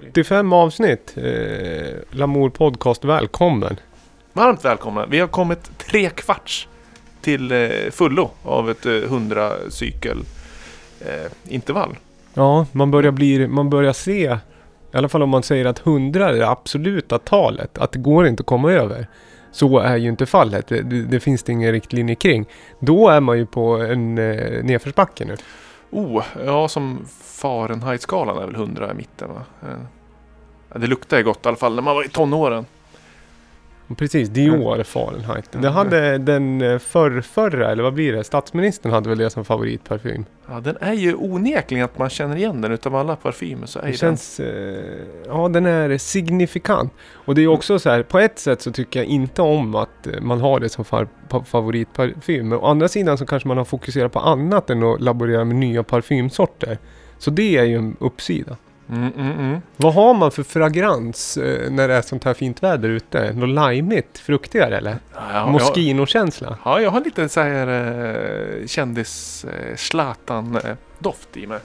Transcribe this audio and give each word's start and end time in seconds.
75 0.00 0.52
avsnitt. 0.52 1.14
Eh, 1.16 1.24
Lamour 2.10 2.50
Podcast, 2.50 3.04
välkommen. 3.04 3.76
Varmt 4.32 4.64
välkomna. 4.64 5.06
Vi 5.06 5.20
har 5.20 5.28
kommit 5.28 5.78
tre 5.78 6.10
kvarts 6.10 6.68
till 7.20 7.52
eh, 7.52 7.68
fullo 7.90 8.30
av 8.42 8.70
ett 8.70 8.86
eh, 8.86 8.92
100 8.92 9.52
cykel 9.68 10.18
eh, 11.00 11.54
intervall. 11.54 11.96
Ja, 12.34 12.66
man 12.72 12.90
börjar, 12.90 13.12
bli, 13.12 13.48
man 13.48 13.70
börjar 13.70 13.92
se, 13.92 14.38
i 14.92 14.96
alla 14.96 15.08
fall 15.08 15.22
om 15.22 15.30
man 15.30 15.42
säger 15.42 15.64
att 15.64 15.86
100 15.86 16.28
är 16.28 16.32
det 16.32 16.48
absoluta 16.48 17.18
talet, 17.18 17.78
att 17.78 17.92
det 17.92 17.98
går 17.98 18.26
inte 18.26 18.40
att 18.40 18.46
komma 18.46 18.72
över. 18.72 19.06
Så 19.50 19.78
är 19.78 19.96
ju 19.96 20.08
inte 20.08 20.26
fallet. 20.26 20.66
Det, 20.66 20.82
det, 20.82 21.20
finns 21.20 21.42
det 21.42 21.52
ingen 21.52 21.72
riktlinje 21.72 22.14
kring. 22.14 22.46
Då 22.80 23.08
är 23.08 23.20
man 23.20 23.38
ju 23.38 23.46
på 23.46 23.76
en 23.76 24.18
eh, 24.18 24.64
nedförsbacke 24.64 25.24
nu. 25.24 25.36
Oh, 25.92 26.24
ja 26.46 26.68
som 26.68 27.06
Fahrenheit-skalan 27.22 28.36
är 28.36 28.46
väl 28.46 28.54
100 28.54 28.90
i 28.90 28.94
mitten 28.94 29.28
va? 29.28 29.42
Eh, 29.62 29.78
ja, 30.72 30.78
det 30.78 30.86
luktar 30.86 31.16
ju 31.16 31.22
gott 31.22 31.46
i 31.46 31.48
alla 31.48 31.56
fall 31.56 31.74
när 31.74 31.82
man 31.82 31.94
var 31.94 32.04
i 32.04 32.08
tonåren. 32.08 32.66
Precis, 33.96 34.28
Dior 34.28 34.82
Fahrenheit. 34.82 35.48
Det 35.52 35.70
hade 35.70 36.18
den 36.18 36.60
eh, 36.60 36.78
förrförra, 36.78 37.72
eller 37.72 37.82
vad 37.82 37.94
blir 37.94 38.12
det? 38.12 38.24
Statsministern 38.24 38.92
hade 38.92 39.08
väl 39.08 39.18
det 39.18 39.30
som 39.30 39.44
favoritparfym. 39.44 40.24
Ja, 40.48 40.60
den 40.60 40.76
är 40.80 40.92
ju 40.92 41.14
onekligen 41.14 41.84
att 41.84 41.98
man 41.98 42.10
känner 42.10 42.36
igen 42.36 42.60
den 42.60 42.72
utav 42.72 42.96
alla 42.96 43.16
parfymer 43.16 43.66
så 43.66 43.78
är 43.78 43.86
Det 43.86 43.92
känns... 43.92 44.40
Eh, 44.40 45.06
ja, 45.26 45.48
den 45.48 45.66
är 45.66 45.98
signifikant. 45.98 46.92
Och 47.12 47.34
det 47.34 47.40
är 47.40 47.42
ju 47.42 47.48
också 47.48 47.78
så 47.78 47.90
här, 47.90 48.02
på 48.02 48.18
ett 48.18 48.38
sätt 48.38 48.62
så 48.62 48.72
tycker 48.72 49.00
jag 49.00 49.06
inte 49.06 49.42
om 49.42 49.74
att 49.74 50.08
man 50.20 50.40
har 50.40 50.60
det 50.60 50.68
som 50.68 50.84
favoritparfym. 51.40 52.52
Å 52.52 52.66
andra 52.66 52.88
sidan 52.88 53.18
så 53.18 53.26
kanske 53.26 53.48
man 53.48 53.56
har 53.56 53.64
fokuserat 53.64 54.12
på 54.12 54.20
annat 54.20 54.70
än 54.70 54.82
att 54.82 55.00
laborera 55.00 55.44
med 55.44 55.56
nya 55.56 55.82
parfymsorter. 55.82 56.78
Så 57.18 57.30
det 57.30 57.56
är 57.56 57.64
ju 57.64 57.76
en 57.76 57.96
uppsida. 58.00 58.56
Mm, 58.88 59.12
mm, 59.18 59.38
mm. 59.38 59.60
Vad 59.76 59.94
har 59.94 60.14
man 60.14 60.30
för 60.30 60.42
fragrans 60.42 61.36
eh, 61.36 61.70
när 61.70 61.88
det 61.88 61.94
är 61.94 62.02
sånt 62.02 62.24
här 62.24 62.34
fint 62.34 62.62
väder 62.62 62.88
ute? 62.88 63.32
Något 63.32 63.48
limeigt, 63.48 64.18
fruktigare 64.18 64.76
eller? 64.76 64.96
Ja, 65.14 65.46
Moschino-känsla? 65.46 66.58
ja, 66.64 66.80
jag 66.80 66.90
har 66.90 67.00
lite 67.00 67.28
så 67.28 67.40
här 67.40 67.68
eh, 67.68 68.66
kändis 68.66 69.44
eh, 69.44 69.76
Zlatan-doft 69.76 71.36
i 71.36 71.46
mig. 71.46 71.58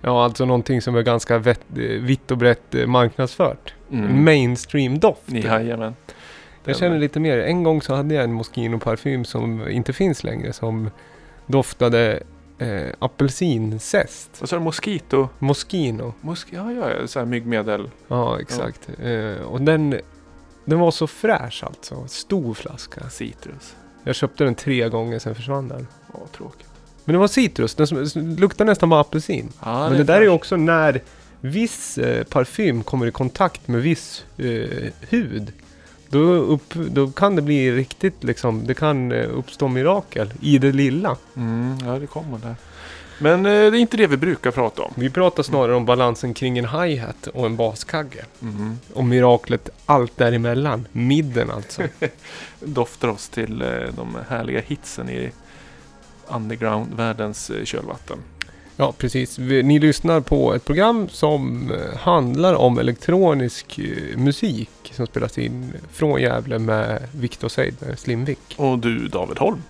Ja, 0.00 0.24
alltså 0.24 0.44
någonting 0.44 0.82
som 0.82 0.96
är 0.96 1.02
ganska 1.02 1.38
vett, 1.38 1.60
eh, 1.76 1.82
vitt 1.82 2.30
och 2.30 2.38
brett 2.38 2.74
eh, 2.74 2.86
marknadsfört. 2.86 3.74
En 3.90 4.24
mainstream-doft. 4.24 5.22
Jajamän. 5.26 5.94
Jag 6.64 6.76
känner 6.76 6.98
lite 6.98 7.20
mer. 7.20 7.38
En 7.38 7.62
gång 7.62 7.82
så 7.82 7.94
hade 7.94 8.14
jag 8.14 8.24
en 8.24 8.32
Moschino-parfym 8.32 9.24
som 9.24 9.68
inte 9.68 9.92
finns 9.92 10.24
längre. 10.24 10.52
Som 10.52 10.90
doftade 11.46 12.22
eh, 12.58 12.88
apelsinzest. 12.98 14.30
Vad 14.40 14.48
sa 14.48 14.56
du? 14.56 14.62
Mosquito? 14.62 15.28
Moschino. 15.38 16.14
Mosk 16.20 16.48
ja, 16.50 16.72
ja, 16.72 16.90
ja, 16.90 17.06
så 17.06 17.18
här 17.18 17.26
myggmedel. 17.26 17.90
Ja, 18.08 18.40
exakt. 18.40 18.88
Eh, 19.02 19.42
och 19.46 19.60
den, 19.60 20.00
den 20.64 20.78
var 20.78 20.90
så 20.90 21.06
fräsch 21.06 21.64
alltså. 21.64 22.06
Stor 22.06 22.54
flaska. 22.54 23.10
Citrus. 23.10 23.76
Jag 24.04 24.14
köpte 24.14 24.44
den 24.44 24.54
tre 24.54 24.88
gånger, 24.88 25.18
sen 25.18 25.34
försvann 25.34 25.68
den. 25.68 25.86
Åh, 26.12 26.20
tråkigt. 26.36 26.68
Men 27.04 27.12
det 27.12 27.18
var 27.18 27.28
citrus. 27.28 27.74
Den 27.74 28.36
luktar 28.36 28.64
nästan 28.64 28.88
bara 28.88 29.00
apelsin. 29.00 29.52
Ja, 29.64 29.88
Men 29.88 29.98
det 29.98 30.04
där 30.04 30.22
är 30.22 30.28
också 30.28 30.56
när 30.56 31.02
viss 31.40 31.98
eh, 31.98 32.24
parfym 32.24 32.82
kommer 32.82 33.06
i 33.06 33.10
kontakt 33.10 33.68
med 33.68 33.82
viss 33.82 34.24
eh, 34.36 34.92
hud. 35.08 35.52
Då, 36.08 36.18
upp, 36.20 36.74
då 36.74 37.10
kan 37.10 37.36
det 37.36 37.42
bli 37.42 37.72
riktigt 37.72 38.24
liksom, 38.24 38.66
det 38.66 38.74
kan 38.74 39.12
eh, 39.12 39.28
uppstå 39.38 39.68
mirakel 39.68 40.32
i 40.40 40.58
det 40.58 40.72
lilla. 40.72 41.16
Mm, 41.36 41.78
ja, 41.86 41.98
det 41.98 42.06
kommer 42.06 42.38
där. 42.38 42.56
Men 43.18 43.46
eh, 43.46 43.52
det 43.52 43.78
är 43.78 43.80
inte 43.80 43.96
det 43.96 44.06
vi 44.06 44.16
brukar 44.16 44.50
prata 44.50 44.82
om. 44.82 44.92
Vi 44.96 45.10
pratar 45.10 45.42
snarare 45.42 45.74
om 45.74 45.84
balansen 45.84 46.34
kring 46.34 46.58
en 46.58 46.68
hi-hat 46.68 47.26
och 47.26 47.46
en 47.46 47.56
baskagge. 47.56 48.24
Mm. 48.42 48.78
Och 48.94 49.04
miraklet 49.04 49.70
allt 49.86 50.16
däremellan. 50.16 50.88
Midden 50.92 51.50
alltså. 51.50 51.82
Doftar 52.60 53.08
oss 53.08 53.28
till 53.28 53.62
eh, 53.62 53.68
de 53.96 54.18
härliga 54.28 54.60
hitsen 54.60 55.10
i 55.10 55.32
underground-världens 56.28 57.50
eh, 57.50 57.64
kölvatten. 57.64 58.18
Ja, 58.76 58.92
precis. 58.98 59.38
Ni 59.38 59.78
lyssnar 59.78 60.20
på 60.20 60.54
ett 60.54 60.64
program 60.64 61.08
som 61.08 61.70
eh, 61.70 61.98
handlar 61.98 62.54
om 62.54 62.78
elektronisk 62.78 63.78
eh, 63.78 64.18
musik 64.18 64.70
som 64.92 65.06
spelas 65.06 65.38
in 65.38 65.72
från 65.92 66.20
Gävle 66.20 66.58
med 66.58 67.02
Victor 67.12 67.48
Seidner, 67.48 67.96
Slimvik. 67.96 68.54
Och 68.56 68.78
du 68.78 69.08
David 69.08 69.38
Holm. 69.38 69.62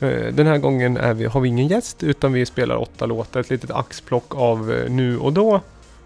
Eh, 0.00 0.34
Den 0.34 0.46
här 0.46 0.58
gången 0.58 1.16
vi, 1.16 1.24
har 1.24 1.40
vi 1.40 1.48
ingen 1.48 1.68
gäst 1.68 2.02
utan 2.02 2.32
vi 2.32 2.46
spelar 2.46 2.76
åtta 2.76 3.06
låtar. 3.06 3.40
Ett 3.40 3.50
litet 3.50 3.70
axplock 3.70 4.34
av 4.34 4.72
eh, 4.72 4.90
nu 4.90 5.18
och 5.18 5.32
då. 5.32 5.60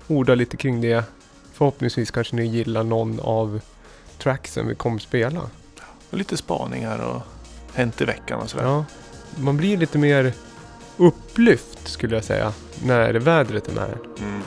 Ordar 0.06 0.36
lite 0.36 0.56
kring 0.56 0.80
det. 0.80 1.04
Förhoppningsvis 1.52 2.10
kanske 2.10 2.36
ni 2.36 2.46
gillar 2.46 2.82
någon 2.82 3.20
av 3.20 3.60
tracksen 4.18 4.68
vi 4.68 4.74
kommer 4.74 4.98
spela. 4.98 5.40
Och 6.10 6.18
lite 6.18 6.36
spaningar 6.36 6.98
och 6.98 7.22
hänt 7.74 8.00
i 8.00 8.04
veckan 8.04 8.40
och 8.40 8.50
sådär. 8.50 8.64
Ja, 8.64 8.84
man 9.38 9.56
blir 9.56 9.76
lite 9.76 9.98
mer 9.98 10.32
upplyft 10.96 11.88
skulle 11.88 12.14
jag 12.14 12.24
säga 12.24 12.52
när 12.84 13.14
vädret 13.14 13.68
är 13.68 13.72
med. 13.72 13.98
Mm. 14.18 14.42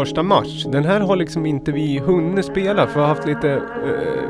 Första 0.00 0.22
mars. 0.22 0.64
Den 0.64 0.84
här 0.84 1.00
har 1.00 1.16
liksom 1.16 1.46
inte 1.46 1.72
vi 1.72 1.98
hunnit 1.98 2.44
spela 2.44 2.86
för 2.86 2.94
vi 2.94 3.00
har 3.00 3.08
haft 3.08 3.26
lite... 3.26 3.50
Eh, 3.50 4.22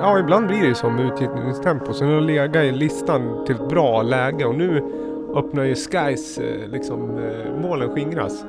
ja, 0.00 0.18
ibland 0.18 0.46
blir 0.46 0.60
det 0.60 0.66
ju 0.66 0.74
så 0.74 0.90
med 0.90 1.04
utgivningstempo. 1.06 1.92
Så 1.92 2.04
den 2.04 2.14
har 2.14 2.20
legat 2.20 2.56
i 2.56 2.72
listan 2.72 3.44
till 3.46 3.54
ett 3.54 3.68
bra 3.68 4.02
läge 4.02 4.44
och 4.44 4.54
nu 4.54 4.82
öppnar 5.34 5.64
ju 5.64 5.74
Skies 5.74 6.38
eh, 6.38 6.68
liksom 6.68 7.18
eh, 7.18 7.60
målen 7.62 7.90
skingras. 7.94 8.44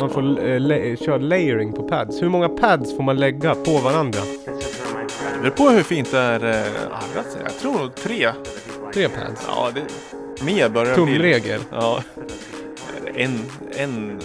Man 0.00 0.10
får 0.10 0.48
eh, 0.48 0.60
la- 0.60 0.96
köra 0.96 1.16
layering 1.18 1.72
på 1.72 1.82
pads. 1.82 2.22
Hur 2.22 2.28
många 2.28 2.48
pads 2.48 2.96
får 2.96 3.02
man 3.02 3.16
lägga 3.16 3.54
på 3.54 3.70
varandra? 3.84 4.20
Det 5.34 5.40
beror 5.42 5.50
på 5.50 5.76
hur 5.76 5.82
fint 5.82 6.10
det 6.10 6.18
är 6.18 6.44
eh, 6.44 6.56
arrat. 6.90 7.38
Jag 7.42 7.52
tror 7.58 7.72
nog 7.78 7.94
tre. 7.94 8.28
Tre 8.94 9.08
pads. 9.08 9.46
Ja, 9.48 9.68
det, 9.74 9.80
mer 10.44 10.68
börjar 10.68 10.96
det 10.96 11.02
bli. 11.04 11.12
Tumregel. 11.14 11.60
Ja. 11.72 12.00
En, 13.14 13.38
en... 13.76 14.18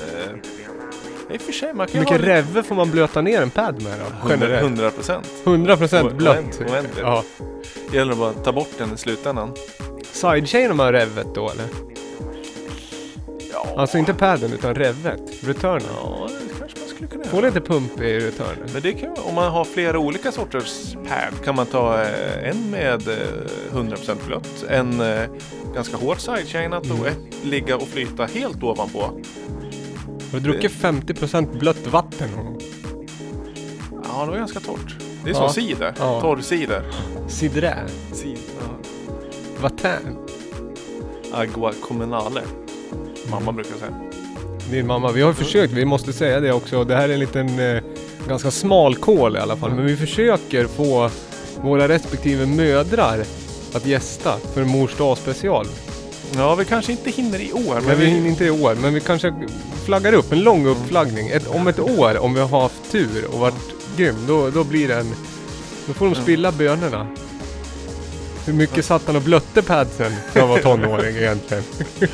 Eh, 1.33 1.35
I 1.35 1.37
och 1.37 1.41
för 1.41 1.51
sig, 1.51 1.73
man 1.73 1.87
Hur 1.87 1.93
kan 1.93 1.99
mycket 1.99 2.17
ha 2.21 2.27
revve 2.35 2.63
får 2.63 2.75
man 2.75 2.91
blöta 2.91 3.21
ner 3.21 3.41
en 3.41 3.49
pad 3.49 3.81
med 3.83 3.93
då? 4.23 4.29
Generellt? 4.29 4.63
100 4.63 4.91
procent. 4.91 5.27
100% 5.43 6.13
blött. 6.15 6.35
Oändligt. 6.37 6.97
Ja. 7.01 7.23
Det 7.91 7.97
gäller 7.97 8.15
bara 8.15 8.29
att 8.29 8.43
ta 8.43 8.51
bort 8.51 8.69
den 8.77 8.93
i 8.93 8.97
slutändan. 8.97 9.51
Sidechainar 10.11 10.73
man 10.73 10.91
revet 10.91 11.27
då 11.35 11.49
eller? 11.49 11.65
Ja, 13.53 13.67
Alltså 13.77 13.97
inte 13.97 14.13
padden 14.13 14.53
utan 14.53 14.75
revet. 14.75 15.21
Returnen. 15.41 15.81
ja 16.03 16.27
det 16.29 16.59
kanske 16.59 16.79
man 16.79 16.89
skulle 16.89 17.07
kunna 17.07 17.23
Får 17.23 17.39
göra. 17.39 17.47
lite 17.53 17.61
pump 17.61 18.01
i 18.01 18.19
returnen. 18.19 18.69
Men 18.73 18.81
det 18.81 18.93
kan, 18.93 19.15
om 19.23 19.35
man 19.35 19.51
har 19.51 19.65
flera 19.65 19.99
olika 19.99 20.31
sorters 20.31 20.93
pad 20.93 21.45
kan 21.45 21.55
man 21.55 21.65
ta 21.65 22.01
eh, 22.01 22.49
en 22.49 22.71
med 22.71 23.07
eh, 23.07 23.73
100% 23.73 24.15
blött, 24.27 24.65
en 24.69 25.01
eh, 25.01 25.21
ganska 25.75 25.97
hårt 25.97 26.19
sidechainat 26.19 26.83
och 26.83 26.97
Mm. 26.97 27.05
ett 27.05 27.43
ligga 27.45 27.75
och 27.75 27.87
flyta 27.87 28.25
helt 28.25 28.63
ovanpå. 28.63 29.09
Har 30.33 30.39
du 30.39 30.51
druckit 30.51 30.71
50% 30.71 31.59
blött 31.59 31.87
vatten 31.87 32.29
någon 32.35 32.45
gång? 32.45 32.57
Ja, 34.03 34.25
det 34.25 34.31
var 34.31 34.37
ganska 34.37 34.59
torrt. 34.59 34.95
Det 35.23 35.29
är 35.29 35.33
Ja. 35.33 35.39
som 35.39 35.49
cider, 35.63 35.93
Ja. 35.99 36.21
torr 36.21 36.41
cider. 36.41 36.83
Cidrä? 37.27 37.77
Cider. 38.13 38.39
Vatten? 39.61 40.17
Agua 41.33 41.73
comunale. 41.81 42.41
Mamma 43.31 43.51
brukar 43.51 43.75
säga. 43.77 43.91
Din 44.71 44.87
mamma, 44.87 45.11
vi 45.11 45.21
har 45.21 45.33
försökt, 45.33 45.73
vi 45.73 45.85
måste 45.85 46.13
säga 46.13 46.39
det 46.39 46.51
också. 46.53 46.83
Det 46.83 46.95
här 46.95 47.09
är 47.09 47.13
en 47.13 47.19
liten 47.19 47.59
eh, 47.59 47.83
ganska 48.27 48.51
smal 48.51 48.95
kol 48.95 49.35
i 49.35 49.39
alla 49.39 49.55
fall. 49.55 49.71
Men 49.75 49.85
vi 49.85 49.95
försöker 49.97 50.65
få 50.67 51.09
våra 51.61 51.87
respektive 51.87 52.45
mödrar 52.45 53.19
att 53.73 53.85
gästa 53.85 54.37
för 54.53 54.63
mors 54.63 54.97
dag 54.97 55.17
special. 55.17 55.65
Ja, 56.35 56.55
vi 56.55 56.65
kanske 56.65 56.91
inte 56.91 57.09
hinner 57.11 57.39
i 57.41 57.53
år, 57.53 57.75
men, 57.75 57.83
Men 57.85 57.99
vi 57.99 58.05
hinner 58.05 58.29
inte 58.29 58.45
i 58.45 58.49
år, 58.49 58.75
men 58.75 58.93
vi 58.93 58.99
kanske 58.99 59.33
flaggar 59.85 60.13
upp 60.13 60.31
en 60.31 60.39
lång 60.39 60.65
uppflaggning. 60.67 61.29
Ett, 61.29 61.47
om 61.47 61.67
ett 61.67 61.79
år, 61.79 62.17
om 62.17 62.33
vi 62.33 62.39
har 62.39 62.61
haft 62.61 62.91
tur 62.91 63.25
och 63.33 63.39
varit 63.39 63.55
grym, 63.97 64.15
då, 64.27 64.49
då 64.49 64.63
blir 64.63 64.87
det 64.87 64.95
en... 64.95 65.15
Då 65.85 65.93
får 65.93 66.05
de 66.05 66.15
spilla 66.15 66.51
bönorna. 66.51 67.07
Hur 68.45 68.53
mycket 68.53 68.85
satt 68.85 69.01
han 69.07 69.15
och 69.15 69.21
blötte 69.21 69.61
padsen 69.61 70.11
när 70.33 70.41
han 70.41 70.49
var 70.49 70.57
tonåring 70.59 71.15
egentligen? 71.17 71.63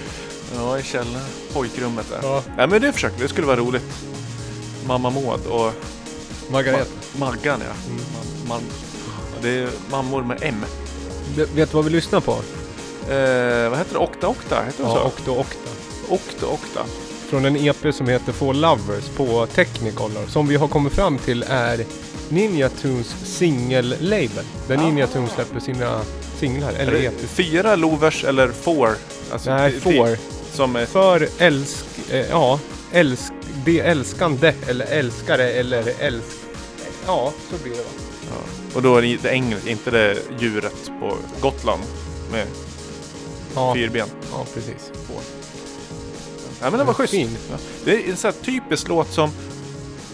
Ja, 0.56 0.80
i 0.80 0.84
källaren. 0.84 1.26
Pojkrummet 1.54 2.06
där. 2.10 2.20
Ja, 2.24 2.44
Ja, 2.58 2.68
men 2.68 2.82
det 2.82 2.94
försökte. 2.94 3.22
Det 3.24 3.28
skulle 3.30 3.48
vara 3.48 3.58
roligt. 3.58 3.84
Mamma 4.88 5.10
Maud 5.10 5.46
och 5.50 5.74
Margareta. 6.52 6.84
Ma- 6.84 7.20
Maggan, 7.20 7.60
ja. 7.68 7.74
Mm. 7.92 8.02
Man, 8.14 8.48
man, 8.48 8.62
det 9.42 9.50
är 9.50 9.70
mammor 9.92 10.24
med 10.24 10.38
M. 10.42 10.66
Vet 11.36 11.72
du 11.72 11.76
vad 11.76 11.86
vi 11.86 11.92
lyssnar 11.92 12.20
på? 12.20 12.38
Eh, 13.10 13.70
vad 13.70 13.78
heter 13.80 13.94
det? 13.94 14.00
Okta 14.00 14.28
Okta? 14.28 14.64
Heter 14.64 14.84
det 14.84 14.90
Ja, 14.90 14.96
så? 14.96 15.04
Okta 15.04 15.32
Okta. 15.32 15.70
Okta 16.10 16.46
Okta. 16.48 16.86
Från 17.30 17.46
en 17.46 17.56
EP 17.56 17.94
som 17.96 18.08
heter 18.08 18.32
For 18.34 18.54
Lovers 18.54 19.08
på 19.18 19.46
Technicolor. 19.46 20.26
Som 20.28 20.48
vi 20.48 20.56
har 20.56 20.68
kommit 20.68 20.94
fram 20.94 21.18
till 21.18 21.46
är 21.50 21.86
Ninja 22.30 22.70
Tunes 22.70 23.16
singel-label. 23.26 24.46
Där 24.68 24.78
Ah. 24.78 24.82
Ninja 24.82 25.08
Tunes 25.08 25.32
släpper 25.32 25.60
sina 25.60 26.02
singlar. 26.40 26.72
Är 26.72 26.80
Eller 26.80 26.92
det 26.92 27.06
EP. 27.06 27.20
fyra 27.30 27.76
lovers 27.76 28.24
eller 28.24 28.48
four? 28.52 28.90
Alltså, 29.32 29.50
Nej, 29.56 29.72
For. 29.80 30.18
Som 30.54 30.76
är... 30.76 30.86
För 30.86 31.28
älsk... 31.38 31.86
Eh, 32.12 32.30
ja, 32.30 32.60
älsk... 32.92 33.34
Det 33.66 33.80
älskande 33.80 34.54
eller 34.68 34.86
älskare 34.86 35.50
eller 35.52 35.94
älsk... 36.00 36.28
Ja, 37.06 37.34
så 37.50 37.56
blir 37.64 37.72
det 37.72 37.78
va? 37.78 37.90
Ja. 38.30 38.36
Och 38.76 38.82
då 38.82 38.98
är 38.98 39.02
det 39.02 39.30
engelska, 39.30 39.70
inte 39.70 39.92
det 39.92 40.18
djuret 40.40 40.92
på 41.00 41.18
Gotland 41.42 41.82
med 42.32 42.46
Ja, 43.56 43.74
fyrben. 43.74 44.08
ja 44.32 44.46
precis. 44.54 44.92
Får. 45.08 45.22
Ja, 46.62 46.70
men 46.70 46.80
det 46.80 46.86
var 46.86 46.94
schysst. 46.94 47.14
Fin. 47.14 47.38
Ja. 47.52 47.58
Det 47.86 47.92
är 47.92 48.10
en 48.10 48.18
sån 48.18 48.32
här 48.32 48.46
typisk 48.46 48.88
låt 48.88 49.12
som... 49.12 49.32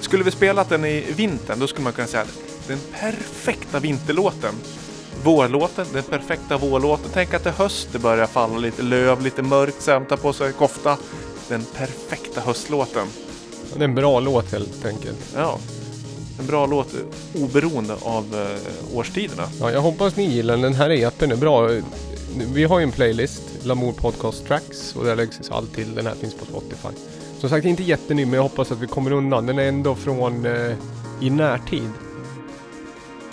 Skulle 0.02 0.24
vi 0.24 0.32
spelat 0.32 0.70
den 0.70 0.86
i 0.86 1.06
vintern, 1.16 1.60
då 1.60 1.68
skulle 1.68 1.84
man 1.84 1.94
kunna 1.94 2.08
säga 2.08 2.24
att 2.24 2.46
den 2.68 2.80
perfekta 3.00 3.80
vinterlåten. 3.80 4.56
Vårlåten, 5.24 5.86
den 5.94 6.04
perfekta 6.04 6.58
vårlåten. 6.58 7.10
Tänk 7.14 7.34
att 7.34 7.44
det 7.44 7.50
är 7.50 7.54
höst, 7.54 7.90
det 7.92 8.00
börjar 8.00 8.28
falla 8.28 8.58
lite 8.58 8.82
löv, 8.82 9.22
lite 9.22 9.42
mörkt, 9.42 9.82
sen 9.82 10.06
tar 10.06 10.18
på 10.18 10.34
sig 10.34 10.54
kofta. 10.54 10.98
Den 11.50 11.66
perfekta 11.78 12.42
höstlåten. 12.42 13.08
Det 13.74 13.80
är 13.80 13.84
en 13.84 13.96
bra 13.96 14.20
låt 14.20 14.52
helt 14.52 14.86
enkelt. 14.86 15.18
Ja. 15.36 15.60
En 16.40 16.48
bra 16.48 16.66
låt 16.66 16.88
oberoende 17.36 17.96
av 18.02 18.36
eh, 18.36 18.98
årstiderna. 18.98 19.50
Ja, 19.60 19.72
jag 19.72 19.82
hoppas 19.82 20.16
ni 20.16 20.24
gillar 20.24 20.54
den. 20.54 20.62
Den 20.62 20.74
här 20.74 20.90
EPn 20.90 21.32
är 21.32 21.36
bra. 21.36 21.70
Vi 22.54 22.64
har 22.64 22.80
ju 22.80 22.84
en 22.84 22.92
playlist, 22.92 23.66
Lamour 23.66 23.92
Podcast 23.92 24.48
Tracks, 24.48 24.96
och 24.96 25.06
där 25.06 25.16
läggs 25.16 25.52
allt 25.52 25.74
till. 25.74 25.96
Den 25.96 26.06
här 26.06 26.14
finns 26.14 26.36
på 26.36 26.46
Spotify. 26.46 26.90
Som 27.40 27.50
sagt, 27.50 27.66
inte 27.66 27.84
jätteny, 27.84 28.26
men 28.26 28.34
jag 28.34 28.42
hoppas 28.44 28.72
att 28.72 28.80
vi 28.82 28.88
kommer 28.88 29.12
undan. 29.12 29.46
Den 29.46 29.60
är 29.60 29.68
ändå 29.68 29.96
från 29.96 30.46
eh, 30.46 30.74
i 31.22 31.30
närtid. 31.30 31.90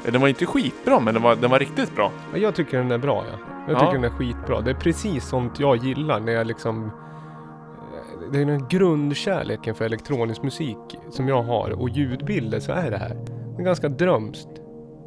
Den 0.04 0.20
var 0.20 0.28
inte 0.28 0.46
skitbra, 0.46 1.00
men 1.00 1.14
den 1.14 1.22
var, 1.22 1.36
den 1.36 1.50
var 1.50 1.58
riktigt 1.58 1.94
bra. 1.96 2.12
Ja, 2.32 2.38
jag 2.38 2.54
tycker 2.54 2.78
den 2.78 2.90
är 2.90 2.98
bra, 2.98 3.24
ja. 3.32 3.38
Jag 3.68 3.76
Ja. 3.76 3.80
tycker 3.80 3.92
den 3.92 4.04
är 4.04 4.10
skitbra. 4.16 4.60
Det 4.60 4.70
är 4.70 4.74
precis 4.74 5.28
sånt 5.28 5.60
jag 5.60 5.76
gillar 5.76 6.20
när 6.20 6.32
jag 6.32 6.46
liksom... 6.46 6.84
eh, 6.84 8.32
Det 8.32 8.40
är 8.40 8.44
den 8.46 8.68
grundkärleken 8.68 9.74
för 9.74 9.84
elektronisk 9.84 10.42
musik 10.42 10.76
som 11.10 11.28
jag 11.28 11.42
har 11.42 11.70
och 11.70 11.88
ljudbilder 11.88 12.60
så 12.60 12.72
är 12.72 12.90
det 12.90 12.96
här. 12.98 13.16
Det 13.56 13.62
är 13.62 13.64
ganska 13.64 13.88
drömskt. 13.88 14.48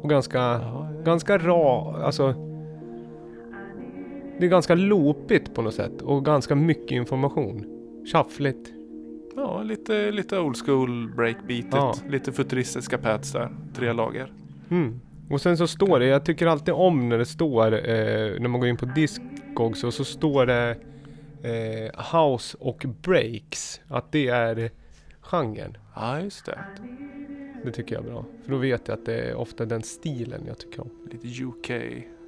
Och 0.02 0.10
ganska, 0.10 0.60
ganska 1.04 1.38
ra, 1.38 1.96
alltså... 2.04 2.34
Det 4.38 4.46
är 4.46 4.50
ganska 4.50 4.74
loopigt 4.74 5.54
på 5.54 5.62
något 5.62 5.74
sätt 5.74 6.02
och 6.02 6.24
ganska 6.24 6.54
mycket 6.54 6.92
information. 6.92 7.66
Shuffligt. 8.12 8.72
Ja, 9.36 9.62
lite, 9.62 10.10
lite 10.10 10.38
old 10.38 10.56
school 10.56 11.12
breakbeatet. 11.16 11.72
Ja. 11.72 11.94
Lite 12.08 12.32
futuristiska 12.32 12.98
pads 12.98 13.32
där. 13.32 13.50
Tre 13.74 13.92
lager. 13.92 14.32
Mm. 14.70 15.00
Och 15.30 15.40
sen 15.40 15.56
så 15.56 15.66
står 15.66 16.00
det, 16.00 16.06
jag 16.06 16.24
tycker 16.24 16.46
alltid 16.46 16.74
om 16.74 17.08
när 17.08 17.18
det 17.18 17.26
står, 17.26 17.72
eh, 17.72 18.40
när 18.40 18.48
man 18.48 18.60
går 18.60 18.68
in 18.68 18.76
på 18.76 18.86
Discogs 18.86 19.84
och 19.84 19.94
så 19.94 20.04
står 20.04 20.46
det 20.46 20.76
eh, 21.42 22.18
House 22.18 22.56
och 22.60 22.84
Breaks. 23.02 23.80
Att 23.88 24.12
det 24.12 24.28
är 24.28 24.70
genren. 25.20 25.76
Ja, 25.94 26.20
just 26.20 26.46
det. 26.46 26.58
Det 27.64 27.72
tycker 27.72 27.94
jag 27.94 28.04
är 28.04 28.08
bra. 28.08 28.24
För 28.44 28.50
då 28.50 28.56
vet 28.58 28.88
jag 28.88 28.98
att 28.98 29.06
det 29.06 29.14
är 29.14 29.34
ofta 29.34 29.64
den 29.64 29.82
stilen 29.82 30.42
jag 30.46 30.58
tycker 30.58 30.80
om. 30.80 30.90
Lite 31.12 31.44
UK. 31.44 31.70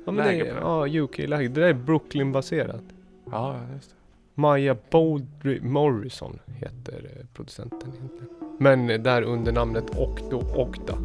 Ja, 0.08 0.12
men 0.12 0.26
det 0.26 0.34
är, 0.34 0.54
på 0.54 0.84
det. 0.84 0.90
ja 0.90 1.02
UK-läge. 1.02 1.48
Det 1.48 1.60
där 1.60 1.68
är 1.68 1.72
Brooklyn-baserat. 1.72 2.82
Ja, 3.30 3.56
just 3.74 3.90
det. 3.90 3.96
Maja 4.34 4.76
Baldry 4.90 5.60
Morrison 5.60 6.38
heter 6.46 7.10
eh, 7.16 7.26
producenten 7.34 7.92
egentligen. 7.96 8.28
Men 8.58 8.90
eh, 8.90 9.00
där 9.00 9.22
under 9.22 9.52
namnet 9.52 9.84
Octo 9.96 10.42
Octa. 10.54 10.98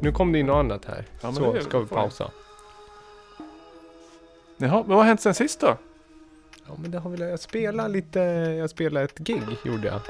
Nu 0.00 0.12
kom 0.12 0.32
det 0.32 0.38
in 0.38 0.46
något 0.46 0.56
annat 0.56 0.84
här. 0.84 1.04
Ja, 1.20 1.26
men 1.26 1.34
så 1.34 1.52
det 1.52 1.62
ska 1.62 1.78
vi 1.78 1.86
pausa. 1.86 2.30
Jaha, 4.56 4.80
men 4.80 4.88
vad 4.88 4.98
har 4.98 5.04
hänt 5.04 5.20
sen 5.20 5.34
sist 5.34 5.60
då? 5.60 5.76
Ja 6.66 6.72
men 6.82 6.90
det 6.90 6.98
har 6.98 7.10
väl, 7.10 7.20
jag 7.20 7.40
spelade 7.40 7.88
lite, 7.88 8.18
jag 8.58 8.70
spelade 8.70 9.04
ett 9.04 9.18
gig 9.18 9.42
gjorde 9.64 9.86
jag. 9.86 10.00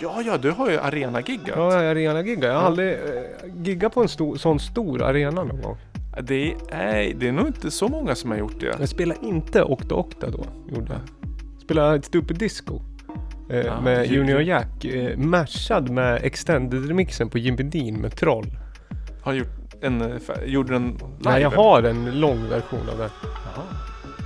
Ja, 0.00 0.22
ja, 0.22 0.38
du 0.38 0.50
har 0.50 0.70
ju 0.70 0.78
arena-giggat. 0.78 1.56
Ja, 1.56 1.76
arena-gigga. 1.76 2.46
Jag 2.46 2.54
har 2.54 2.62
aldrig 2.62 2.92
eh, 2.92 3.00
giggat 3.62 3.94
på 3.94 4.02
en 4.02 4.08
stor, 4.08 4.36
sån 4.36 4.60
stor 4.60 5.02
arena 5.02 5.44
någon 5.44 5.62
gång. 5.62 5.76
Det, 6.22 6.54
är, 6.70 7.14
det 7.14 7.28
är 7.28 7.32
nog 7.32 7.46
inte 7.46 7.70
så 7.70 7.88
många 7.88 8.14
som 8.14 8.30
har 8.30 8.38
gjort 8.38 8.60
det. 8.60 8.76
Jag 8.80 8.88
spelade 8.88 9.20
inte 9.26 9.62
Octa 9.62 9.94
Octa 9.94 10.30
då, 10.30 10.46
gjorde 10.74 10.92
jag. 10.92 11.00
Spelade 11.62 11.96
ett 11.96 12.04
Stupid 12.04 12.38
Disco. 12.38 12.80
Eh, 13.50 13.56
Ja, 13.58 13.80
med 13.80 14.06
ju- 14.06 14.14
Junior 14.14 14.42
Jack. 14.42 14.84
Eh, 14.84 15.16
mashad 15.18 15.90
med 15.90 16.22
extended-remixen 16.22 17.28
på 17.30 17.38
Jim 17.38 17.56
Dean 17.70 17.94
med 18.00 18.16
Troll. 18.16 18.46
Har 19.22 19.32
gjort 19.32 19.48
en, 19.80 20.00
eh, 20.02 20.18
gjorde 20.46 20.72
den 20.72 20.86
live? 20.88 21.00
Nej, 21.18 21.42
jag 21.42 21.50
har 21.50 21.82
en 21.82 22.20
lång 22.20 22.48
version 22.48 22.88
av 22.92 22.98
den. 22.98 23.10
Jaha. 23.22 23.64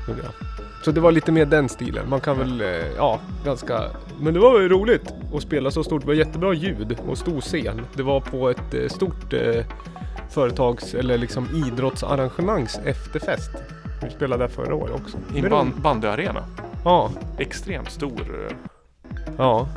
Gjorde 0.09 0.21
jag. 0.23 0.48
Så 0.85 0.91
det 0.91 1.01
var 1.01 1.13
lite 1.13 1.33
mer 1.33 1.47
den 1.47 1.69
stilen. 1.69 2.09
Man 2.09 2.21
kan 2.21 2.39
väl, 2.39 2.61
eh, 2.61 2.67
ja, 2.97 3.21
ganska... 3.45 3.81
Men 4.21 4.35
det 4.35 4.41
var 4.41 4.61
roligt 4.69 5.15
att 5.35 5.43
spela 5.43 5.71
så 5.71 5.85
stort. 5.85 6.01
Det 6.01 6.07
var 6.07 6.15
jättebra 6.15 6.53
ljud 6.53 6.97
och 7.09 7.19
stor 7.19 7.41
scen. 7.41 7.81
Det 7.95 8.03
var 8.03 8.21
på 8.21 8.51
ett 8.51 8.75
eh, 8.75 8.89
stort 8.89 9.33
eh, 9.33 9.65
företags 10.31 10.95
eller 10.95 11.19
liksom 11.19 11.47
idrottsarrangemangs 11.67 12.79
efterfest. 12.85 13.51
Vi 14.05 14.11
spelade 14.11 14.43
där 14.45 14.49
förra 14.49 14.75
året 14.75 14.95
också. 14.95 15.17
I 15.35 15.39
en 15.39 15.51
band, 15.51 15.73
bandyarena. 15.83 16.45
Ja, 16.85 17.11
Extremt 17.39 17.91
stor. 17.91 18.47
eh, 18.49 18.57
ja. 19.37 19.69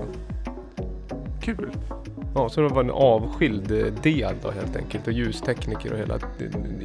Kul. 1.41 1.71
Ja, 2.35 2.49
så 2.49 2.61
det 2.61 2.67
var 2.67 2.83
en 2.83 2.91
avskild 2.91 3.71
eh, 3.71 3.93
del 4.03 4.35
då 4.41 4.51
helt 4.51 4.75
enkelt 4.75 5.07
och 5.07 5.13
ljustekniker 5.13 5.93
och 5.93 5.99
hela. 5.99 6.19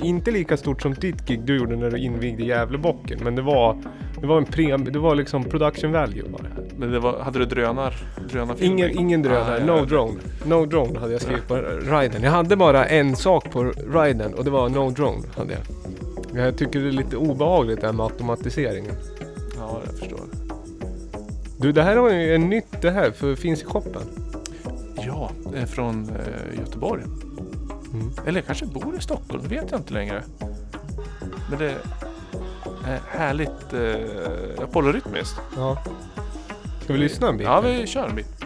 Inte 0.03 0.31
lika 0.31 0.57
stort 0.57 0.83
som 0.83 0.95
ditt 0.95 1.27
gig 1.29 1.41
du 1.41 1.57
gjorde 1.57 1.77
när 1.77 1.91
du 1.91 1.99
invigde 1.99 2.43
Gävlebocken 2.43 3.19
men 3.23 3.35
det 3.35 3.43
var, 3.43 3.77
det 4.21 4.27
var 4.27 4.39
en 4.39 4.45
prem, 4.45 4.85
det 4.85 4.99
var 4.99 5.15
liksom 5.15 5.45
production 5.45 5.93
value 5.93 6.23
var 6.29 6.41
det. 6.43 6.77
Men 6.79 6.91
det 6.91 6.99
var, 6.99 7.19
hade 7.21 7.39
du 7.39 7.45
drönar? 7.45 7.95
drönarfilmning? 8.31 8.79
Ingen, 8.79 8.99
ingen 8.99 9.23
drönare, 9.23 9.63
Ah, 9.63 9.67
no 9.67 9.85
drone. 9.85 10.21
No 10.45 10.67
drone 10.67 10.99
hade 10.99 11.13
jag 11.13 11.23
skrivit 11.23 11.49
på 11.49 11.57
riden. 11.57 12.23
Jag 12.23 12.31
hade 12.31 12.57
bara 12.57 12.87
en 12.87 13.17
sak 13.17 13.51
på 13.51 13.73
riden 13.95 14.35
och 14.35 14.45
det 14.45 14.51
var 14.51 14.69
no 14.69 14.91
drone 14.91 15.23
hade 15.37 15.53
jag. 15.53 15.63
Jag 16.47 16.59
tycker 16.59 16.81
det 16.81 16.89
är 16.89 16.93
lite 16.93 17.17
obehagligt 17.17 17.81
det 17.81 17.87
här 17.87 17.95
med 17.95 18.05
automatiseringen. 18.05 18.95
Ja, 19.59 19.81
jag 19.87 19.99
förstår. 19.99 20.21
Du, 21.59 21.73
det 21.73 21.83
här 21.83 21.97
har 21.97 22.11
ju 22.11 22.35
en 22.35 22.49
nytt 22.49 22.83
det 22.83 22.91
här 22.91 23.11
för 23.11 23.35
finns 23.35 23.63
i 23.63 23.65
shoppen. 23.65 24.03
Ja, 25.07 25.31
är 25.55 25.67
från 25.67 26.09
eh, 26.09 26.59
Göteborg. 26.59 27.03
Mm. 27.93 28.13
Eller 28.27 28.41
kanske 28.41 28.67
bor 28.67 28.97
i 28.97 29.01
Stockholm, 29.01 29.43
det 29.43 29.49
vet 29.49 29.71
jag 29.71 29.81
inte 29.81 29.93
längre. 29.93 30.23
Men 31.51 31.59
det 31.59 31.71
är 32.85 33.01
härligt 33.11 33.73
eh, 33.73 34.67
polyrytmiskt. 34.73 35.41
Ja. 35.57 35.83
Ska 36.83 36.93
vi 36.93 36.99
lyssna 36.99 37.29
en 37.29 37.37
bit? 37.37 37.47
Ja, 37.47 37.61
vi 37.61 37.87
kör 37.87 38.09
en 38.09 38.17
bit. 38.17 38.45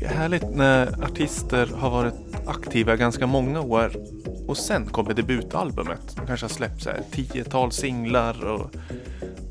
Tycker 0.00 0.14
det 0.14 0.14
är 0.14 0.18
härligt 0.18 0.50
när 0.54 1.04
artister 1.04 1.66
har 1.66 1.90
varit 1.90 2.14
aktiva 2.46 2.96
ganska 2.96 3.26
många 3.26 3.60
år 3.60 3.92
och 4.48 4.56
sen 4.56 4.86
kommer 4.86 5.14
debutalbumet. 5.14 6.16
De 6.16 6.26
kanske 6.26 6.44
har 6.44 6.50
släppt 6.50 6.82
så 6.82 6.90
här 6.90 7.02
tiotal 7.10 7.72
singlar 7.72 8.44
och, 8.44 8.70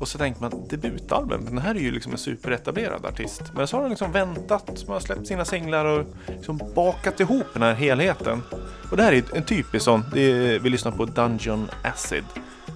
och 0.00 0.08
så 0.08 0.18
tänker 0.18 0.40
man 0.40 0.68
debutalbum, 0.68 1.44
den 1.44 1.58
här 1.58 1.74
är 1.74 1.80
ju 1.80 1.90
liksom 1.90 2.12
en 2.12 2.18
superetablerad 2.18 3.06
artist. 3.06 3.42
Men 3.54 3.66
så 3.66 3.76
har 3.76 3.82
de 3.82 3.88
liksom 3.88 4.12
väntat, 4.12 4.84
man 4.86 4.92
har 4.92 5.00
släppt 5.00 5.26
sina 5.26 5.44
singlar 5.44 5.84
och 5.84 6.06
liksom 6.26 6.60
bakat 6.74 7.20
ihop 7.20 7.46
den 7.52 7.62
här 7.62 7.74
helheten. 7.74 8.42
Och 8.90 8.96
det 8.96 9.02
här 9.02 9.12
är 9.12 9.36
en 9.36 9.44
typisk 9.44 9.84
sån, 9.84 10.04
det 10.12 10.20
är, 10.20 10.58
vi 10.58 10.70
lyssnar 10.70 10.92
på 10.92 11.04
Dungeon 11.04 11.68
Acid. 11.82 12.24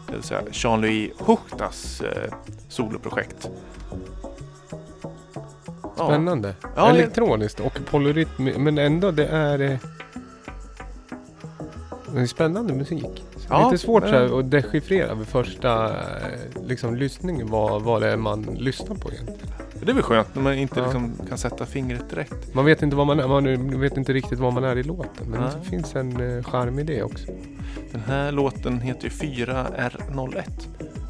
Det 0.07 0.13
vill 0.13 0.23
säga 0.23 0.43
Jean-Louis 0.53 1.11
Huchtas 1.19 2.01
eh, 2.01 2.35
soloprojekt. 2.69 3.51
Ja. 5.97 6.07
Spännande. 6.07 6.55
Ja, 6.77 6.91
Elektroniskt 6.91 7.61
och 7.61 7.79
polyrytm 7.91 8.45
men 8.57 8.79
ändå 8.79 9.11
det 9.11 9.27
är... 9.27 9.61
eh, 9.61 9.79
Det 12.15 12.21
är 12.21 12.27
spännande 12.27 12.75
musik. 12.75 13.25
Ja, 13.49 13.71
Lite 13.71 13.83
svårt 13.85 14.03
men- 14.03 14.13
här, 14.13 14.39
att 14.39 14.51
dechiffrera 14.51 15.15
vid 15.15 15.27
första 15.27 15.89
eh, 15.91 15.97
liksom, 16.67 16.95
lyssningen 16.97 17.51
vad, 17.51 17.83
vad 17.83 18.03
det 18.03 18.13
är 18.13 18.17
man 18.17 18.43
lyssnar 18.43 18.97
på 18.97 19.13
egentligen. 19.13 19.51
Det 19.83 19.91
är 19.91 19.95
väl 19.95 20.03
skönt 20.03 20.35
när 20.35 20.43
man 20.43 20.55
inte 20.55 20.81
Ja. 20.81 20.85
liksom 20.85 21.13
kan 21.29 21.39
sätta 21.39 21.67
fingret 21.67 22.11
direkt. 22.11 22.55
Man 22.55 22.65
vet 22.65 22.83
inte, 22.83 22.97
vad 22.97 23.07
man, 23.07 23.21
är, 23.21 23.27
man 23.29 23.81
vet 23.81 23.97
inte 23.97 24.13
riktigt 24.13 24.39
vad 24.39 24.53
man 24.53 24.65
är 24.65 24.77
i 24.79 24.83
låten 24.83 25.27
men 25.31 25.41
Nej. 25.41 25.51
det 25.63 25.69
finns 25.71 25.97
en 25.97 26.37
eh, 26.37 26.45
charm 26.45 26.79
i 26.79 26.83
det 26.83 27.03
också. 27.03 27.27
Den 27.93 28.01
här 28.07 28.33
låten 28.33 28.81
heter 28.81 29.05
ju 29.05 29.11
4R01. 29.11 30.43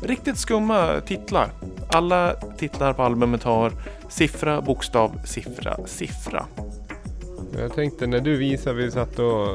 Riktigt 0.04 0.38
skumma 0.38 1.00
titlar. 1.06 1.50
Alla 1.88 2.34
titlar 2.34 2.92
på 2.92 3.02
albumet 3.02 3.42
har 3.42 3.72
siffra, 4.08 4.60
bokstav, 4.60 5.20
siffra, 5.24 5.76
siffra. 5.86 6.46
Jag 7.58 7.74
tänkte 7.74 8.06
när 8.06 8.20
du 8.20 8.36
visade, 8.36 8.76
vi 8.76 8.90
satt 8.90 9.18
och 9.18 9.48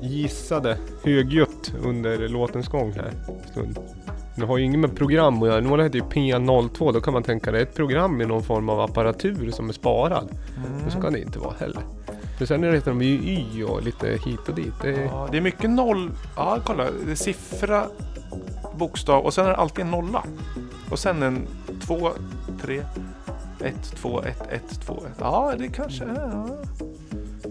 gissade 0.00 0.78
högljutt 1.04 1.72
under 1.84 2.28
låtens 2.28 2.68
gång 2.68 2.92
här 2.92 3.10
stund. 3.50 3.78
Det 4.36 4.46
har 4.46 4.58
ju 4.58 4.64
inget 4.64 4.80
med 4.80 4.96
program 4.96 5.42
att 5.42 5.48
göra. 5.48 5.60
Några 5.60 5.82
heter 5.82 5.98
ju 5.98 6.04
P02. 6.04 6.92
Då 6.92 7.00
kan 7.00 7.12
man 7.12 7.22
tänka 7.22 7.52
det 7.52 7.58
är 7.58 7.62
ett 7.62 7.74
program 7.74 8.20
i 8.20 8.26
någon 8.26 8.42
form 8.42 8.68
av 8.68 8.80
apparatur 8.80 9.50
som 9.50 9.68
är 9.68 9.72
sparad. 9.72 10.28
Men 10.82 10.90
så 10.90 11.00
kan 11.00 11.12
det 11.12 11.20
inte 11.20 11.38
vara 11.38 11.54
heller. 11.58 11.82
Men 12.38 12.46
sen 12.46 12.64
heter 12.64 12.90
de 12.90 13.02
ju 13.02 13.14
Y 13.14 13.64
och 13.64 13.82
lite 13.82 14.06
hit 14.24 14.48
och 14.48 14.54
dit. 14.54 14.74
Det 14.82 14.88
är, 14.90 15.04
Ja, 15.04 15.28
det 15.30 15.36
är 15.36 15.40
mycket 15.40 15.70
noll. 15.70 16.10
Ja, 16.36 16.58
kolla. 16.64 16.84
Det 17.06 17.10
är 17.10 17.14
siffra, 17.14 17.86
bokstav 18.76 19.24
och 19.24 19.34
sen 19.34 19.44
är 19.44 19.48
det 19.50 19.56
alltid 19.56 19.84
en 19.84 19.90
nolla. 19.90 20.24
Och 20.90 20.98
sen 20.98 21.22
en 21.22 21.46
två, 21.80 22.10
tre, 22.62 22.82
ett, 23.60 23.92
två, 23.94 24.22
ett, 24.22 24.42
ett, 24.50 24.80
två, 24.86 24.92
ett. 24.92 25.16
Ja, 25.20 25.54
det 25.58 25.68
kanske 25.68 26.04
är. 26.04 26.30
Ja. 26.32 26.48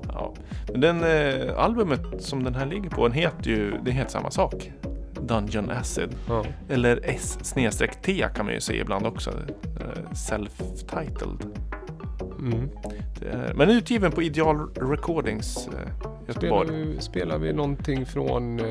Ja. 0.08 0.34
Den 0.74 1.04
eh, 1.04 1.58
albumet 1.58 2.00
som 2.18 2.44
den 2.44 2.54
här 2.54 2.66
ligger 2.66 2.90
på, 2.90 3.08
den 3.08 3.16
heter 3.16 3.50
ju 3.50 3.78
det 3.84 3.90
heter 3.90 4.10
samma 4.10 4.30
sak. 4.30 4.72
Dungeon 5.22 5.70
Acid. 5.70 6.08
Ja. 6.28 6.44
Eller 6.68 7.00
S-T 7.04 8.26
kan 8.34 8.44
man 8.44 8.54
ju 8.54 8.60
säga 8.60 8.80
ibland 8.82 9.06
också. 9.06 9.30
Eh, 9.30 10.10
Self-titled. 10.12 11.42
Mm. 12.38 12.68
Är, 13.22 13.54
men 13.54 13.70
utgiven 13.70 14.12
på 14.12 14.22
Ideal 14.22 14.68
Recordings. 14.74 15.68
eh, 15.68 15.72
Göteborg. 16.28 16.66
Spelar 16.68 16.84
vi, 16.84 17.00
spelar 17.00 17.38
vi 17.38 17.52
någonting 17.52 18.06
från 18.06 18.60
eh, 18.60 18.66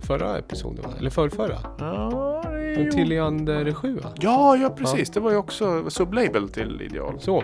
förra 0.00 0.38
episoden? 0.38 0.84
Eller 0.98 1.10
förrförra? 1.10 1.58
Ja, 1.78 2.42
En 2.48 2.84
ju- 2.84 2.90
till 2.90 3.08
Leander 3.08 3.72
7 3.72 3.98
va? 4.02 4.10
Ja, 4.20 4.56
ja 4.56 4.70
precis. 4.70 5.10
Det 5.10 5.20
var 5.20 5.30
ju 5.30 5.36
också 5.36 5.90
sublabel 5.90 6.48
till 6.48 6.82
Ideal. 6.82 7.14
Så. 7.20 7.42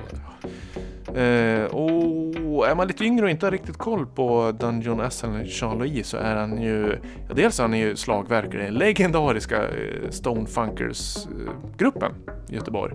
Eh, 1.14 1.64
och 1.64 2.68
är 2.68 2.74
man 2.74 2.88
lite 2.88 3.04
yngre 3.04 3.24
och 3.24 3.30
inte 3.30 3.46
har 3.46 3.50
riktigt 3.50 3.76
koll 3.76 4.06
på 4.06 4.52
Dungeon 4.60 5.10
SL 5.10 5.26
Jean-Louis 5.44 6.06
så 6.06 6.16
är 6.16 6.36
han 6.36 6.62
ju... 6.62 6.96
Ja, 7.28 7.34
dels 7.34 7.58
är 7.58 7.62
han 7.62 7.78
ju 7.78 7.96
slagverkare 7.96 8.62
i 8.62 8.64
den 8.64 8.74
legendariska 8.74 9.62
eh, 9.62 10.10
Stonefunkers-gruppen 10.10 12.12
i 12.48 12.54
Göteborg. 12.54 12.94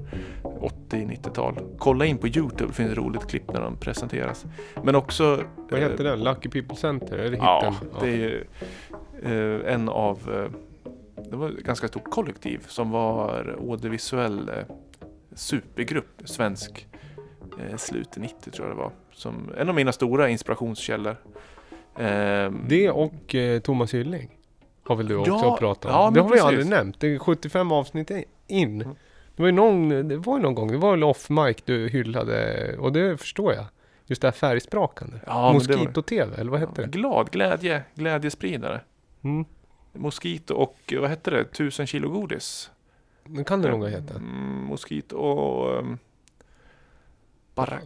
80-90-tal. 0.90 1.60
Kolla 1.78 2.06
in 2.06 2.18
på 2.18 2.28
Youtube, 2.28 2.68
det 2.68 2.74
finns 2.74 2.92
ett 2.92 2.98
roligt 2.98 3.28
klipp 3.28 3.54
när 3.54 3.62
de 3.62 3.78
presenteras. 3.78 4.46
Men 4.84 4.96
också... 4.96 5.44
Vad 5.70 5.84
eh, 5.84 5.90
heter 5.90 6.04
den? 6.04 6.24
Lucky 6.24 6.50
People 6.50 6.78
Center? 6.78 7.18
Är 7.18 7.32
det 7.32 7.38
Ja, 7.38 7.74
det 8.02 8.08
är 8.08 8.16
ju 8.16 8.44
eh, 9.24 9.74
en 9.74 9.90
av... 9.90 10.20
Eh, 10.34 10.52
det 11.30 11.36
var 11.36 11.50
ett 11.50 11.64
ganska 11.64 11.88
stort 11.88 12.12
kollektiv 12.12 12.66
som 12.68 12.92
var 12.92 13.58
audiovisuell 13.70 14.50
eh, 14.50 14.56
supergrupp, 15.36 16.22
svensk. 16.26 16.88
Eh, 17.60 17.78
slutet 17.78 18.18
90 18.18 18.52
tror 18.52 18.68
jag 18.68 18.78
det 18.78 18.82
var. 18.82 18.92
Som 19.12 19.52
en 19.58 19.70
av 19.70 19.76
mina 19.76 19.92
stora 19.92 20.30
inspirationskällor. 20.30 21.16
Ehm, 21.98 22.62
Det 22.68 22.90
och 22.90 23.36
eh, 23.36 23.60
Thomas 23.60 23.94
Hylling 23.94 24.30
har 24.84 24.96
väl 24.96 25.08
du 25.08 25.16
också 25.16 25.32
Ja, 25.32 25.58
pratat 25.60 25.86
om? 25.86 25.92
ja, 25.92 26.12
det 26.14 26.20
har 26.20 26.28
vi 26.28 26.32
precis. 26.32 26.46
aldrig 26.46 26.68
nämnt. 26.68 27.00
Det 27.00 27.08
är 27.08 27.20
75 27.20 27.72
avsnitt 27.72 28.12
in. 28.48 28.82
Mm. 28.82 28.96
Det 29.36 29.42
var 29.44 29.48
ju 29.48 29.52
någon, 29.52 29.90
det 30.08 30.18
var 30.18 30.40
någon 30.40 30.56
gång, 30.56 30.72
det 30.72 30.78
var 30.78 30.92
väl 30.92 31.04
off 31.04 31.30
mic 31.30 31.58
du 31.66 31.88
hyllade 31.90 32.76
och 32.78 32.92
det 32.94 33.18
förstår 33.18 33.54
jag. 33.54 33.66
Just 34.06 34.22
det 34.22 34.28
här 34.28 34.32
färgsprakande. 34.32 35.18
Ja, 35.26 35.54
Mosquito-TV, 35.54 36.36
eller 36.38 36.52
vad 36.52 36.60
hette 36.60 36.82
det? 36.82 36.88
Glad, 36.88 37.32
glädje, 37.32 37.84
glädjespridare. 37.96 38.82
Mm. 39.22 39.46
Mosquito 39.94 40.54
och 40.56 40.94
vad 41.00 41.10
hette 41.10 41.32
det? 41.32 41.46
Tusen 41.46 41.88
kilo 41.88 42.10
godis. 42.10 42.72
Det 43.26 43.44
kan 43.44 43.62
det 43.62 43.70
nog 43.72 43.82
ha 43.82 43.88
hetat. 43.90 44.16
Mm, 44.18 44.64
Mosquito 44.64 45.18
och... 45.18 45.78
Um, 45.80 45.98
Barack... 47.56 47.84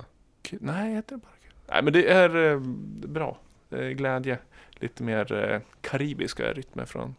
Nej, 0.52 0.94
heter 0.94 1.16
det 1.16 1.22
Barack? 1.22 1.42
Nej, 1.68 1.84
men 1.84 1.94
det 1.94 2.08
är 2.12 2.52
eh, 2.52 2.60
bra. 3.08 3.38
Det 3.70 3.86
är 3.86 3.92
glädje. 3.92 4.38
Lite 4.72 5.04
mer 5.04 5.34
eh, 5.34 5.60
karibiska 5.82 6.54
rytmer 6.54 6.86
från... 6.86 7.16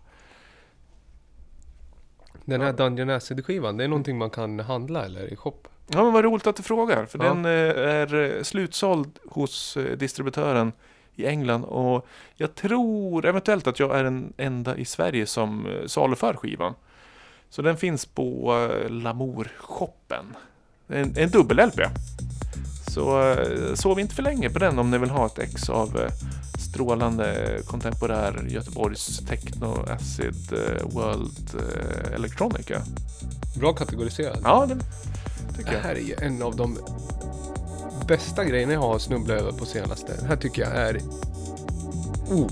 Den 2.45 2.61
här 2.61 2.73
Dungeon 2.73 3.11
Acid-skivan, 3.11 3.77
det 3.77 3.85
är 3.85 3.89
någonting 3.89 4.19
man 4.19 4.31
kan 4.31 4.61
handla 4.61 5.05
eller 5.05 5.33
i 5.33 5.37
shop? 5.37 5.55
Ja, 5.87 6.03
men 6.05 6.13
vad 6.13 6.25
roligt 6.25 6.47
att 6.47 6.57
du 6.57 6.63
frågar. 6.63 7.07
För 7.07 7.19
Ja. 7.19 7.25
den 7.25 7.45
eh, 7.45 7.51
är 7.85 8.15
eh, 8.15 8.43
slutsåld 8.43 9.19
hos 9.27 9.77
eh, 9.77 9.97
distributören 9.97 10.73
i 11.15 11.27
England. 11.27 11.65
Och 11.65 12.07
jag 12.35 12.55
tror 12.55 13.27
eventuellt 13.27 13.67
att 13.67 13.79
jag 13.81 13.99
är 13.99 14.05
den 14.05 14.33
enda 14.37 14.77
i 14.77 14.85
Sverige 14.85 15.27
som 15.27 15.67
eh, 15.67 15.87
saluför 15.87 16.35
skivan. 16.35 16.75
Så 17.51 17.63
den 17.63 17.77
finns 17.77 18.07
på 18.07 18.53
eh, 18.55 18.91
Lamour-shoppen. 18.91 20.25
En, 20.89 21.17
en 21.17 21.31
dubbel-LP. 21.31 21.81
Så 22.91 23.31
eh, 23.33 23.75
sov 23.75 24.01
inte 24.01 24.15
för 24.15 24.23
länge 24.23 24.51
på 24.51 24.59
den 24.59 24.79
om 24.79 24.91
ni 24.91 24.99
vill 24.99 25.11
ha 25.11 25.27
ett 25.27 25.39
ex 25.39 25.69
av 25.71 25.97
eh, 26.01 26.13
strålande 26.59 27.59
kontemporär 27.67 28.47
Göteborgs 28.49 29.21
techno, 29.29 29.87
acid, 29.91 30.53
eh, 30.53 30.87
world, 30.89 31.63
electronica. 32.15 32.83
Bra 33.57 33.73
kategoriserad. 33.73 34.39
Ja, 34.45 34.67
det 34.69 34.75
tycker 35.57 35.71
Det 35.71 35.77
jag. 35.77 35.83
här 35.83 35.95
är 35.95 36.01
ju 36.01 36.15
en 36.21 36.43
av 36.43 36.57
de 36.57 36.79
bästa 38.07 38.45
grejerna 38.45 38.73
jag 38.73 38.81
har 38.81 38.99
snubblat 38.99 39.41
över 39.41 39.53
på 39.53 39.65
senaste. 39.67 40.13
Det 40.21 40.27
här 40.27 40.37
tycker 40.37 40.63
jag 40.63 40.73
är... 40.73 41.01
Oh, 42.31 42.49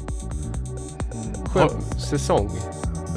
skön 1.47 1.83
säsong. 2.11 2.51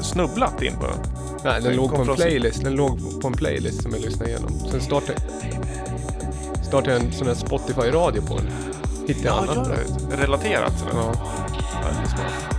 snubblat 0.01 0.61
in 0.61 0.73
på 0.75 0.87
den. 0.87 1.18
Nej, 1.43 1.61
den 1.61 1.75
låg 1.75 1.95
på 1.95 2.01
en 2.01 2.15
playlist. 2.15 2.63
Den 2.63 2.75
låg 2.75 3.21
på 3.21 3.27
en 3.27 3.33
playlist 3.33 3.81
som 3.81 3.91
jag 3.93 4.01
lyssnade 4.01 4.29
igenom. 4.31 4.59
Sen 4.71 4.81
startade, 4.81 5.19
startade 6.67 6.93
jag 6.93 7.01
en 7.05 7.11
sån 7.11 7.27
här 7.27 7.35
Spotify-radio 7.35 8.21
på 8.21 8.35
den. 8.37 8.47
Hittade 9.07 9.27
jag 9.27 9.37
annat 9.37 9.67
bra. 9.67 9.75
det. 10.09 10.17
Relaterat 10.23 10.73
den. 10.79 10.97
Ja. 10.97 11.13
Väldigt 11.85 12.09
smart. 12.09 12.58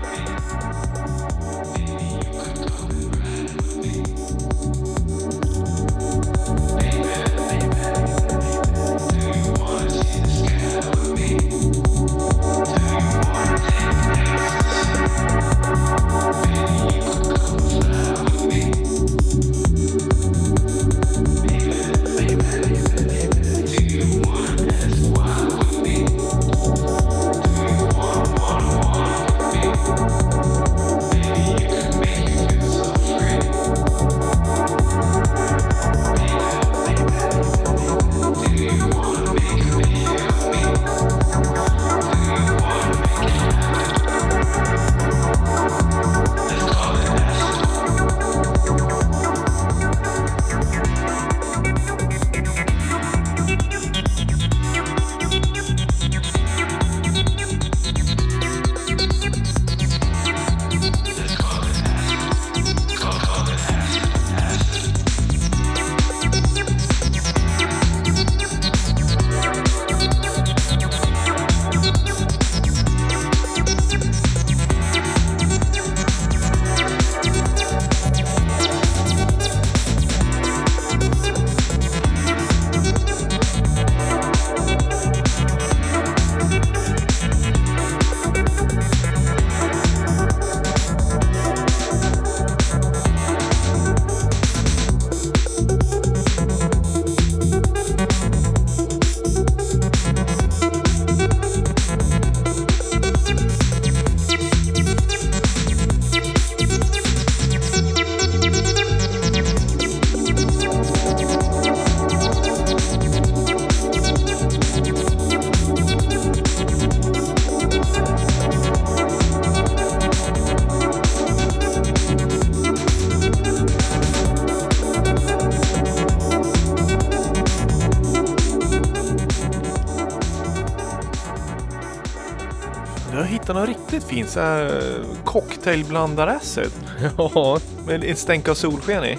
Så 134.29 134.40
här, 134.40 134.83
cocktailblandar-acid. 135.25 136.70
Ja, 137.18 137.59
Med 137.87 138.05
ett 138.05 138.18
stänk 138.18 138.49
av 138.49 138.55
solsken 138.55 139.05
i. 139.05 139.18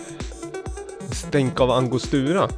stänk 1.11 1.59
av 1.59 1.71
angostura. 1.71 2.49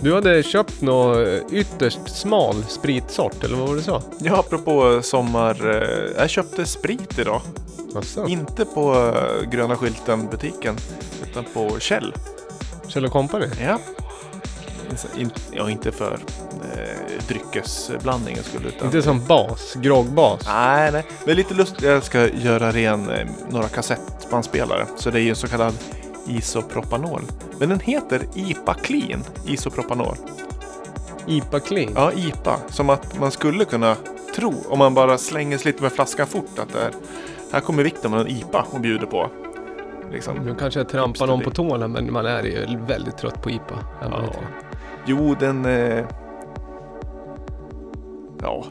Du 0.00 0.14
hade 0.14 0.42
köpt 0.42 0.80
något 0.80 1.28
ytterst 1.52 2.00
smal 2.06 2.54
spritsort, 2.68 3.44
eller 3.44 3.56
vad 3.56 3.68
var 3.68 3.74
det 3.74 3.80
du 3.80 3.84
sa? 3.84 4.02
Ja, 4.18 4.38
apropå 4.38 5.00
sommar. 5.02 5.70
eh, 5.82 6.10
Jag 6.20 6.30
köpte 6.30 6.66
sprit 6.66 7.18
idag. 7.18 7.40
Asså? 7.96 8.26
Inte 8.26 8.64
på 8.64 8.94
eh, 8.94 9.50
gröna 9.50 9.76
skylten 9.76 10.26
butiken. 10.26 10.76
Utan 11.30 11.44
på 11.54 11.78
Kjell. 11.80 12.14
Kjell 12.88 13.08
Company? 13.08 13.46
Ja. 13.60 13.78
Ja, 15.52 15.70
inte 15.70 15.92
för 15.92 16.12
eh, 16.12 16.18
dryckesblandningen 17.28 18.44
skulle 18.44 18.68
utan... 18.68 18.86
Inte 18.86 19.02
som 19.02 19.26
bas, 19.26 19.74
groggbas. 19.74 20.46
Nej, 20.46 20.92
nej. 20.92 21.04
Men 21.26 21.36
lite 21.36 21.54
lust. 21.54 21.82
Jag 21.82 22.02
ska 22.02 22.28
göra 22.28 22.72
ren 22.72 23.10
eh, 23.10 23.26
några 23.50 23.68
kassettbandspelare. 23.68 24.86
Så 24.96 25.10
det 25.10 25.20
är 25.20 25.22
ju 25.22 25.30
en 25.30 25.36
så 25.36 25.48
kallad 25.48 25.74
isopropanol. 26.26 27.22
Men 27.58 27.68
den 27.68 27.80
heter 27.80 28.22
IPA 28.34 28.74
Clean 28.74 29.24
Isopropanol. 29.46 30.16
IPA 31.26 31.60
clean. 31.60 31.92
Ja, 31.94 32.12
IPA. 32.12 32.56
Som 32.68 32.90
att 32.90 33.20
man 33.20 33.30
skulle 33.30 33.64
kunna 33.64 33.96
tro 34.36 34.54
om 34.68 34.78
man 34.78 34.94
bara 34.94 35.18
slänger 35.18 35.58
sig 35.58 35.72
lite 35.72 35.82
med 35.82 35.92
flaskan 35.92 36.26
fort 36.26 36.58
att 36.58 36.72
det 36.72 36.80
är, 36.80 36.90
här 37.52 37.60
kommer 37.60 37.82
Viktor 37.82 38.08
med 38.08 38.20
en 38.20 38.28
IPA 38.28 38.66
och 38.70 38.80
bjuder 38.80 39.06
på. 39.06 39.30
Liksom. 40.12 40.36
Nu 40.36 40.54
kanske 40.54 40.80
jag 40.80 40.88
trampar 40.88 41.26
någon 41.26 41.40
på 41.40 41.50
tårna 41.50 41.88
men 41.88 42.12
man 42.12 42.26
är 42.26 42.42
ju 42.42 42.78
väldigt 42.78 43.18
trött 43.18 43.42
på 43.42 43.50
IPA. 43.50 43.78
Ja. 44.00 44.24
Jo, 45.06 45.36
den... 45.40 45.64
Eh... 45.64 46.04
Ja, 48.42 48.64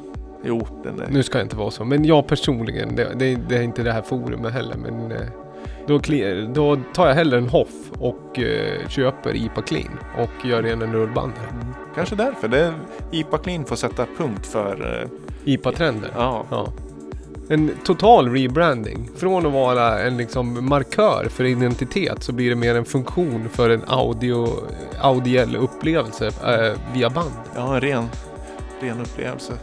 jo, 0.44 0.68
den 0.84 1.00
är... 1.00 1.08
Nu 1.08 1.24
ska 1.24 1.38
jag 1.38 1.46
inte 1.46 1.56
vara 1.56 1.72
så, 1.72 1.86
men 1.86 2.06
jag 2.06 2.28
personligen, 2.28 2.96
det, 2.96 3.14
det, 3.16 3.36
det 3.36 3.58
är 3.58 3.62
inte 3.62 3.84
det 3.84 3.92
här 3.92 4.02
forumet 4.02 4.54
heller, 4.54 4.76
men 4.78 5.12
eh, 5.12 5.28
då, 5.88 6.00
då 6.54 6.78
tar 6.94 7.08
jag 7.08 7.16
hellre 7.16 7.38
en 7.38 7.48
Hoff 7.48 7.92
och 8.00 8.40
eh, 8.40 8.88
köper 8.88 9.36
IPA 9.36 9.62
Clean 9.62 10.00
och 10.18 10.46
gör 10.46 10.64
en 10.64 10.94
rullband. 10.94 11.34
Mm. 11.52 11.74
Kanske 11.96 12.16
därför. 12.16 12.48
Det 12.48 12.74
IPA 13.12 13.38
Clean 13.38 13.66
får 13.66 13.76
sätta 13.76 14.06
punkt 14.18 14.46
för... 14.46 15.02
Eh... 15.02 15.10
IPA-trenden. 15.54 16.10
Ja, 16.16 16.46
Ja. 16.50 16.68
En 17.50 17.72
total 17.84 18.30
rebranding. 18.30 19.10
Från 19.16 19.46
att 19.46 19.54
vara 19.54 20.02
en 20.02 20.18
liksom 20.18 20.70
markör 20.70 21.28
för 21.30 21.44
identitet 21.44 22.24
så 22.24 22.32
blir 22.32 22.50
det 22.50 22.56
mer 22.56 22.76
en 22.76 22.86
funktion 22.86 23.50
för 23.50 23.70
en 23.70 23.82
audio, 23.88 24.48
audiell 25.02 25.56
upplevelse 25.56 26.28
eh, 26.28 26.78
via 26.94 27.10
band. 27.10 27.32
ja 27.56 27.76
en 27.76 27.82
ren, 27.82 28.10
ren 28.84 29.02
upplevelse. 29.02 29.54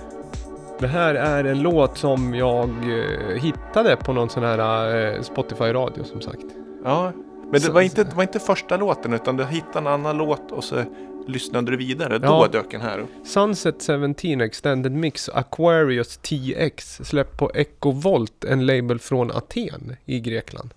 Det 0.81 0.87
här 0.87 1.15
är 1.15 1.45
en 1.45 1.63
låt 1.63 1.99
som 1.99 2.35
jag 2.35 2.69
eh, 2.69 3.37
hittade 3.43 3.97
på 3.97 4.13
någon 4.13 4.31
sån 4.31 4.43
här 4.43 4.97
eh, 5.15 5.23
Spotify-radio 5.23 6.05
som 6.05 6.21
sagt. 6.21 6.45
Ja, 6.85 7.13
men 7.43 7.53
det 7.53 7.61
Så- 7.61 7.73
var 7.73 7.81
inte, 7.81 8.05
det 8.05 8.15
var 8.15 8.23
inte 8.23 8.39
första 8.39 8.77
låten 8.77 9.13
utan 9.13 9.37
du 9.37 9.45
hittade 9.45 9.79
en 9.79 9.87
annan 9.87 10.17
låt 10.19 10.53
och 10.53 10.65
så 10.65 10.85
lyssnade 11.27 11.71
du 11.71 11.77
vidare. 11.77 12.19
Då 12.19 12.27
Ja. 12.27 12.49
dök 12.53 12.71
den 12.71 12.81
här 12.81 12.99
upp. 12.99 13.09
Sunset 13.27 13.83
17 13.87 14.41
Extended 14.41 14.93
Mix 14.93 15.29
Aquarius 15.29 16.17
TX 16.19 16.97
släppt 17.05 17.39
på 17.39 17.51
Echo 17.55 17.91
Volt, 17.91 18.45
en 18.45 18.67
label 18.67 18.99
från 18.99 19.31
Aten 19.31 19.97
i 20.05 20.21
Grekland. 20.21 20.75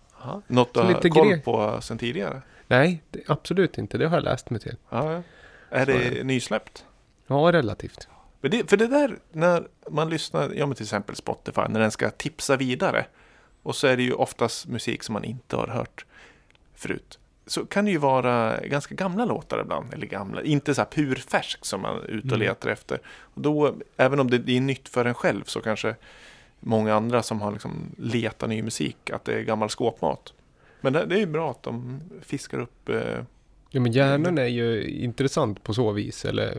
Något 0.48 0.74
du 0.74 0.80
Så 0.80 0.86
har 0.86 0.94
lite 0.94 1.10
koll 1.10 1.38
på 1.40 1.78
sen 1.82 1.98
tidigare? 1.98 2.42
Nej, 2.68 3.04
det, 3.10 3.20
absolut 3.28 3.78
inte. 3.78 3.98
Det 3.98 4.08
har 4.08 4.18
jag 4.18 4.24
läst 4.24 4.50
mig 4.50 4.60
till. 4.60 4.76
Ja, 4.90 5.14
ja. 5.14 5.22
Är 5.70 5.86
Så 5.86 5.92
det 5.92 6.24
nysläppt? 6.24 6.86
Ja, 7.28 7.36
relativt. 7.52 8.08
Men 8.42 8.52
det, 8.52 8.70
för 8.70 8.78
det 8.78 8.88
där 8.88 9.18
när 9.32 9.68
man 9.90 10.10
lyssnar, 10.10 10.50
ja 10.56 10.66
men 10.66 10.76
till 10.76 10.84
exempel 10.84 11.16
Spotify, 11.16 11.62
när 11.70 11.80
den 11.80 11.92
ska 11.92 12.10
tipsa 12.10 12.58
vidare. 12.58 13.06
Och 13.64 13.76
så 13.76 13.88
är 13.88 13.98
det 13.98 14.04
ju 14.04 14.14
oftast 14.14 14.68
musik 14.68 15.04
som 15.04 15.14
man 15.14 15.24
inte 15.24 15.56
har 15.56 15.68
hört 15.68 16.06
förut. 16.76 17.20
Så 17.46 17.66
kan 17.66 17.86
det 17.86 17.92
ju 17.92 17.98
vara 17.98 18.60
ganska 18.66 18.96
gamla 18.96 19.26
låtar 19.26 19.62
ibland, 19.62 19.94
eller 19.94 20.08
gamla, 20.08 20.44
inte 20.44 20.76
så 20.76 20.82
här 20.82 20.90
purfärsk 20.90 21.66
som 21.66 21.82
man 21.82 21.98
är 21.98 22.04
ute 22.08 22.28
och 22.28 22.34
Mm. 22.34 22.40
letar 22.40 22.70
efter. 22.70 23.00
Och 23.08 23.42
då, 23.42 23.76
även 23.98 24.20
om 24.20 24.30
det 24.30 24.50
är 24.58 24.62
nytt 24.62 24.90
för 24.90 25.06
en 25.06 25.14
själv 25.14 25.44
så 25.44 25.62
kanske 25.62 25.96
många 26.60 26.94
andra 26.96 27.24
som 27.24 27.42
har 27.42 27.52
liksom 27.52 27.96
letat 27.98 28.50
ny 28.50 28.64
musik, 28.64 29.10
att 29.10 29.26
det 29.26 29.34
är 29.34 29.42
gammal 29.42 29.70
skåpmat. 29.70 30.34
Men 30.82 30.94
det, 30.94 31.06
det 31.06 31.16
är 31.16 31.20
ju 31.20 31.26
bra 31.26 31.52
att 31.52 31.64
de 31.64 32.02
fiskar 32.22 32.60
upp 32.60 32.90
eh, 32.90 33.24
Ja, 33.70 33.80
men 33.82 33.92
hjärnan 33.92 34.38
är 34.38 34.46
ju 34.48 34.84
intressant 34.90 35.64
på 35.64 35.74
så 35.74 35.92
vis. 35.92 36.26
Eller 36.26 36.58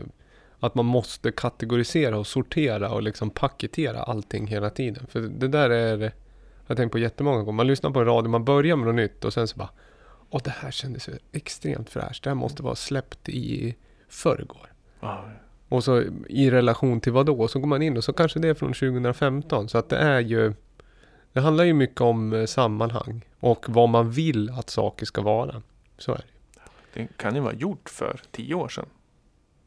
att 0.65 0.75
man 0.75 0.85
måste 0.85 1.31
kategorisera 1.31 2.17
och 2.17 2.27
sortera 2.27 2.91
och 2.91 3.03
liksom 3.03 3.29
paketera 3.29 4.03
allting 4.03 4.47
hela 4.47 4.69
tiden. 4.69 5.07
För 5.07 5.21
det 5.21 5.47
där 5.47 5.69
är, 5.69 5.99
jag 6.01 6.11
har 6.67 6.75
tänkt 6.75 6.91
på 6.91 6.99
jättemånga 6.99 7.37
gånger. 7.37 7.51
Man 7.51 7.67
lyssnar 7.67 7.91
på 7.91 7.99
en 7.99 8.05
radio, 8.05 8.29
man 8.29 8.45
börjar 8.45 8.75
med 8.75 8.87
något 8.87 8.95
nytt 8.95 9.25
och 9.25 9.33
sen 9.33 9.47
så 9.47 9.57
bara 9.57 9.69
Åh, 10.29 10.41
det 10.43 10.49
här 10.49 10.71
kändes 10.71 11.09
extremt 11.31 11.89
fräscht. 11.89 12.23
Det 12.23 12.29
här 12.29 12.35
måste 12.35 12.63
vara 12.63 12.75
släppt 12.75 13.29
i 13.29 13.75
förrgår. 14.07 14.73
ja, 14.99 15.25
Och 15.69 15.83
så 15.83 16.03
i 16.29 16.51
relation 16.51 17.01
till 17.01 17.11
vad 17.11 17.25
då? 17.25 17.47
Så 17.47 17.59
går 17.59 17.67
man 17.67 17.81
in 17.81 17.97
och 17.97 18.03
så 18.03 18.13
kanske 18.13 18.39
det 18.39 18.47
är 18.47 18.53
från 18.53 18.73
2015. 18.73 19.69
Så 19.69 19.77
att 19.77 19.89
det 19.89 19.97
är 19.97 20.19
ju 20.19 20.53
Det 21.33 21.39
handlar 21.41 21.63
ju 21.63 21.73
mycket 21.73 22.01
om 22.01 22.33
eh, 22.33 22.45
sammanhang 22.45 23.21
och 23.39 23.65
vad 23.69 23.89
man 23.89 24.11
vill 24.11 24.49
att 24.49 24.69
saker 24.69 25.05
ska 25.05 25.21
vara. 25.21 25.61
Så 25.97 26.11
är 26.11 26.17
det. 26.17 26.23
det 26.93 27.07
kan 27.17 27.35
ju 27.35 27.41
vara 27.41 27.53
gjort 27.53 27.89
för 27.89 28.21
tio 28.31 28.55
år 28.55 28.69
sedan. 28.69 28.85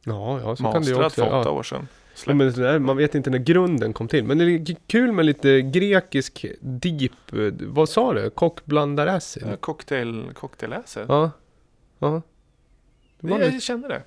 Ja, 0.07 0.39
ja 0.43 0.55
så 0.55 0.63
kan 0.63 0.81
det 0.81 0.87
ju 0.89 0.95
också. 1.05 1.09
för 1.21 1.27
åtta 1.39 1.49
Ja. 1.49 1.51
år 1.51 1.63
sedan. 1.63 1.87
Ja, 2.25 2.33
men 2.33 2.53
sådär, 2.53 2.79
man 2.79 2.97
vet 2.97 3.15
inte 3.15 3.29
när 3.29 3.37
grunden 3.37 3.93
kom 3.93 4.07
till. 4.07 4.23
Men 4.23 4.37
det 4.37 4.43
är 4.45 4.75
kul 4.87 5.11
med 5.11 5.25
lite 5.25 5.61
grekisk 5.61 6.45
deep, 6.59 7.11
eh, 7.33 7.39
vad 7.59 7.89
sa 7.89 8.13
du? 8.13 8.29
Kockblandaracid? 8.29 9.43
Ja, 9.51 9.55
cocktail, 9.57 10.29
cocktailläser. 10.33 11.05
Ja. 11.07 11.31
Ja. 11.99 12.21
Det 13.19 13.29
jag 13.29 13.39
lite, 13.39 13.59
kände 13.59 13.87
det. 13.87 14.01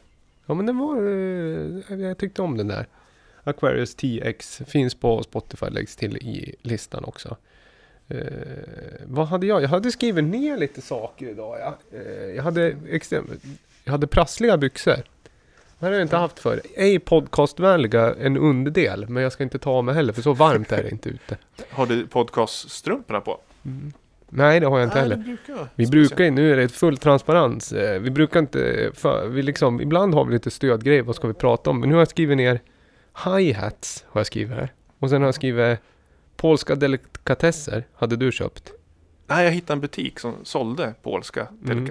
ja 0.46 0.54
men 0.54 0.66
det 0.66 0.72
var, 0.72 0.96
eh, 0.96 2.00
jag 2.00 2.18
tyckte 2.18 2.42
om 2.42 2.56
den 2.56 2.68
där. 2.68 2.86
Aquarius 3.44 3.94
TX 3.94 4.62
finns 4.66 4.94
på 4.94 5.22
Spotify, 5.22 5.66
läggs 5.70 5.96
till 5.96 6.16
i 6.16 6.54
listan 6.62 7.04
också. 7.04 7.36
Eh, 8.08 8.16
vad 9.06 9.26
hade 9.26 9.46
jag? 9.46 9.62
Jag 9.62 9.68
hade 9.68 9.90
skrivit 9.92 10.24
ner 10.24 10.56
lite 10.58 10.80
saker 10.80 11.28
idag. 11.28 11.56
Ja. 11.60 11.78
Eh, 11.98 12.24
jag 12.36 12.42
hade 12.42 12.76
extremt, 12.90 13.30
jag 13.84 13.92
hade 13.92 14.06
prassliga 14.06 14.56
byxor. 14.56 14.96
Det 15.80 15.86
har 15.86 15.92
jag 15.92 16.02
inte 16.02 16.16
haft 16.16 16.38
för. 16.38 16.60
Ej 16.76 16.98
podcastvänliga 16.98 18.14
en 18.14 18.36
underdel, 18.36 19.08
men 19.08 19.22
jag 19.22 19.32
ska 19.32 19.42
inte 19.44 19.58
ta 19.58 19.70
av 19.70 19.84
mig 19.84 19.94
heller 19.94 20.12
för 20.12 20.22
så 20.22 20.32
varmt 20.32 20.72
är 20.72 20.82
det 20.82 20.90
inte 20.90 21.08
ute. 21.08 21.36
Har 21.70 21.86
du 21.86 22.06
podcaststrumporna 22.06 23.20
på? 23.20 23.40
Nej, 24.28 24.60
det 24.60 24.66
har 24.66 24.78
jag 24.78 24.86
inte 24.86 24.94
Nej, 24.94 25.02
heller. 25.02 25.16
brukar 25.16 25.68
Vi 25.74 25.86
brukar 25.86 26.24
ju, 26.24 26.30
nu 26.30 26.52
är 26.52 26.56
det 26.56 26.68
full 26.68 26.96
transparens. 26.96 27.72
Eh, 27.72 28.00
Vi 28.00 28.10
brukar 28.10 28.40
inte, 28.40 28.90
för, 28.94 29.28
vi 29.28 29.42
liksom, 29.42 29.80
ibland 29.80 30.14
har 30.14 30.24
vi 30.24 30.32
lite 30.32 30.50
stödgrejer, 30.50 31.02
vad 31.02 31.16
ska 31.16 31.28
vi 31.28 31.34
prata 31.34 31.70
om? 31.70 31.80
Men 31.80 31.88
nu 31.88 31.94
har 31.94 32.00
jag 32.00 32.08
skrivit 32.08 32.36
ner 32.36 32.60
hi-hats, 33.24 34.04
har 34.08 34.20
jag 34.20 34.26
skrivit 34.26 34.56
här. 34.56 34.72
Och 34.98 35.10
sen 35.10 35.22
har 35.22 35.28
jag 35.28 35.34
skrivit 35.34 35.78
polska 36.36 36.74
delikatesser, 36.74 37.84
hade 37.94 38.16
du 38.16 38.32
köpt? 38.32 38.72
Nej, 39.26 39.44
jag 39.44 39.52
hittade 39.52 39.72
en 39.72 39.80
butik 39.80 40.18
som 40.18 40.34
sålde 40.42 40.94
polska 41.02 41.46
Mm. 41.64 41.86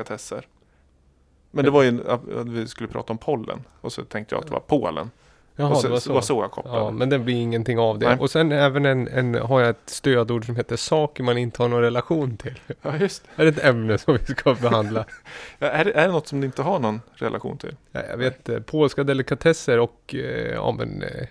Men 1.51 1.65
det 1.65 1.71
var 1.71 1.83
ju 1.83 2.09
att 2.09 2.47
vi 2.47 2.67
skulle 2.67 2.89
prata 2.89 3.13
om 3.13 3.17
pollen. 3.17 3.63
Och 3.81 3.91
så 3.91 4.03
tänkte 4.03 4.35
jag 4.35 4.41
att 4.41 4.47
det 4.47 4.53
var 4.53 4.59
Polen. 4.59 5.11
Jaha, 5.59 5.69
och 5.69 5.77
så, 5.77 5.87
det 5.87 5.93
var 5.93 5.99
så. 5.99 6.13
var 6.13 6.21
så. 6.21 6.41
jag 6.41 6.51
kopplade. 6.51 6.77
Ja, 6.77 6.91
men 6.91 7.09
det 7.09 7.19
blir 7.19 7.35
ingenting 7.35 7.79
av 7.79 7.99
det. 7.99 8.07
Nej. 8.07 8.17
Och 8.19 8.31
sen 8.31 8.51
även 8.51 8.85
en, 8.85 9.07
en, 9.07 9.35
har 9.35 9.59
jag 9.59 9.69
ett 9.69 9.89
stödord 9.89 10.45
som 10.45 10.55
heter 10.55 10.75
saker 10.75 11.23
man 11.23 11.37
inte 11.37 11.61
har 11.61 11.69
någon 11.69 11.81
relation 11.81 12.37
till. 12.37 12.59
Ja, 12.81 12.97
just 12.97 13.23
är 13.35 13.45
det 13.45 13.49
ett 13.49 13.63
ämne 13.63 13.97
som 13.97 14.17
vi 14.17 14.33
ska 14.33 14.53
behandla? 14.53 15.05
ja, 15.59 15.67
är, 15.67 15.85
det, 15.85 15.91
är 15.91 16.07
det 16.07 16.13
något 16.13 16.27
som 16.27 16.41
du 16.41 16.45
inte 16.45 16.61
har 16.61 16.79
någon 16.79 17.01
relation 17.13 17.57
till? 17.57 17.75
Ja, 17.91 18.01
jag 18.09 18.17
vet 18.17 18.49
eh, 18.49 18.59
polska 18.59 19.03
delikatesser 19.03 19.79
och 19.79 20.15
eh, 20.15 20.53
ja 20.53 20.71
men 20.71 21.03
eh, 21.03 21.27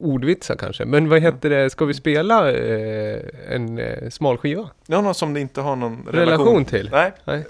ordvitsar 0.00 0.56
kanske. 0.56 0.84
Men 0.84 1.08
vad 1.08 1.20
heter 1.20 1.50
det, 1.50 1.70
ska 1.70 1.84
vi 1.84 1.94
spela 1.94 2.52
eh, 2.52 3.20
en 3.48 3.78
eh, 3.78 4.08
smal 4.10 4.38
skiva? 4.38 4.70
Ja, 4.86 5.00
någon 5.00 5.14
som 5.14 5.34
du 5.34 5.40
inte 5.40 5.60
har 5.60 5.76
någon 5.76 6.06
relation, 6.10 6.46
Relation 6.46 6.64
till? 6.64 6.90
Nej. 6.92 7.12
Nej. 7.24 7.44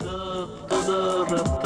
Ja, 0.00 1.65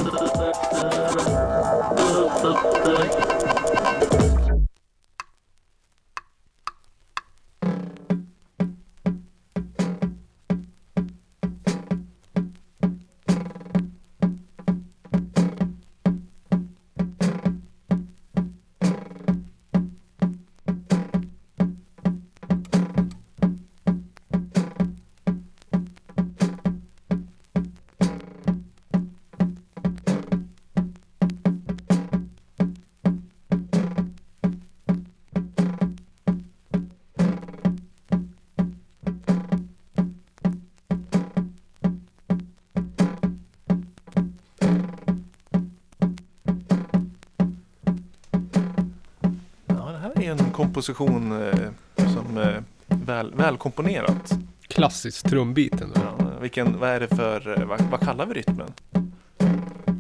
komposition 50.71 51.33
eh, 51.43 51.71
som 51.97 52.37
är 52.37 52.63
väl, 52.87 53.35
välkomponerat. 53.35 54.33
Klassiskt 54.69 55.27
trumbiten 55.29 55.93
då. 55.95 56.01
Ja, 56.19 56.27
vilken, 56.41 56.79
vad 56.79 56.89
är 56.91 57.01
det 57.01 57.09
för, 57.09 57.59
eh, 57.61 57.67
vad, 57.67 57.81
vad 57.81 58.01
kallar 58.01 58.27
vi 58.27 58.35
rytmen? 58.35 58.69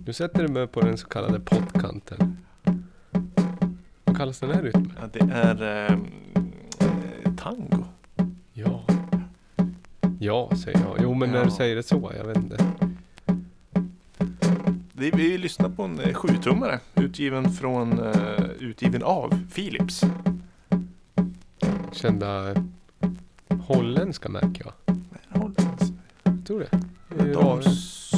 Nu 0.07 0.13
sätter 0.13 0.43
du 0.43 0.49
mig 0.49 0.67
på 0.67 0.81
den 0.81 0.99
så 0.99 1.07
kallade 1.09 1.41
pottkanten. 1.41 2.37
Vad 4.05 4.17
kallas 4.17 4.41
den 4.41 4.51
här 4.51 4.63
rytmen? 4.63 4.93
Ja, 5.01 5.09
det 5.13 5.33
är 5.35 5.63
ehm, 5.63 6.07
eh, 6.79 7.33
tango. 7.37 7.85
Ja. 8.53 8.85
Ja, 10.19 10.51
säger 10.65 10.81
jag. 10.81 10.97
Jo, 11.03 11.15
men 11.15 11.31
när 11.31 11.39
Ja. 11.39 11.45
du 11.45 11.51
säger 11.51 11.77
det 11.77 11.83
så, 11.83 12.13
jag 12.19 12.25
vet 12.25 12.37
inte. 12.37 12.65
Det, 14.93 15.11
vi 15.11 15.39
lyssnar 15.39 15.69
på 15.69 15.83
en 15.83 16.01
eh, 16.01 16.15
sjutummare 16.15 16.81
utgiven 16.95 17.53
från, 17.53 17.99
eh, 17.99 18.45
utgiven 18.59 19.03
av 19.03 19.47
Philips. 19.55 20.05
Kända 22.01 22.55
holländska 23.67 24.29
märker 24.29 24.65
jag. 24.65 24.97
Hollands. 25.41 25.93
Jag 26.25 26.47
tror 26.47 26.61
det. 26.61 26.77
Eh, 27.19 27.25
De 27.27 27.63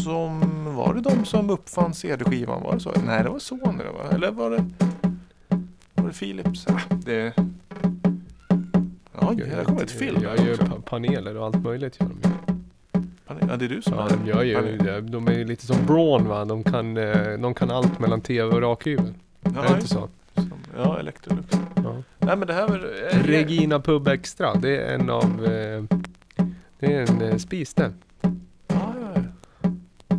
som, 0.05 0.40
var 0.75 0.95
det 0.95 1.01
de 1.01 1.25
som 1.25 1.51
uppfann 1.51 1.95
CD-skivan? 1.95 2.62
Var 2.62 2.75
det 2.75 2.81
så? 2.81 2.92
Nej, 3.07 3.23
det 3.23 3.29
var 3.29 3.38
Sony 3.38 3.85
va? 3.85 4.11
Eller 4.11 4.31
var 4.31 4.51
det, 4.51 4.64
var 5.95 6.07
det 6.09 6.12
Philips? 6.18 6.66
Ah, 6.66 6.81
det... 7.05 7.33
Ja, 9.21 9.33
här 9.51 9.64
kommer 9.64 9.83
ett 9.83 9.90
film 9.90 10.23
Jag 10.23 10.38
gör 10.47 10.53
också. 10.55 10.66
pa- 10.66 10.81
paneler 10.85 11.37
och 11.37 11.47
allt 11.47 11.62
möjligt 11.64 12.01
gör 12.01 12.09
de 12.09 12.29
ju. 12.29 12.35
Ja, 13.49 13.57
det 13.57 13.64
är 13.64 13.68
du 13.68 13.83
som 13.83 13.95
Ja, 13.95 14.09
de 14.09 14.27
gör 14.31 14.42
ju, 14.42 15.01
de 15.01 15.29
är 15.29 15.33
ju 15.33 15.45
lite 15.45 15.66
som 15.66 15.77
Braun 15.87 16.29
va. 16.29 16.45
De 16.45 16.64
kan, 16.64 16.97
eh, 16.97 17.38
de 17.38 17.55
kan 17.55 17.71
allt 17.71 17.99
mellan 17.99 18.21
tv 18.21 18.55
och 18.55 18.61
rakhyvel. 18.62 19.14
är 19.42 19.51
det 19.68 19.75
inte 19.75 19.88
så? 19.88 20.09
Nej, 22.33 22.38
men 22.38 22.47
det 22.49 22.55
här 22.55 22.68
var... 22.68 22.79
Regina 23.23 23.81
Pub 23.81 24.09
Extra, 24.09 24.55
det 24.55 24.77
är 24.77 24.95
en 24.95 25.11
av... 25.11 25.45
Eh, 25.45 25.83
det 26.79 26.95
är 26.95 27.11
en 27.11 27.23
eh, 27.23 27.37
spis 27.37 27.75
det. 27.75 27.92
Ja, 28.68 28.95
ja, 29.01 29.12
ja. 29.14 30.18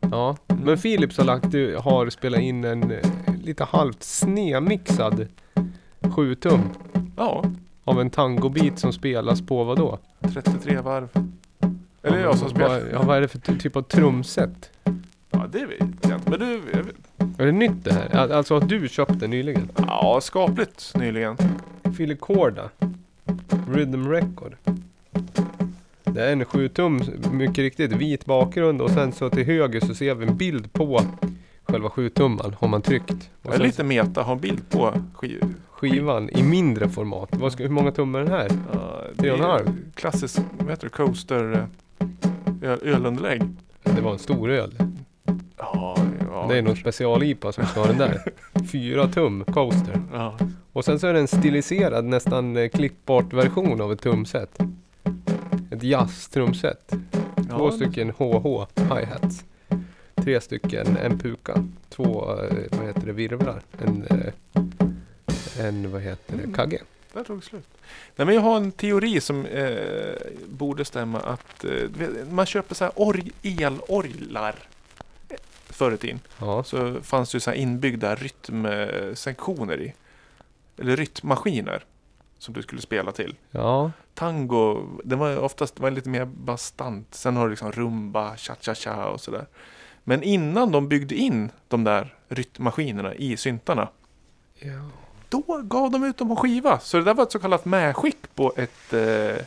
Ja, 0.00 0.36
men 0.46 0.78
Philips 0.78 1.18
har, 1.18 1.24
lagt, 1.24 1.44
har 1.84 2.10
spelat 2.10 2.40
in 2.40 2.64
en 2.64 2.90
eh, 2.90 2.98
lite 3.42 3.64
halvt 3.64 4.02
snedmixad 4.02 5.26
7 6.16 6.34
tum 6.34 6.60
ja, 7.16 7.44
av 7.84 8.00
en 8.00 8.10
tangobit 8.10 8.78
som 8.78 8.92
spelas 8.92 9.46
på 9.46 9.64
vad 9.64 9.76
då? 9.78 9.98
33 10.32 10.80
varv. 10.80 11.08
Eller 12.02 12.20
jag 12.20 12.38
som 12.38 12.48
Vad- 12.48 12.56
spelar. 12.56 12.82
Ja, 12.92 13.02
vad 13.02 13.16
är 13.16 13.20
det 13.20 13.28
för 13.28 13.38
ty- 13.38 13.58
typ 13.58 13.76
av 13.76 13.82
trumset? 13.82 14.70
Ja, 15.30 15.46
det 15.52 15.66
vet 15.66 15.78
jag 15.80 16.18
inte. 16.18 16.30
Men 16.30 16.40
du... 16.40 16.62
jag 16.72 16.82
vet- 16.82 16.94
Är 17.38 17.46
det 17.46 17.52
nytt 17.52 17.84
det 17.84 17.92
här? 17.92 18.16
Al- 18.16 18.32
Alltså 18.32 18.56
att 18.56 18.68
du 18.68 18.88
köpte 18.88 19.26
nyligen? 19.26 19.70
Ja, 19.76 20.18
skapligt 20.22 20.92
nyligen. 20.94 21.36
Filicorda 21.96 22.70
Rhythm 23.72 24.08
Record 24.10 24.56
Det 26.04 26.24
är 26.28 26.32
en 26.32 26.44
7 26.44 26.68
tum, 26.68 27.00
mycket 27.32 27.58
riktigt, 27.58 27.92
vit 27.92 28.24
bakgrund 28.26 28.82
och 28.82 28.90
sen 28.90 29.12
så 29.12 29.30
till 29.30 29.44
höger 29.46 29.80
så 29.80 29.94
ser 29.94 30.14
vi 30.14 30.26
en 30.26 30.36
bild 30.36 30.72
på 30.72 31.00
själva 31.64 31.90
7 31.90 32.08
tumman 32.08 32.56
har 32.60 32.68
man 32.68 32.82
tryckt. 32.82 33.10
Och 33.12 33.18
Jag 33.42 33.52
är 33.54 33.58
sen 33.58 33.66
lite 33.66 33.84
meta, 33.84 34.22
har 34.22 34.36
bild 34.36 34.70
på 34.70 34.94
skiv. 35.14 35.54
skivan 35.70 36.30
i 36.30 36.42
mindre 36.42 36.88
format. 36.88 37.28
Vad 37.32 37.52
ska, 37.52 37.62
hur 37.62 37.70
många 37.70 37.90
tum 37.92 38.14
är 38.14 38.18
den 38.18 38.28
här? 38.30 38.48
Tre 39.18 39.30
och 39.30 39.38
en 39.38 39.44
halv. 39.44 39.66
Klassisk, 39.94 40.38
vad 40.58 40.70
heter 40.70 40.84
det, 40.86 40.90
coaster 40.90 41.66
eh, 42.62 42.70
öl, 42.70 42.78
ölunderlägg. 42.82 43.42
Det 43.82 44.00
var 44.00 44.12
en 44.12 44.18
stor 44.18 44.50
öl. 44.50 44.74
Ja, 45.56 45.96
ja. 46.46 46.52
Det 46.52 46.58
är 46.58 46.62
någon 46.62 46.76
special-IPA 46.76 47.52
som 47.52 47.66
ska 47.66 47.80
ha 47.80 47.86
den 47.86 47.98
där. 47.98 48.20
4 48.72 49.08
tum 49.08 49.44
coaster. 49.44 50.02
Ja, 50.12 50.38
Och 50.72 50.84
sen 50.84 50.98
så 50.98 51.06
är 51.06 51.12
det 51.12 51.20
en 51.20 51.28
stiliserad, 51.28 52.04
nästan 52.04 52.56
eh, 52.56 52.68
klippbart 52.68 53.32
version 53.32 53.80
av 53.80 53.92
ett 53.92 54.02
tumset. 54.02 54.58
Ett 55.70 55.82
jazz-trumset. 55.82 56.90
Två 57.50 57.70
ja, 57.70 57.72
stycken 57.72 58.10
HH 58.10 58.66
hi-hats. 58.76 59.44
Tre 60.14 60.40
stycken 60.40 60.96
en 60.96 61.18
puka. 61.18 61.64
Två, 61.88 62.04
eh, 62.04 62.78
vad 62.78 62.86
heter 62.86 63.06
det, 63.06 63.12
virvlar. 63.12 63.62
En, 63.78 64.06
eh, 64.06 64.32
en 65.66 65.92
vad 65.92 66.02
heter 66.02 66.36
det, 66.36 66.52
kagge. 66.52 66.78
Där 67.12 67.24
tog 67.24 67.38
det 67.38 67.44
slut. 67.44 67.68
Nej, 68.16 68.26
men 68.26 68.34
jag 68.34 68.42
har 68.42 68.56
en 68.56 68.72
teori 68.72 69.20
som 69.20 69.46
eh, 69.46 70.14
borde 70.48 70.84
stämma 70.84 71.20
att 71.20 71.64
eh, 71.64 71.70
man 72.30 72.46
köper 72.46 72.74
så 72.74 72.84
här 72.84 72.92
org, 72.96 73.30
elorglar 73.42 74.54
förr 75.76 75.92
i 75.92 75.96
tiden. 75.96 76.20
Ja, 76.40 76.62
Så 76.64 77.02
fanns 77.02 77.30
det 77.32 77.36
ju 77.36 77.40
så 77.40 77.50
här 77.50 77.56
inbyggda 77.58 78.14
rytmsektioner 78.14 79.80
i. 79.80 79.94
Eller 80.78 80.96
rytmmaskiner. 80.96 81.84
Som 82.38 82.54
du 82.54 82.62
skulle 82.62 82.80
spela 82.82 83.12
till. 83.12 83.34
ja, 83.50 83.90
Tango, 84.14 84.86
den 85.04 85.18
var 85.18 85.38
oftast 85.38 85.80
var 85.80 85.90
lite 85.90 86.08
mer 86.08 86.24
bastant. 86.24 87.14
Sen 87.14 87.36
har 87.36 87.44
du 87.44 87.50
liksom 87.50 87.72
rumba, 87.72 88.36
cha-cha-cha 88.36 89.06
och 89.08 89.20
sådär. 89.20 89.46
Men 90.04 90.22
innan 90.22 90.72
de 90.72 90.88
byggde 90.88 91.14
in 91.14 91.50
de 91.68 91.84
där 91.84 92.14
rytmmaskinerna 92.28 93.14
i 93.14 93.36
syntarna. 93.36 93.88
ja. 94.54 94.90
Då 95.28 95.62
gav 95.62 95.90
de 95.90 96.04
ut 96.04 96.16
dem 96.18 96.28
på 96.28 96.36
skiva. 96.36 96.78
Så 96.78 96.96
det 96.96 97.02
där 97.02 97.14
var 97.14 97.22
ett 97.22 97.32
så 97.32 97.38
kallat 97.38 97.64
medskick 97.64 98.34
på 98.34 98.52
ett, 98.56 98.92
eh, 98.92 99.44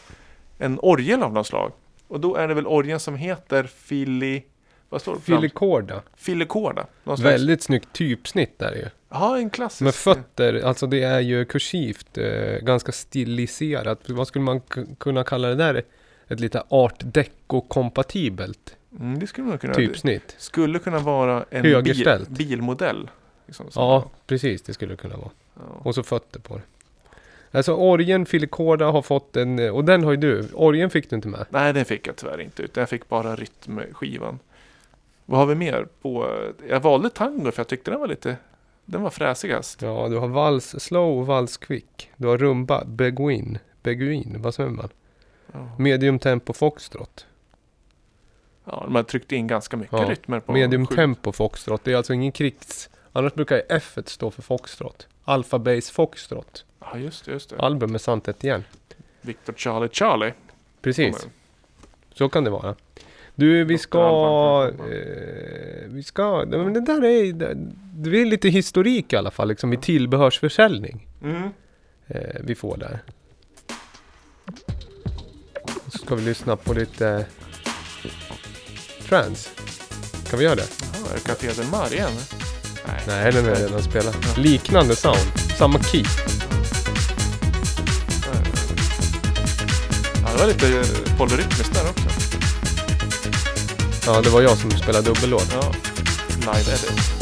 en 0.57 0.79
orgel 0.81 1.23
av 1.23 1.33
något 1.33 1.47
slag. 1.47 1.71
Och 2.07 2.19
då 2.19 2.35
är 2.35 2.47
det 2.47 2.53
väl 2.53 2.67
orgeln 2.67 2.99
som 2.99 3.15
heter 3.15 3.63
Fili... 3.63 4.43
Vad 4.89 5.01
står 5.01 5.15
det? 5.15 5.21
Filicorda. 5.21 6.01
Filicorda. 6.17 6.85
Väldigt 7.19 7.61
snyggt 7.63 7.93
typsnitt 7.93 8.59
där 8.59 8.71
ju. 8.75 8.85
Ja, 9.09 9.37
en 9.37 9.49
klassisk... 9.49 9.81
Med 9.81 9.95
fötter, 9.95 10.61
alltså 10.65 10.87
det 10.87 11.03
är 11.03 11.19
ju 11.19 11.45
kursivt, 11.45 12.17
eh, 12.17 12.25
ganska 12.61 12.91
stiliserat. 12.91 14.09
Vad 14.09 14.27
skulle 14.27 14.45
man 14.45 14.61
kunna 14.97 15.23
kalla 15.23 15.47
det 15.47 15.55
där? 15.55 15.83
Ett 16.27 16.39
lite 16.39 16.63
art 16.69 17.03
deco-kompatibelt 17.03 18.75
Mm, 18.99 19.19
det 19.19 19.27
skulle 19.27 19.47
man 19.47 19.57
kunna... 19.57 19.73
typsnitt. 19.73 20.35
Skulle 20.37 20.79
kunna 20.79 20.99
vara 20.99 21.45
en 21.49 21.61
bil, 21.83 22.05
bilmodell. 22.29 23.09
Liksom, 23.47 23.71
som- 23.71 23.83
Ja, 23.83 24.09
precis 24.27 24.61
det 24.61 24.73
skulle 24.73 24.93
det 24.93 24.97
kunna 24.97 25.17
vara. 25.17 25.29
ja. 25.55 25.61
Och 25.83 25.95
så 25.95 26.03
fötter 26.03 26.39
på 26.39 26.55
det. 26.55 26.61
Alltså 27.57 27.73
orgeln 27.73 28.25
Filicorda 28.25 28.85
har 28.91 29.01
fått 29.01 29.37
en, 29.37 29.59
och 29.71 29.85
den 29.85 30.03
har 30.03 30.11
ju 30.11 30.17
du. 30.17 30.47
Orgeln 30.53 30.89
fick 30.89 31.09
du 31.09 31.15
inte 31.15 31.27
med. 31.27 31.45
Nej, 31.49 31.73
den 31.73 31.85
fick 31.85 32.07
jag 32.07 32.15
tyvärr 32.15 32.41
inte. 32.41 32.63
Utan 32.63 32.81
jag 32.81 32.89
fick 32.89 33.09
bara 33.09 33.35
rytmskivan. 33.35 34.39
Vad 35.29 35.39
har 35.39 35.45
vi 35.45 35.55
mer 35.55 35.87
på? 36.01 36.27
Jag 36.69 36.79
valde 36.79 37.09
tango 37.09 37.51
för 37.51 37.59
jag 37.59 37.67
tyckte 37.67 37.91
den 37.91 37.99
var 37.99 38.07
lite... 38.07 38.37
Den 38.85 39.01
var 39.01 39.09
fräsigast. 39.09 39.81
Ja, 39.81 40.07
du 40.07 40.17
har 40.17 40.27
vals 40.27 40.75
slow 40.79 41.19
och 41.19 41.27
vals 41.27 41.57
quick. 41.57 42.09
Du 42.15 42.27
har 42.27 42.37
rumba, 42.37 42.85
beguin, 42.85 43.57
beguin, 43.83 44.41
vad 44.41 44.53
säger 44.55 44.69
man? 44.69 44.89
Ja. 45.51 45.75
Medium 45.77 46.19
tempo 46.19 46.53
foxtrot. 46.53 47.25
Ja, 48.65 48.81
de 48.85 48.95
har 48.95 49.03
tryckt 49.03 49.31
in 49.31 49.47
ganska 49.47 49.77
mycket 49.77 49.99
Ja, 49.99 50.09
rytmer 50.09 50.39
på 50.39 50.51
Medium 50.51 50.87
sju- 50.87 50.95
tempo 50.95 51.31
foxtrot. 51.31 51.83
Det 51.83 51.91
är 51.91 51.95
alltså 51.97 52.13
ingen 52.13 52.31
krigs... 52.31 52.89
Annars 53.13 53.33
brukar 53.33 53.55
ju 53.55 53.61
F 53.69 53.97
stå 54.05 54.31
för 54.31 54.41
foxtrot. 54.41 55.07
Alpha 55.23 55.59
base 55.59 55.93
foxtrot. 55.93 56.65
Ja, 56.79 56.97
just 56.97 57.25
det. 57.25 57.31
Just 57.31 57.49
det. 57.49 57.59
Album 57.59 57.91
med 57.91 58.01
sant 58.01 58.43
igen. 58.43 58.63
Victor 59.21 59.53
Charlie 59.53 59.89
Charlie. 59.91 60.33
Precis, 60.81 61.27
så 62.13 62.29
kan 62.29 62.43
det 62.43 62.49
vara. 62.49 62.75
Du, 63.39 63.63
vi 63.63 63.77
ska... 63.77 64.71
Eh, 64.79 65.87
vi 65.87 66.03
ska... 66.03 66.45
nej, 66.47 66.59
Men 66.59 66.73
det 66.73 66.81
där 66.81 67.03
är... 67.03 67.33
Det, 67.93 68.21
är 68.21 68.25
lite 68.25 68.49
historik 68.49 69.13
i 69.13 69.15
alla 69.15 69.31
fall, 69.31 69.47
liksom 69.47 69.73
i 69.73 69.77
tillbehörsförsäljning. 69.77 71.07
Mm. 71.23 71.49
Eh, 72.07 72.35
vi 72.43 72.55
får 72.55 72.77
där. 72.77 72.99
Så 75.87 75.97
ska 75.97 76.15
vi 76.15 76.21
lyssna 76.21 76.55
på 76.55 76.73
lite... 76.73 77.25
Trance. 79.09 79.49
Kan 80.29 80.39
vi 80.39 80.45
göra 80.45 80.55
det? 80.55 80.67
Jaha, 80.93 81.11
är 81.11 81.15
det 81.15 81.21
Café 81.21 81.61
Del 81.61 81.71
Mar 81.71 81.93
igen? 81.93 82.11
Nej. 82.87 83.01
Nej, 83.07 83.31
den 83.31 83.43
har 83.43 83.51
jag 83.51 83.61
redan 83.61 83.81
spelat. 83.81 84.17
Ja. 84.21 84.41
Liknande 84.41 84.95
sound. 84.95 85.39
Samma 85.57 85.79
key. 85.79 86.03
Ja, 90.25 90.31
det 90.33 90.39
var 90.39 90.47
lite 90.47 90.83
polyrytmiskt 91.17 91.73
där 91.73 91.89
också. 91.89 92.18
Ja, 94.13 94.21
det 94.21 94.29
var 94.29 94.41
jag 94.41 94.57
som 94.57 94.71
spelade 94.71 95.05
dubbellåt. 95.05 95.47
Ja. 95.53 95.71
Live 96.39 96.71
edit. 96.71 97.18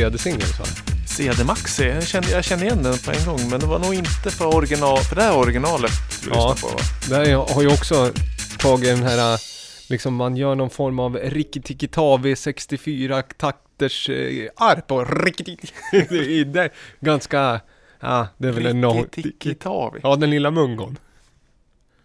CD-singel 0.00 0.48
va? 0.58 0.64
CD 1.06 1.44
Maxi, 1.44 1.84
jag 1.84 2.06
kände, 2.06 2.30
jag 2.30 2.44
kände 2.44 2.64
igen 2.64 2.82
den 2.82 2.98
på 2.98 3.10
en 3.10 3.24
gång. 3.26 3.50
Men 3.50 3.60
det 3.60 3.66
var 3.66 3.78
nog 3.78 3.94
inte 3.94 4.30
för 4.30 4.56
original, 4.56 4.98
för 4.98 5.16
det 5.16 5.22
här 5.22 5.36
originalet 5.36 5.90
du 6.24 6.30
Ja. 6.30 6.48
lyssnar 6.54 6.68
på 6.70 6.76
va? 6.76 6.82
Där 7.08 7.24
jag 7.30 7.44
har 7.44 7.62
ju 7.62 7.68
också 7.72 8.12
tagit 8.58 8.84
den 8.96 9.02
här, 9.02 9.40
liksom 9.88 10.14
man 10.14 10.36
gör 10.36 10.54
någon 10.54 10.70
form 10.70 10.98
av 10.98 11.16
rikki-tikki-tavi 11.18 12.34
64 12.36 13.22
takters 13.22 14.08
eh, 14.08 14.48
arp 14.56 14.92
och 14.92 15.24
rikki 15.24 15.56
det 16.44 16.70
ganska, 17.00 17.60
ja 18.00 18.28
det 18.38 18.48
är 18.48 18.52
väl 18.52 18.66
en 18.66 18.80
no 18.80 18.86
Rikki-tikki-tavi. 18.92 20.00
Ja, 20.02 20.16
den 20.16 20.30
lilla 20.30 20.50
mungon. 20.50 20.98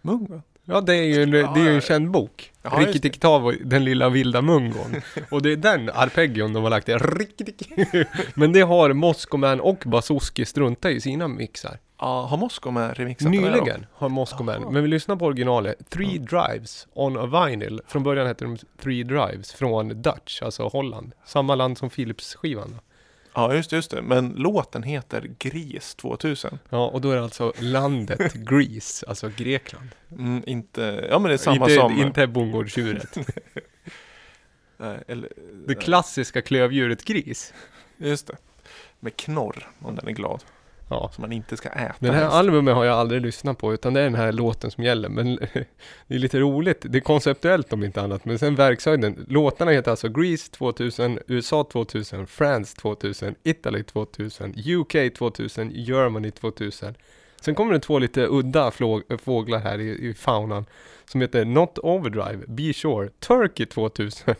Mungo. 0.02 0.42
Ja, 0.68 0.80
det 0.80 0.94
är 0.94 1.02
ju, 1.04 1.22
en- 1.22 1.30
det 1.30 1.40
är 1.40 1.58
ju 1.64 1.74
en 1.74 1.80
känd 1.80 2.10
bok. 2.10 2.52
Ja, 2.62 2.70
Rikki 2.78 2.98
Tikki 3.00 3.18
Tavi, 3.20 3.58
den 3.64 3.84
lilla 3.84 4.08
vilda 4.08 4.42
mungon. 4.42 4.94
Och 5.30 5.42
det 5.42 5.52
är 5.52 5.56
den 5.56 5.90
arpeggion 5.94 6.52
de 6.52 6.62
har 6.62 6.70
lagt 6.70 6.88
i. 6.88 6.96
Men 8.34 8.52
det 8.52 8.60
har 8.60 8.92
Moskoman 8.92 9.60
och 9.60 9.82
Basoski 9.86 10.44
struntat 10.44 10.90
i 10.92 11.00
sina 11.00 11.28
mixar. 11.28 11.78
Ja, 11.98 12.26
har 12.30 12.36
Moskva 12.36 12.70
med 12.70 12.98
remixat? 12.98 13.30
Nyligen 13.30 13.86
har 13.92 14.08
Moskoman, 14.08 14.72
men 14.72 14.82
vi 14.82 14.88
lyssnar 14.88 15.16
på 15.16 15.24
originalet. 15.26 15.90
Three 15.90 16.18
Drives 16.18 16.86
on 16.94 17.16
a 17.16 17.46
Vinyl. 17.46 17.80
Från 17.88 18.02
början 18.02 18.26
hette 18.26 18.44
de 18.44 18.56
Three 18.82 19.02
Drives 19.02 19.52
från 19.52 20.02
Dutch, 20.02 20.42
alltså 20.42 20.68
Holland. 20.68 21.12
Samma 21.26 21.54
land 21.54 21.78
som 21.78 21.90
Philips-skivan. 21.90 22.78
Ja, 23.36 23.54
just 23.54 23.70
det, 23.70 23.76
just 23.76 23.90
det. 23.90 24.02
Men 24.02 24.28
låten 24.28 24.82
heter 24.82 25.30
Gris 25.38 25.94
2000. 25.94 26.58
Ja, 26.68 26.88
och 26.88 27.00
då 27.00 27.10
är 27.10 27.16
det 27.16 27.22
alltså 27.22 27.52
landet 27.58 28.34
Greece, 28.34 29.04
alltså 29.08 29.30
Grekland. 29.36 29.88
Mm, 30.12 30.42
inte, 30.46 31.06
ja 31.10 31.18
men 31.18 31.28
det 31.28 31.34
är 31.34 31.38
samma 31.38 31.56
inte, 31.56 31.74
som... 31.74 31.98
inte 31.98 32.26
bondgårdstjuret. 32.26 33.16
Nej, 34.76 34.98
eller, 35.08 35.32
Det 35.66 35.74
klassiska 35.74 36.42
klövdjuret 36.42 37.04
gris. 37.04 37.54
Just 37.96 38.26
det. 38.26 38.36
Med 39.00 39.16
knorr, 39.16 39.70
om 39.78 39.94
den 39.96 40.08
är 40.08 40.12
glad. 40.12 40.44
Ja. 40.88 41.10
Som 41.14 41.22
man 41.22 41.32
inte 41.32 41.56
ska 41.56 41.68
äta. 41.68 41.94
Den 41.98 42.14
här 42.14 42.20
helst. 42.20 42.36
albumet 42.36 42.74
har 42.74 42.84
jag 42.84 42.94
aldrig 42.94 43.22
lyssnat 43.22 43.58
på 43.58 43.74
utan 43.74 43.94
det 43.94 44.00
är 44.00 44.04
den 44.04 44.14
här 44.14 44.32
låten 44.32 44.70
som 44.70 44.84
gäller. 44.84 45.08
Men 45.08 45.36
det 46.06 46.14
är 46.14 46.18
lite 46.18 46.38
roligt. 46.38 46.86
Det 46.88 46.98
är 46.98 47.00
konceptuellt 47.00 47.72
om 47.72 47.84
inte 47.84 48.02
annat. 48.02 48.24
Men 48.24 48.38
sen 48.38 48.54
verkshöjden. 48.54 49.26
Låtarna 49.28 49.70
heter 49.70 49.90
alltså 49.90 50.08
Greece 50.08 50.50
2000, 50.50 51.18
USA 51.26 51.64
2000, 51.72 52.26
France 52.26 52.76
2000, 52.76 53.34
Italy 53.42 53.82
2000, 53.82 54.54
UK 54.66 55.14
2000, 55.18 55.70
Germany 55.74 56.30
2000. 56.30 56.94
Sen 57.40 57.54
kommer 57.54 57.72
det 57.72 57.80
två 57.80 57.98
lite 57.98 58.26
udda 58.26 58.70
fåglar 59.24 59.58
här 59.58 59.78
i, 59.78 60.08
i 60.08 60.14
faunan. 60.14 60.66
Som 61.04 61.20
heter 61.20 61.44
Not 61.44 61.78
Overdrive, 61.78 62.44
Be 62.46 62.72
Sure, 62.72 63.08
Turkey 63.08 63.66
2000, 63.66 64.34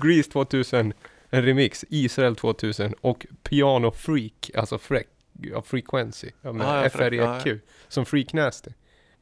Greece 0.00 0.30
2000, 0.30 0.92
en 1.30 1.42
remix, 1.42 1.84
Israel 1.88 2.36
2000 2.36 2.94
och 3.00 3.26
Piano 3.42 3.90
Freak, 3.90 4.50
alltså 4.54 4.78
Freak, 4.78 5.06
ja, 5.42 5.62
Frequency, 5.62 6.30
ja, 6.42 6.52
med 6.52 6.66
Ja, 6.66 6.82
ja, 6.82 6.90
FREQ, 6.90 7.46
ja, 7.46 7.54
som 7.88 8.06
Freak 8.06 8.32
Nasty. 8.32 8.70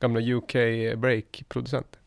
Gamla 0.01 0.21
UK 0.21 0.53
Break-producent. 0.97 1.99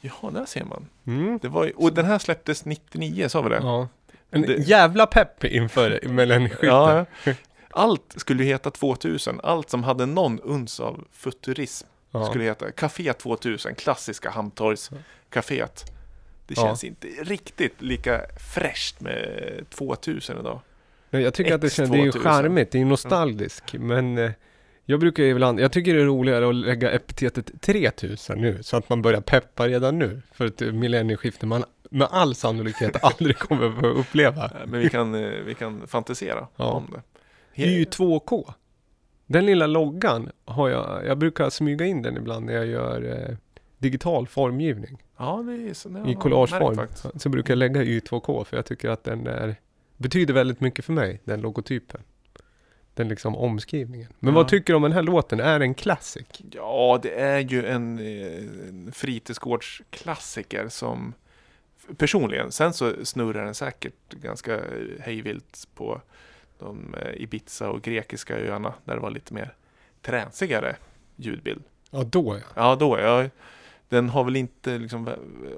Jaha, 0.00 0.30
där 0.30 0.46
ser 0.46 0.64
man. 0.64 0.88
Mm. 1.06 1.38
Det 1.42 1.48
var 1.48 1.72
och 1.76 1.92
den 1.92 2.04
här 2.04 2.18
släpptes 2.18 2.64
99, 2.64 3.28
sa 3.28 3.42
vi 3.42 3.48
det? 3.48 3.56
Ja. 3.62 3.88
En 4.30 4.42
Det- 4.42 4.54
jävla 4.68 5.06
pepp 5.06 5.44
inför 5.44 6.00
millennieskiftet. 6.08 6.62
Ja, 6.68 7.06
ja. 7.24 7.32
Allt 7.70 8.14
skulle 8.16 8.44
heta 8.44 8.70
2000. 8.70 9.40
Allt 9.42 9.70
som 9.70 9.84
hade 9.84 10.06
någon 10.06 10.40
uns 10.40 10.80
av 10.80 11.04
futurism 11.12 11.86
Ja. 12.10 12.26
skulle 12.26 12.44
heta 12.44 12.70
Café 12.72 13.12
2000, 13.12 13.74
klassiska 13.74 14.30
Hamtorgscaféet. 14.30 15.84
Det 16.46 16.54
Ja. 16.56 16.62
känns 16.62 16.84
inte 16.84 17.06
riktigt 17.08 17.82
lika 17.82 18.20
fräscht 18.54 19.00
med 19.00 19.66
2000 19.70 20.38
idag. 20.40 20.60
Jag 21.20 21.34
tycker 21.34 21.54
att 21.54 21.60
det, 21.60 21.70
känns, 21.70 21.90
det 21.90 21.96
är 21.98 22.04
ju 22.04 22.10
X2000. 22.10 22.18
charmigt, 22.22 22.70
det 22.70 22.80
är 22.80 22.84
nostalgiskt, 22.84 23.72
men 23.72 24.18
eh, 24.18 24.30
jag 24.84 25.00
brukar 25.00 25.22
ju 25.22 25.30
ibland, 25.30 25.60
jag 25.60 25.72
tycker 25.72 25.94
det 25.94 26.00
är 26.00 26.04
roligare 26.04 26.48
att 26.48 26.54
lägga 26.54 26.90
epitetet 26.92 27.50
3000 27.62 28.38
nu, 28.40 28.58
så 28.62 28.76
att 28.76 28.88
man 28.88 29.02
börjar 29.02 29.20
peppa 29.20 29.68
redan 29.68 29.98
nu, 29.98 30.22
för 30.32 30.46
ett 30.46 30.60
millennieskifte 30.60 31.46
man 31.46 31.64
med 31.90 32.08
all 32.10 32.34
sannolikhet 32.34 32.96
aldrig 33.04 33.38
kommer 33.38 33.66
att 33.66 33.74
få 33.80 33.86
uppleva. 33.86 34.44
Eh, 34.44 34.50
Men 34.66 34.80
vi 34.80 34.88
kan, 34.90 35.14
eh, 35.14 35.30
vi 35.46 35.54
kan 35.54 35.86
fantisera 35.86 36.46
Ja. 36.56 36.64
om 36.70 36.86
det. 36.92 37.02
He- 37.62 37.84
Y2K. 37.84 38.52
Den 39.26 39.46
lilla 39.46 39.66
loggan 39.66 40.30
har 40.44 40.68
jag, 40.68 41.06
jag 41.06 41.18
brukar 41.18 41.50
smyga 41.50 41.84
in 41.86 42.02
den 42.02 42.16
ibland 42.16 42.46
när 42.46 42.52
jag 42.52 42.66
gör 42.66 43.28
eh, 43.30 43.36
digital 43.78 44.26
formgivning. 44.26 45.02
Ja, 45.18 45.44
det 45.46 45.68
är 45.70 45.74
så, 45.74 45.88
det 45.88 46.10
I 46.10 46.14
collageform. 46.14 46.80
Så 47.16 47.28
brukar 47.28 47.54
jag 47.54 47.58
lägga 47.58 47.82
Y2K 47.82 48.44
för 48.44 48.56
jag 48.56 48.66
tycker 48.66 48.88
att 48.90 49.04
den 49.04 49.26
är, 49.26 49.56
betyder 49.96 50.34
väldigt 50.34 50.60
mycket 50.60 50.84
för 50.84 50.92
mig, 50.92 51.20
den 51.24 51.40
logotypen. 51.40 52.00
Den 52.94 53.08
liksom 53.08 53.36
omskrivningen. 53.36 54.08
Men 54.18 54.34
Ja. 54.34 54.40
vad 54.40 54.48
tycker 54.48 54.72
du 54.72 54.76
om 54.76 54.82
den 54.82 54.92
här 54.92 55.02
låten? 55.02 55.40
Är 55.40 55.58
den 55.58 55.74
classic? 55.74 56.26
Ja, 56.52 56.98
det 57.02 57.10
är 57.20 57.38
ju 57.38 57.66
en, 57.66 57.98
eh, 57.98 58.68
en 58.68 58.92
fritidsgårdsklassiker 58.92 60.68
som 60.68 61.14
personligen, 61.96 62.52
sen 62.52 62.72
så 62.72 63.04
snurrar 63.04 63.44
den 63.44 63.54
säkert 63.54 63.94
ganska 64.10 64.60
hejvilt 65.00 65.68
på 65.74 66.00
de 66.58 66.94
eh, 66.94 67.22
Ibiza 67.22 67.68
och 67.70 67.82
grekiska 67.82 68.36
öarna 68.38 68.74
där 68.84 68.94
det 68.94 69.00
var 69.00 69.10
lite 69.10 69.34
mer 69.34 69.54
tränsigare 70.02 70.76
ljudbild. 71.16 71.62
Ja, 71.90 72.02
då 72.04 72.36
ja. 72.36 72.44
Ja, 72.56 72.76
då 72.76 72.98
ja. 73.00 73.24
Den 73.88 74.08
har 74.08 74.24
väl 74.24 74.36
inte 74.36 74.78
liksom 74.78 75.08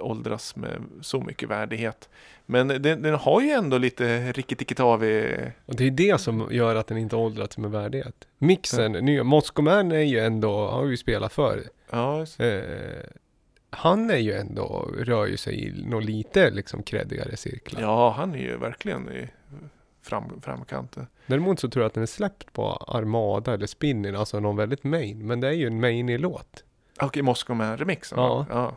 åldrats 0.01 0.57
med 0.57 0.83
så 1.01 1.20
mycket 1.20 1.49
värdighet. 1.49 2.09
Men 2.47 2.68
den, 2.68 3.03
den 3.03 3.14
har 3.14 3.41
ju 3.41 3.51
ändå 3.51 3.79
lite 3.79 4.33
rikki-tikki-tavi. 4.33 5.37
Och 5.66 5.76
det 5.76 5.87
är 5.87 5.91
det 5.91 6.20
som 6.20 6.49
gör 6.51 6.74
att 6.74 6.87
den 6.87 6.99
inte 6.99 7.16
åldrats 7.16 7.59
med 7.59 7.70
värdighet. 7.70 8.29
Mixen, 8.39 8.93
nya, 8.93 9.24
Moskoman 9.24 9.93
är 9.93 9.99
ju 9.99 10.18
ändå, 10.18 10.68
har 10.68 10.87
ju 10.87 10.97
spelat 10.97 11.33
för. 11.33 11.62
Ja, 11.91 12.26
Eh, 12.39 13.05
han 13.70 14.11
är 14.11 14.16
ju 14.16 14.33
ändå, 14.33 14.91
rör 14.99 15.26
ju 15.26 15.37
sig 15.37 15.68
i 15.68 15.83
något 15.87 16.05
lite 16.05 16.51
liksom 16.51 16.83
creddigare 16.83 17.37
cirklar. 17.37 17.81
ja, 17.83 18.11
han 18.11 18.35
är 18.35 18.39
ju 18.39 18.57
verkligen 18.57 19.09
i 19.12 19.29
fram, 20.03 20.41
framkanten. 20.43 21.07
Däremot 21.26 21.61
så 21.61 21.68
tror 21.70 21.83
jag 21.83 21.89
att 21.89 21.95
den 21.95 22.03
är 22.03 22.07
släppt 22.07 22.53
på 22.53 22.72
Armada 22.72 23.55
eller 23.55 23.66
Spinnin, 23.66 24.16
alltså 24.16 24.41
någon 24.41 24.57
väldigt 24.57 24.85
main. 24.85 25.26
Men 25.26 25.41
det 25.41 25.49
är 25.49 25.53
ju 25.53 25.66
en 25.66 25.81
mainig 25.81 26.20
låt. 26.20 26.64
I 27.12 27.22
Moskva 27.22 27.55
med 27.55 27.78
remixen? 27.78 28.18
Ja. 28.18 28.46
ja. 28.51 28.76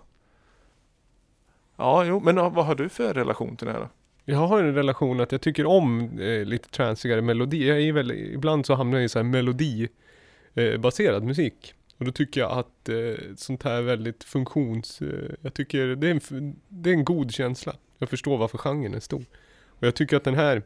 Ja, 1.81 2.03
jo, 2.05 2.19
men 2.19 2.35
vad 2.35 2.65
har 2.65 2.75
du 2.75 2.89
för 2.89 3.13
relation 3.13 3.57
till 3.57 3.67
det 3.67 3.73
här 3.73 3.79
då? 3.79 3.89
Jag 4.25 4.37
har 4.37 4.63
en 4.63 4.75
relation 4.75 5.19
att 5.19 5.31
jag 5.31 5.41
tycker 5.41 5.65
om 5.65 6.19
eh, 6.19 6.45
lite 6.45 6.69
transigare 6.69 7.21
melodi. 7.21 7.67
Jag 7.67 7.81
är 7.81 7.93
väl, 7.93 8.11
ibland 8.11 8.65
så 8.65 8.75
hamnar 8.75 8.97
jag 8.97 9.05
i 9.05 9.09
så 9.09 9.19
här 9.19 9.23
melodibaserad 9.23 10.73
eh, 10.73 10.77
baserad 10.77 11.23
musik. 11.23 11.73
Och 11.97 12.05
då 12.05 12.11
tycker 12.11 12.41
jag 12.41 12.51
att 12.51 12.89
eh, 12.89 13.35
sånt 13.35 13.63
här 13.63 13.81
väldigt 13.81 14.23
funktions... 14.23 15.01
Eh, 15.01 15.31
jag 15.41 15.53
tycker 15.53 15.87
det 15.87 16.07
är, 16.07 16.11
en, 16.11 16.55
det 16.67 16.89
är 16.89 16.93
en 16.93 17.05
god 17.05 17.31
känsla. 17.31 17.75
Jag 17.97 18.09
förstår 18.09 18.37
varför 18.37 18.57
genren 18.57 18.93
är 18.93 18.99
stor. 18.99 19.25
Och 19.67 19.87
jag 19.87 19.95
tycker 19.95 20.17
att 20.17 20.23
den 20.23 20.35
här... 20.35 20.61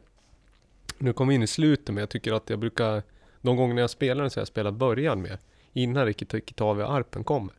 Nu 0.98 1.12
kommer 1.12 1.30
vi 1.30 1.34
in 1.34 1.42
i 1.42 1.46
slutet 1.46 1.88
men 1.88 1.96
jag 1.96 2.08
tycker 2.08 2.32
att 2.32 2.50
jag 2.50 2.58
brukar... 2.58 3.02
De 3.40 3.56
gånger 3.56 3.80
jag 3.80 3.90
spelar 3.90 4.22
den 4.22 4.30
så 4.30 4.38
har 4.38 4.42
jag 4.42 4.48
spelat 4.48 4.74
början 4.74 5.22
med. 5.22 5.38
Innan 5.76 6.06
Rikki 6.06 6.24
Tikki 6.24 6.54
Arpen 6.64 7.24
kommer. 7.24 7.54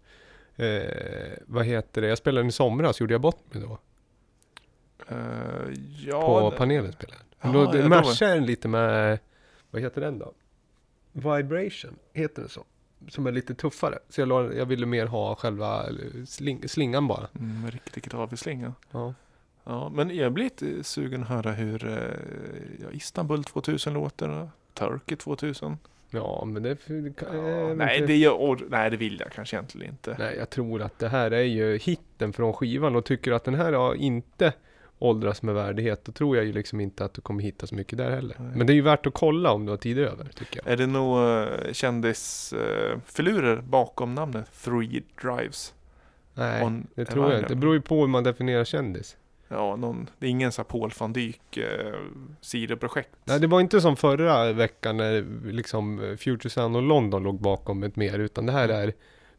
Eh, 0.56 1.38
vad 1.46 1.66
heter 1.66 2.02
det? 2.02 2.08
Jag 2.08 2.18
spelade 2.18 2.42
den 2.42 2.50
i 2.50 2.52
somras, 2.52 3.00
gjorde 3.00 3.14
jag 3.14 3.22
bort 3.22 3.54
mig 3.54 3.64
då? 3.64 3.80
Eh, 5.08 5.18
ja, 6.06 6.22
på 6.22 6.50
det- 6.52 6.58
panelen 6.58 6.92
spelar 6.92 7.16
den. 7.16 7.54
Jaha, 7.54 7.72
Då 7.72 7.78
ja, 7.80 7.88
matchar 7.90 8.28
den 8.28 8.46
lite 8.46 8.68
med, 8.68 9.20
vad 9.72 9.82
heter 9.82 10.02
den 10.02 10.20
då? 10.20 10.34
Vibration, 11.12 11.96
heter 12.14 12.42
den 12.42 12.50
så? 12.50 12.64
Som 13.10 13.28
är 13.28 13.32
lite 13.32 13.56
tuffare. 13.56 14.00
Så 14.10 14.22
jag, 14.22 14.28
la, 14.28 14.54
jag 14.54 14.66
ville 14.66 14.86
mer 14.86 15.06
ha 15.06 15.36
själva 15.36 15.88
eh, 15.90 16.24
sling, 16.26 16.70
slingan 16.70 17.08
bara. 17.08 17.28
Mm, 17.40 17.72
riktigt 17.72 18.04
gitarrslinga. 18.04 18.74
Ja. 18.92 19.14
Ja, 19.64 19.90
men 19.90 20.16
jag 20.16 20.32
blir 20.34 20.44
lite 20.44 20.84
sugen 20.84 21.22
att 21.24 21.30
höra 21.30 21.52
hur 21.52 21.88
eh, 21.88 22.84
ja, 22.84 22.92
Istanbul 22.92 23.44
2000 23.44 23.94
låter. 23.94 24.30
och 24.30 24.48
Turkey 24.74 25.16
2000. 25.18 25.78
Ja, 26.10 26.44
men 26.46 26.64
det... 26.64 26.78
kan, 27.16 27.38
Ja, 27.38 27.70
eh, 27.70 27.76
nej, 27.76 28.04
det 28.08 28.16
gör, 28.16 28.60
nej, 28.70 28.92
det 28.92 28.98
vill 28.98 29.20
jag 29.20 29.32
kanske 29.32 29.56
egentligen 29.56 29.92
inte. 29.92 30.16
Nej, 30.20 30.36
jag 30.38 30.50
tror 30.50 30.82
att 30.82 31.00
det 31.00 31.10
här 31.10 31.32
är 31.32 31.44
ju 31.44 31.78
hitten 31.78 32.34
från 32.34 32.54
skivan 32.54 32.96
och 32.96 33.06
tycker 33.06 33.32
att 33.32 33.44
den 33.44 33.56
här 33.56 33.74
har 33.74 33.96
inte 33.96 34.54
åldras 35.00 35.42
med 35.42 35.56
värdighet. 35.56 36.06
Då 36.06 36.12
tror 36.12 36.38
jag 36.38 36.46
ju 36.46 36.54
liksom 36.54 36.80
inte 36.80 37.06
att 37.06 37.14
du 37.14 37.22
kommer 37.22 37.44
hitta 37.44 37.68
så 37.68 37.76
mycket 37.76 37.98
där 37.98 38.12
heller. 38.12 38.36
Nej. 38.40 38.52
Men 38.56 38.68
det 38.68 38.74
är 38.74 38.76
ju 38.76 38.82
värt 38.82 39.08
att 39.08 39.14
kolla 39.14 39.52
om 39.52 39.66
du 39.66 39.72
har 39.72 39.78
tid 39.78 40.00
över, 40.00 40.26
tycker 40.26 40.62
jag. 40.64 40.74
Är 40.74 40.78
det 40.78 40.88
nog 40.88 41.18
uh, 41.18 41.74
kändisfilurer 41.74 43.62
bakom 43.62 44.16
namnet 44.16 44.52
Three 44.64 45.04
Drives? 45.22 45.74
Nej, 46.34 46.64
On 46.64 46.88
det 46.96 47.06
tror 47.06 47.30
jag 47.32 47.40
inte. 47.40 47.54
Det 47.54 47.56
beror 47.56 47.74
ju 47.74 47.82
på 47.82 48.00
hur 48.00 48.08
man 48.08 48.24
definierar 48.24 48.64
kändis. 48.64 49.18
Ja, 49.48 49.76
någon, 49.76 50.10
det 50.20 50.26
är 50.26 50.30
ingen 50.30 50.52
så 50.52 50.62
här 50.62 50.68
Paul 50.70 50.92
van 51.00 51.14
Dyk 51.14 51.58
uh, 51.58 51.66
sidoprojekt. 52.42 53.10
Nej, 53.26 53.40
det 53.40 53.48
var 53.48 53.62
inte 53.62 53.82
som 53.82 53.96
förra 53.96 54.54
veckan 54.54 54.98
när 54.98 55.26
liksom 55.52 56.04
eh, 56.04 56.18
Future 56.18 56.50
Sound 56.50 56.76
och 56.76 56.82
London 56.82 57.24
låg 57.24 57.40
bakom 57.42 57.84
ett 57.84 57.96
mer, 57.96 58.20
utan 58.20 58.46
det 58.46 58.52
här 58.52 58.70
är 58.70 58.94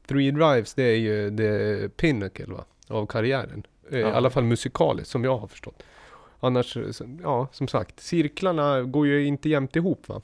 Three 0.06 0.30
Drives, 0.30 0.74
det 0.74 0.82
är 0.82 0.96
ju 0.96 1.36
the 1.36 1.88
pinnacle 1.88 2.46
va, 2.54 2.64
av 2.88 3.06
karriären. 3.06 3.62
Eh, 3.90 3.98
I 3.98 4.00
Ja. 4.00 4.12
alla 4.12 4.30
fall 4.30 4.44
musikaliskt, 4.44 5.10
som 5.10 5.24
jag 5.24 5.38
har 5.38 5.46
förstått. 5.46 5.82
Annars, 6.40 6.76
eh, 6.76 6.90
ja 7.22 7.48
som 7.52 7.68
sagt, 7.68 8.00
cirklarna 8.00 8.82
går 8.82 9.06
ju 9.06 9.24
inte 9.26 9.48
jämnt 9.48 9.76
ihop 9.76 10.08
va. 10.08 10.20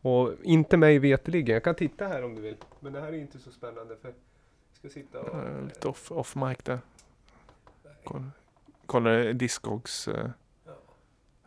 Och 0.00 0.32
inte 0.42 0.76
mig 0.76 0.98
veterligen. 0.98 1.54
Jag 1.54 1.64
kan 1.64 1.74
titta 1.74 2.06
här 2.06 2.24
om 2.24 2.34
du 2.34 2.42
vill. 2.42 2.56
Men 2.80 2.92
det 2.92 3.00
här 3.00 3.08
är 3.08 3.12
inte 3.18 3.38
så 3.38 3.50
spännande 3.50 3.96
för 4.02 4.08
jag 4.08 4.14
ska 4.72 4.88
sitta 4.88 5.20
och... 5.20 5.38
Eh, 5.38 5.64
Lite 5.64 5.88
off, 5.88 6.12
off 6.12 6.34
mic 6.36 6.58
där. 6.64 6.78
Kolla, 8.04 8.24
kolla 8.88 9.10
Discogs 9.32 10.08
eh, 10.08 10.26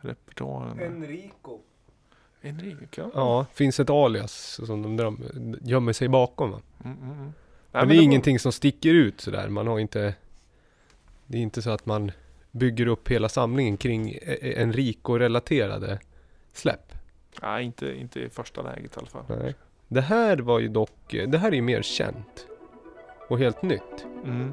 repertoaren. 0.00 0.80
Enrico. 0.80 1.58
Enrique, 2.42 2.86
ja. 2.96 3.10
Ja, 3.14 3.46
finns 3.54 3.80
ett 3.80 3.90
alias 3.90 4.60
som 4.66 4.82
de 4.82 4.96
dröm- 5.00 5.58
gömmer 5.62 5.92
sig 5.92 6.08
bakom 6.08 6.50
va. 6.50 6.60
Mm, 6.84 6.96
mm, 6.98 7.10
mm. 7.12 7.22
Nej, 7.24 7.32
Men 7.70 7.88
det 7.88 7.94
är 7.96 8.02
ingenting 8.02 8.38
som 8.38 8.52
sticker 8.52 8.94
ut 8.94 9.20
sådär. 9.20 9.48
Man 9.48 9.66
har 9.66 9.78
inte... 9.78 10.14
Det 11.26 11.38
är 11.38 11.42
inte 11.42 11.62
så 11.62 11.70
att 11.70 11.86
man 11.86 12.12
bygger 12.50 12.86
upp 12.86 13.08
hela 13.08 13.28
samlingen 13.28 13.76
kring 13.76 14.10
e- 14.10 14.54
Enrico-relaterade 14.62 15.98
släpp. 16.52 16.92
Nej, 17.42 17.64
inte, 17.64 17.98
inte 18.00 18.20
i 18.20 18.28
första 18.30 18.62
läget 18.62 18.96
i 18.96 18.98
alla 18.98 19.06
fall. 19.06 19.24
Nej. 19.28 19.54
Det 19.88 20.00
här 20.00 20.36
var 20.38 20.58
ju 20.58 20.68
dock... 20.68 21.10
Det 21.28 21.38
här 21.38 21.48
är 21.48 21.56
ju 21.56 21.62
mer 21.62 21.82
känt. 21.82 22.46
Och 23.28 23.38
helt 23.38 23.62
nytt. 23.62 24.06
Mm. 24.24 24.52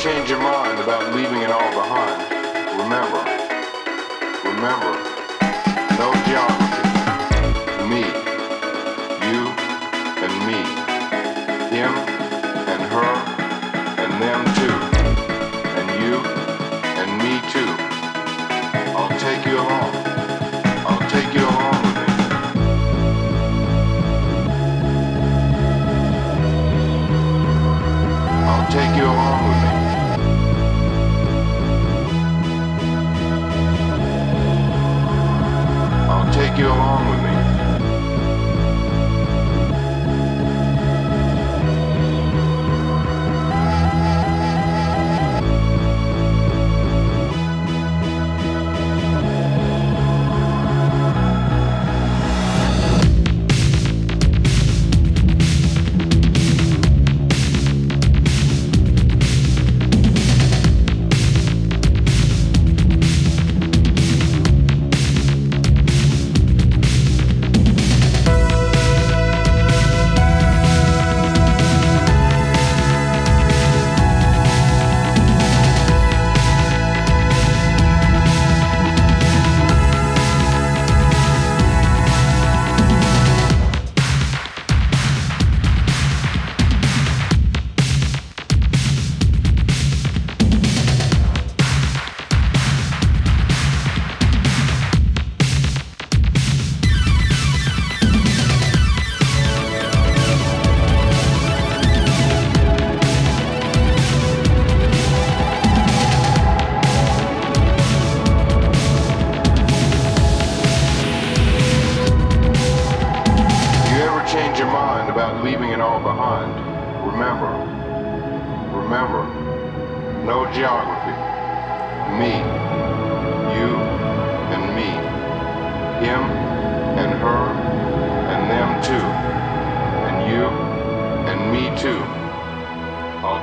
Change 0.00 0.30
your 0.30 0.40
mind 0.40 0.80
about 0.80 1.14
leaving 1.14 1.42
it 1.42 1.50
all 1.50 1.70
behind, 1.72 2.22
remember, 2.80 3.20
remember, 4.48 4.96
no 6.00 6.08
geography. 6.24 6.88
Me, 7.86 8.00
you, 9.28 9.44
and 10.24 10.32
me, 10.48 10.60
him, 11.68 11.92
and 12.72 12.82
her, 12.94 13.12
and 14.00 14.22
them 14.22 14.59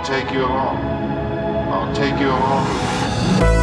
take 0.08 0.32
you 0.32 0.46
along. 0.46 0.78
I'll 1.70 1.94
take 1.94 2.18
you 2.18 2.30
along 2.30 3.57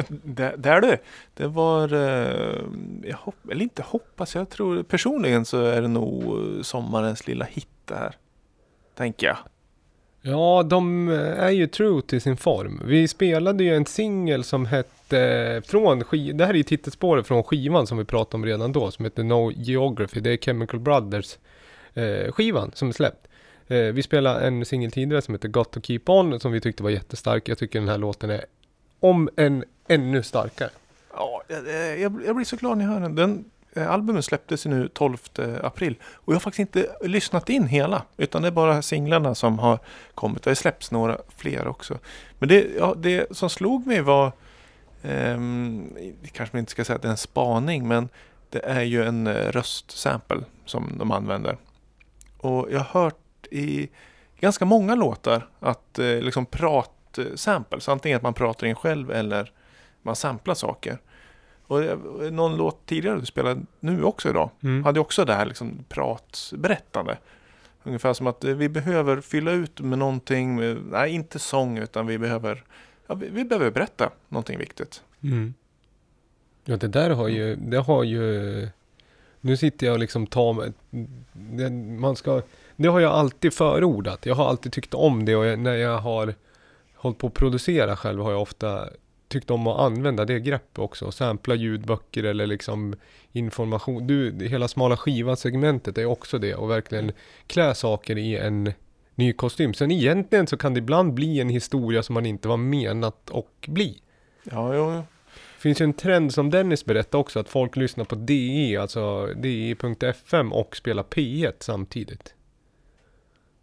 det. 0.22 0.56
du! 0.56 0.80
det 0.80 0.98
det. 1.34 1.46
Var, 1.46 1.92
eh, 1.92 2.60
jag 3.02 3.16
hopp, 3.16 3.50
eller 3.50 3.62
inte 3.62 3.82
hoppas, 3.82 4.34
jag 4.34 4.50
tror 4.50 4.82
personligen 4.82 5.44
så 5.44 5.64
är 5.64 5.82
det 5.82 5.88
nog 5.88 6.34
sommarens 6.62 7.26
lilla 7.26 7.44
hit 7.44 7.68
det 7.84 7.94
här. 7.94 8.16
Tänker 8.94 9.26
jag. 9.26 9.36
Ja, 10.24 10.62
de 10.62 11.08
är 11.08 11.50
ju 11.50 11.66
true 11.66 12.02
till 12.02 12.20
sin 12.20 12.36
form. 12.36 12.82
Vi 12.84 13.08
spelade 13.08 13.64
ju 13.64 13.76
en 13.76 13.86
singel 13.86 14.44
som 14.44 14.66
hette 14.66 15.20
eh, 15.20 15.62
från. 15.62 15.98
Det 16.34 16.44
här 16.44 16.52
är 16.52 16.58
ju 16.58 16.62
titelspåret 16.62 17.26
från 17.26 17.42
skivan 17.42 17.86
som 17.86 17.98
vi 17.98 18.04
pratade 18.04 18.36
om 18.36 18.46
redan 18.46 18.72
då. 18.72 18.90
Som 18.90 19.04
heter 19.04 19.22
No 19.22 19.52
Geography. 19.52 20.20
Det 20.20 20.30
är 20.30 20.36
Chemical 20.36 20.80
Brothers 20.80 21.38
eh, 21.94 22.32
skivan 22.32 22.70
som 22.74 22.88
är 22.88 22.92
släppt. 22.92 23.28
Eh, 23.66 23.78
vi 23.78 24.02
spelade 24.02 24.46
en 24.46 24.64
singel 24.64 24.90
tidigare 24.90 25.22
som 25.22 25.34
heter 25.34 25.48
Got 25.48 25.72
to 25.72 25.80
Keep 25.80 26.00
On. 26.06 26.40
Som 26.40 26.52
vi 26.52 26.60
tyckte 26.60 26.82
var 26.82 26.90
jättestark. 26.90 27.48
Jag 27.48 27.58
tycker 27.58 27.78
den 27.78 27.88
här 27.88 27.98
låten 27.98 28.30
är 28.30 28.44
om 29.00 29.28
en 29.36 29.64
ännu 29.88 30.22
starkare. 30.22 30.70
Ja, 31.14 31.42
jag, 31.48 32.22
jag, 32.26 32.36
blir 32.36 32.44
så 32.44 32.56
glad 32.56 32.78
när 32.78 32.84
jag 32.84 32.92
hör 32.92 33.00
den. 33.00 33.14
den 33.14 33.44
eh, 33.72 33.90
albumet 33.90 34.24
släpptes 34.24 34.66
nu 34.66 34.88
12 34.88 35.16
april. 35.62 35.94
Och 36.02 36.32
jag 36.32 36.34
har 36.34 36.40
faktiskt 36.40 36.58
inte 36.58 36.96
lyssnat 37.00 37.48
in 37.48 37.66
hela. 37.66 38.02
Utan 38.16 38.42
det 38.42 38.48
är 38.48 38.52
bara 38.52 38.82
singlarna 38.82 39.34
som 39.34 39.58
har 39.58 39.78
kommit. 40.14 40.42
Det 40.42 40.54
släpps 40.54 40.90
några 40.90 41.18
fler 41.36 41.68
också. 41.68 41.98
Men 42.38 42.48
det, 42.48 42.66
ja, 42.78 42.94
det 42.96 43.36
som 43.36 43.50
slog 43.50 43.86
mig 43.86 44.00
var, 44.00 44.26
eh, 45.02 45.38
kanske 46.32 46.56
man 46.56 46.58
inte 46.58 46.72
ska 46.72 46.84
säga 46.84 46.96
att 46.96 47.02
det 47.02 47.08
är 47.08 47.12
en 47.12 47.16
spaning, 47.16 47.88
men 47.88 48.08
det 48.50 48.64
är 48.64 48.82
ju 48.82 49.04
en 49.04 49.26
eh, 49.26 49.52
röstsample 49.52 50.44
som 50.64 50.98
de 50.98 51.10
använder. 51.10 51.56
Och 52.38 52.68
jag 52.70 52.78
har 52.78 53.02
hört 53.02 53.46
i 53.50 53.88
ganska 54.40 54.64
många 54.64 54.94
låtar 54.94 55.48
att 55.60 55.98
eh, 55.98 56.06
liksom 56.06 56.46
prat-samples, 56.46 57.88
eh, 57.88 57.92
antingen 57.92 58.16
att 58.16 58.22
man 58.22 58.34
pratar 58.34 58.66
in 58.66 58.74
själv 58.74 59.10
eller 59.10 59.52
man 60.02 60.16
samplar 60.16 60.54
saker. 60.54 60.98
Och 61.66 61.80
någon 62.32 62.56
låt 62.56 62.86
tidigare 62.86 63.20
du 63.20 63.26
spelade 63.26 63.60
nu 63.80 64.02
också 64.04 64.30
idag 64.30 64.50
Mm. 64.62 64.84
hade 64.84 65.00
också 65.00 65.24
det 65.24 65.34
här 65.34 65.46
liksom 65.46 65.84
pratberättande. 65.88 67.18
Ungefär 67.84 68.12
som 68.12 68.26
att 68.26 68.44
eh, 68.44 68.54
vi 68.54 68.68
behöver 68.68 69.20
fylla 69.20 69.50
ut 69.52 69.80
med 69.80 69.98
någonting, 69.98 70.56
med, 70.56 70.76
nej 70.90 71.10
inte 71.12 71.38
sång 71.38 71.78
utan 71.78 72.06
vi 72.06 72.18
behöver, 72.18 72.64
ja, 73.06 73.14
vi, 73.14 73.28
vi 73.28 73.44
behöver 73.44 73.70
berätta 73.70 74.10
någonting 74.28 74.58
viktigt. 74.58 75.02
Mm. 75.22 75.54
Ja, 76.64 76.76
det 76.76 76.88
där 76.88 77.10
har 77.10 77.28
ju, 77.28 77.56
det 77.56 77.78
har 77.78 78.04
ju... 78.04 78.68
Nu 79.40 79.56
sitter 79.56 79.86
jag 79.86 79.92
och 79.92 79.98
liksom 80.00 80.26
tar 80.26 80.52
mig... 80.52 80.72
det- 81.32 81.70
Man 82.00 82.16
ska... 82.16 82.42
Det 82.76 82.88
har 82.88 83.00
jag 83.00 83.12
alltid 83.12 83.52
förordat. 83.54 84.26
Jag 84.26 84.34
har 84.34 84.48
alltid 84.48 84.72
tyckt 84.72 84.94
om 84.94 85.24
det 85.24 85.36
och 85.36 85.46
jag, 85.46 85.58
när 85.58 85.74
jag 85.76 85.98
har 85.98 86.34
hållit 86.94 87.18
på 87.18 87.26
att 87.26 87.34
producera 87.34 87.96
själv 87.96 88.22
har 88.22 88.30
jag 88.32 88.42
ofta 88.42 88.88
tyckt 89.32 89.50
om 89.50 89.66
att 89.66 89.78
använda 89.78 90.24
det 90.24 90.40
greppet 90.40 90.78
också. 90.78 91.12
Sampla 91.12 91.54
ljudböcker 91.54 92.24
eller 92.24 92.46
liksom 92.46 92.94
information. 93.32 94.06
Du, 94.06 94.46
hela 94.48 94.68
smala 94.68 94.96
skivan-segmentet 94.96 95.98
är 95.98 96.04
också 96.04 96.38
det 96.38 96.54
och 96.54 96.70
verkligen 96.70 97.12
klä 97.46 97.74
saker 97.74 98.18
i 98.18 98.36
en 98.36 98.72
ny 99.14 99.32
kostym. 99.32 99.74
Sen 99.74 99.90
egentligen 99.90 100.46
så 100.46 100.56
kan 100.56 100.74
det 100.74 100.78
ibland 100.78 101.14
bli 101.14 101.40
en 101.40 101.48
historia 101.48 102.02
som 102.02 102.14
man 102.14 102.26
inte 102.26 102.48
var 102.48 102.56
menat 102.56 103.30
att 103.30 103.66
bli. 103.66 104.02
Ja, 104.44 104.74
jo, 104.74 104.92
jo. 104.94 105.02
Det 105.56 105.62
finns 105.62 105.80
ju 105.80 105.84
en 105.84 105.92
trend 105.92 106.34
som 106.34 106.50
Dennis 106.50 106.84
berättade 106.84 107.20
också, 107.20 107.40
att 107.40 107.48
folk 107.48 107.76
lyssnar 107.76 108.04
på 108.04 108.14
DE, 108.14 108.76
alltså 108.80 109.26
DE.fm 109.26 110.52
och 110.52 110.76
spelar 110.76 111.02
P1 111.02 111.52
samtidigt. 111.58 112.34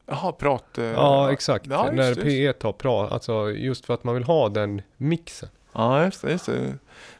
Jaha, 0.05 0.31
prat... 0.31 0.77
eh, 0.77 0.85
Ja, 0.85 1.31
exakt. 1.31 1.67
Ja, 1.69 1.85
just 1.85 1.95
När 1.95 2.23
det, 2.25 2.31
just 2.31 2.57
P1 2.59 2.63
har 2.63 2.73
prat, 2.73 3.11
alltså 3.11 3.51
just 3.51 3.85
för 3.85 3.93
att 3.93 4.03
man 4.03 4.15
vill 4.15 4.23
ha 4.23 4.49
den 4.49 4.81
mixen. 4.97 5.49
Ja, 5.79 6.05
just 6.05 6.21
det. 6.21 6.31
Just 6.31 6.45
det. 6.45 6.77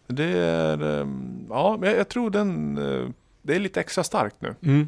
det 0.08 0.38
är, 0.38 1.02
ehm, 1.02 1.46
ja, 1.50 1.80
jag, 1.82 2.10
tror 2.10 2.30
den, 2.30 2.78
eh, 2.78 3.10
det 3.42 3.56
är 3.56 3.60
lite 3.60 3.80
extra 3.80 4.04
starkt 4.04 4.36
nu. 4.42 4.56
Mm. 4.62 4.88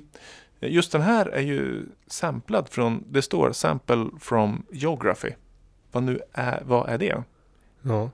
Just 0.59 0.91
den 0.91 1.01
här 1.01 1.26
är 1.26 1.41
ju 1.41 1.86
samplad 2.07 2.69
från, 2.69 3.03
det 3.09 3.22
står 3.22 3.51
sample 3.51 4.05
from 4.19 4.65
geography. 4.72 5.30
Vad 5.91 6.03
nu 6.03 6.19
är, 6.34 6.63
vad 6.65 6.89
är 6.89 6.97
det? 6.97 7.24
Ja. 7.82 8.09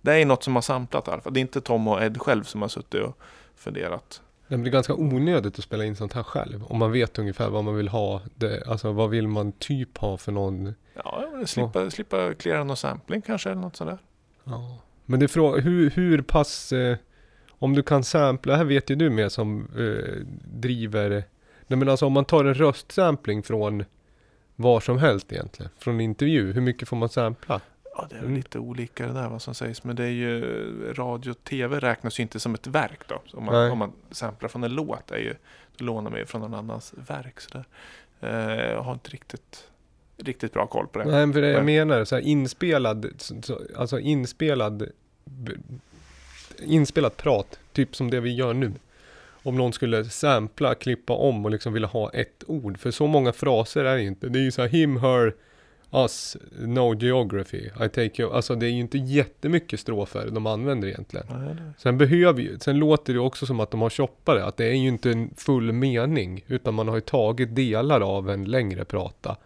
Det 0.00 0.12
är 0.12 0.26
något 0.26 0.42
som 0.42 0.54
har 0.54 0.62
samplat 0.62 1.08
i 1.08 1.10
alla 1.10 1.20
fall. 1.20 1.32
Det 1.32 1.40
är 1.40 1.42
inte 1.42 1.60
Tom 1.60 1.88
och 1.88 2.02
Ed 2.02 2.20
själv 2.20 2.44
som 2.44 2.62
har 2.62 2.68
suttit 2.68 3.02
och 3.02 3.18
funderat. 3.56 4.22
Det 4.48 4.56
blir 4.56 4.72
ganska 4.72 4.94
onödigt 4.94 5.58
att 5.58 5.64
spela 5.64 5.84
in 5.84 5.96
sånt 5.96 6.12
här 6.12 6.22
själv. 6.22 6.64
Om 6.64 6.78
man 6.78 6.92
vet 6.92 7.18
ungefär 7.18 7.48
vad 7.48 7.64
man 7.64 7.76
vill 7.76 7.88
ha. 7.88 8.20
Det, 8.34 8.66
alltså 8.66 8.92
vad 8.92 9.10
vill 9.10 9.28
man 9.28 9.52
typ 9.52 9.98
ha 9.98 10.16
för 10.16 10.32
någon... 10.32 10.74
Ja, 11.04 11.24
slippa, 11.46 11.90
slippa 11.90 12.34
klära 12.34 12.64
någon 12.64 12.76
sampling 12.76 13.22
kanske 13.22 13.50
eller 13.50 13.60
något 13.60 13.76
sådär. 13.76 13.98
Ja. 14.44 14.78
Men 15.06 15.20
det 15.20 15.26
är 15.26 15.28
frå- 15.28 15.60
hur, 15.60 15.90
hur 15.90 16.22
pass... 16.22 16.72
Eh, 16.72 16.96
om 17.48 17.74
du 17.74 17.82
kan 17.82 18.04
sampla, 18.04 18.52
det 18.52 18.58
här 18.58 18.64
vet 18.64 18.90
ju 18.90 18.94
du 18.94 19.10
med 19.10 19.32
som 19.32 19.68
eh, 19.76 20.26
driver... 20.44 21.10
Nej 21.66 21.78
men 21.78 21.88
alltså 21.88 22.06
om 22.06 22.12
man 22.12 22.24
tar 22.24 22.44
en 22.44 22.54
röstsampling 22.54 23.42
från 23.42 23.84
var 24.56 24.80
som 24.80 24.98
helst 24.98 25.32
egentligen. 25.32 25.70
Från 25.78 26.00
intervju, 26.00 26.52
hur 26.52 26.60
mycket 26.60 26.88
får 26.88 26.96
man 26.96 27.08
sampla? 27.08 27.60
Ja, 27.96 28.06
det 28.10 28.16
är 28.16 28.22
väl 28.22 28.32
lite 28.32 28.58
olika 28.58 29.06
det 29.06 29.12
där 29.12 29.28
vad 29.28 29.42
som 29.42 29.54
sägs. 29.54 29.84
Men 29.84 29.96
det 29.96 30.04
är 30.04 30.10
ju 30.10 30.42
radio 30.94 31.30
och 31.30 31.44
tv 31.44 31.80
räknas 31.80 32.18
ju 32.18 32.22
inte 32.22 32.40
som 32.40 32.54
ett 32.54 32.66
verk 32.66 33.00
då. 33.08 33.22
Så 33.26 33.36
om, 33.36 33.44
man, 33.44 33.70
om 33.70 33.78
man 33.78 33.92
samplar 34.10 34.48
från 34.48 34.64
en 34.64 34.74
låt 34.74 35.10
är 35.10 35.18
ju, 35.18 35.34
då 35.76 35.84
lånar 35.84 36.10
man 36.10 36.20
ju 36.20 36.26
från 36.26 36.40
någon 36.40 36.54
annans 36.54 36.94
verk. 37.08 37.40
Sådär. 37.40 37.64
Eh, 38.20 38.70
jag 38.70 38.82
har 38.82 38.92
inte 38.92 39.10
riktigt, 39.10 39.68
riktigt 40.16 40.52
bra 40.52 40.66
koll 40.66 40.86
på 40.86 40.98
det. 40.98 41.04
Nej, 41.04 41.32
för 41.32 41.40
det 41.40 41.48
jag 41.48 41.64
menar, 41.64 42.04
så 42.04 42.14
här 42.14 42.22
inspelad, 42.22 43.06
så, 43.18 43.42
så, 43.42 43.60
alltså 43.76 44.00
inspelad, 44.00 44.88
inspelat 46.58 47.16
prat, 47.16 47.58
typ 47.72 47.96
som 47.96 48.10
det 48.10 48.20
vi 48.20 48.34
gör 48.34 48.54
nu. 48.54 48.72
Om 49.42 49.56
någon 49.56 49.72
skulle 49.72 50.04
sampla, 50.04 50.74
klippa 50.74 51.12
om 51.12 51.44
och 51.44 51.50
liksom 51.50 51.72
vilja 51.72 51.88
ha 51.88 52.10
ett 52.10 52.44
ord. 52.46 52.78
För 52.78 52.90
så 52.90 53.06
många 53.06 53.32
fraser 53.32 53.84
är 53.84 53.96
det 53.96 54.02
inte. 54.02 54.28
Det 54.28 54.38
är 54.38 54.42
ju 54.42 54.50
så 54.50 54.62
här 54.62 54.68
him, 54.68 54.96
her, 54.96 55.34
us, 55.92 56.36
no 56.58 56.94
geography, 56.94 57.58
I 57.58 57.88
take 57.88 58.22
you. 58.22 58.32
Alltså 58.32 58.54
det 58.54 58.66
är 58.66 58.70
ju 58.70 58.80
inte 58.80 58.98
jättemycket 58.98 59.80
strofer 59.80 60.28
de 60.30 60.46
använder 60.46 60.88
egentligen. 60.88 61.26
Nej, 61.30 61.56
Sen 61.78 61.98
behöver 61.98 62.42
ju, 62.42 62.58
sen 62.58 62.78
låter 62.78 63.12
det 63.12 63.20
också 63.20 63.46
som 63.46 63.60
att 63.60 63.70
de 63.70 63.80
har 63.80 63.90
shoppat 63.90 64.36
det. 64.36 64.44
Att 64.44 64.56
det 64.56 64.64
är 64.64 64.74
ju 64.74 64.88
inte 64.88 65.10
en 65.10 65.30
full 65.36 65.72
mening. 65.72 66.44
Utan 66.46 66.74
man 66.74 66.88
har 66.88 66.94
ju 66.94 67.00
tagit 67.00 67.54
delar 67.54 68.00
av 68.00 68.30
en 68.30 68.44
längre 68.44 68.84
prata. 68.84 69.36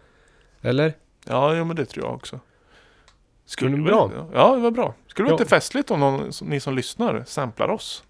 Eller? 0.63 0.95
ja, 1.29 1.55
ja, 1.57 1.65
men 1.65 1.77
det 1.77 1.85
tror 1.85 2.05
jag 2.07 2.15
också. 2.15 2.41
Men 3.61 3.71
det 3.71 3.77
väl- 3.77 3.85
bra. 3.85 4.27
Ja, 4.35 4.55
det 4.55 4.61
var 4.61 4.71
bra. 4.71 4.95
Skulle 5.07 5.29
det 5.29 5.31
Ja. 5.31 5.35
inte 5.35 5.47
festligt 5.47 5.91
om 5.91 6.01
någon, 6.01 6.31
ni 6.43 6.61
som 6.61 6.77
lyssnar 6.77 7.25
samplar 7.27 7.69
oss? 7.69 8.05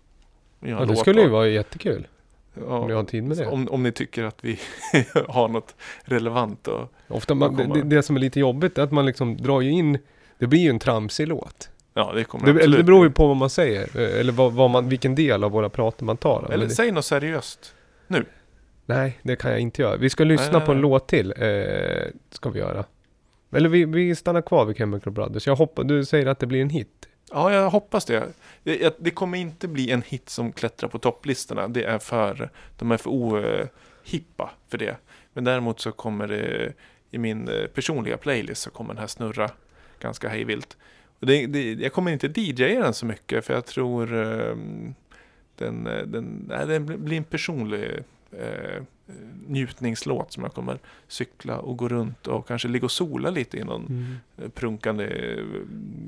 Ja, 0.61 0.85
det 0.85 0.97
skulle 0.97 1.21
ju 1.23 1.29
vara 1.29 1.49
jättekul. 1.49 2.07
Ja, 2.55 2.79
Om 2.79 2.89
ni 2.89 2.95
har 2.95 3.05
tid 3.05 3.25
med 3.25 3.37
det. 3.37 3.47
Om, 3.47 3.69
om 3.71 3.83
ni 3.83 3.93
tycker 3.93 4.25
att 4.25 4.37
vi 4.45 4.59
har 5.29 5.49
något 5.49 5.75
relevant 6.05 6.69
och 6.69 6.93
Ofta 7.09 7.35
man, 7.35 7.57
det, 7.57 7.83
det, 7.83 8.03
som 8.03 8.17
är 8.17 8.21
lite 8.21 8.41
jobbigt 8.41 8.79
är 8.79 8.83
att 8.83 8.93
man 8.93 9.07
liksom 9.07 9.37
drar 9.37 9.61
ju 9.61 9.71
in 9.71 9.99
Det 10.39 10.47
blir 10.47 10.61
ju 10.61 10.71
en 10.71 10.79
tramsig 10.79 11.29
låt. 11.29 11.71
ja, 11.95 12.13
det 12.15 12.25
kommer 12.25 12.45
Det, 12.45 12.51
eller 12.51 12.59
absolut 12.61 12.77
det 12.79 12.85
beror 12.85 13.03
ju 13.05 13.09
bli. 13.09 13.15
på 13.15 13.27
vad 13.27 13.37
man 13.37 13.51
säger. 13.51 13.99
eh, 14.01 14.21
Eller 14.21 14.33
vad, 14.33 14.53
vad 14.53 14.71
man, 14.71 14.89
vilken 14.89 15.15
del 15.15 15.45
av 15.45 15.51
våra 15.51 15.69
prater 15.69 16.05
man 16.05 16.17
tar. 16.17 16.51
Eller 16.53 16.67
det, 16.67 16.75
säg 16.75 16.93
något 16.93 17.05
seriöst. 17.05 17.75
Nej, 18.95 19.19
det 19.23 19.37
kan 19.37 19.51
jag 19.51 19.61
inte 19.61 19.83
göra. 19.83 19.97
Vi 19.97 20.11
ska 20.11 20.25
lyssna 20.25 20.59
nej, 20.59 20.67
på 20.67 20.73
en 20.73 20.79
nej. 20.79 20.83
låt 20.83 21.09
till. 21.09 21.35
Eh, 21.37 22.09
ska 22.31 22.51
vi 22.51 22.59
göra. 22.59 22.85
Eller 23.53 23.69
vi, 23.69 23.85
vi 23.85 24.15
stannar 24.15 24.43
kvar 24.43 24.65
vid 24.65 24.77
Chemical 24.77 25.13
Brothers. 25.13 25.47
Jag 25.47 25.57
hoppas, 25.57 25.87
du 25.87 26.05
säger 26.05 26.27
att 26.27 26.39
det 26.39 26.47
blir 26.47 26.63
en 26.63 26.71
hit. 26.71 27.09
Ja, 27.31 27.53
jag 27.53 27.71
hoppas 27.71 28.05
det. 28.05 28.25
det. 28.63 28.97
Det 28.99 29.11
kommer 29.11 29.39
inte 29.39 29.69
bli 29.69 29.91
en 29.91 30.03
hit 30.03 30.29
som 30.29 30.53
klättrar 30.53 30.89
på 30.89 30.99
topplistorna. 30.99 31.69
Det 31.69 31.85
är 31.85 31.99
för, 31.99 32.51
de 32.79 32.91
är 32.91 32.97
för 32.97 33.11
ohippa 33.11 34.51
för 34.69 34.79
det. 34.79 34.97
Men 35.33 35.45
däremot 35.45 35.81
så 35.81 35.93
kommer 35.93 36.29
det 36.29 36.73
i 37.11 37.19
min 37.19 37.49
eh, 37.49 37.67
personliga 37.67 38.17
playlist 38.17 38.63
så 38.63 38.71
kommer 38.71 38.95
den 38.95 39.01
här 39.01 39.07
snurra 39.07 39.51
ganska 40.01 40.29
hejvilt. 40.29 40.77
Och 41.21 41.27
det, 41.27 41.47
det, 41.47 41.73
jag 41.73 41.93
kommer 41.93 42.13
inte 42.13 42.41
DJa 42.41 42.83
den 42.83 42.95
så 42.95 43.07
mycket 43.07 43.45
för 43.45 43.55
jag 43.55 43.67
tror 43.67 44.15
ehm, 44.15 44.95
den, 45.57 45.87
eh, 45.87 46.03
den, 46.07 46.45
nej, 46.49 46.67
den 46.67 47.05
blir 47.05 47.17
en 47.17 47.25
personlig 47.25 48.05
eh, 48.33 48.83
njutningslåt 49.47 50.33
som 50.33 50.43
jag 50.43 50.55
kommer 50.55 50.79
cykla 51.09 51.59
och 51.59 51.77
gå 51.77 51.89
runt 51.89 52.27
och 52.27 52.49
kanske 52.49 52.69
ligga 52.69 52.85
och 52.85 52.91
sola 52.91 53.31
lite 53.31 53.57
i 53.57 53.65
någon 53.65 54.19
eh, 54.37 54.49
prunkande 54.49 55.05
eh, 55.05 55.45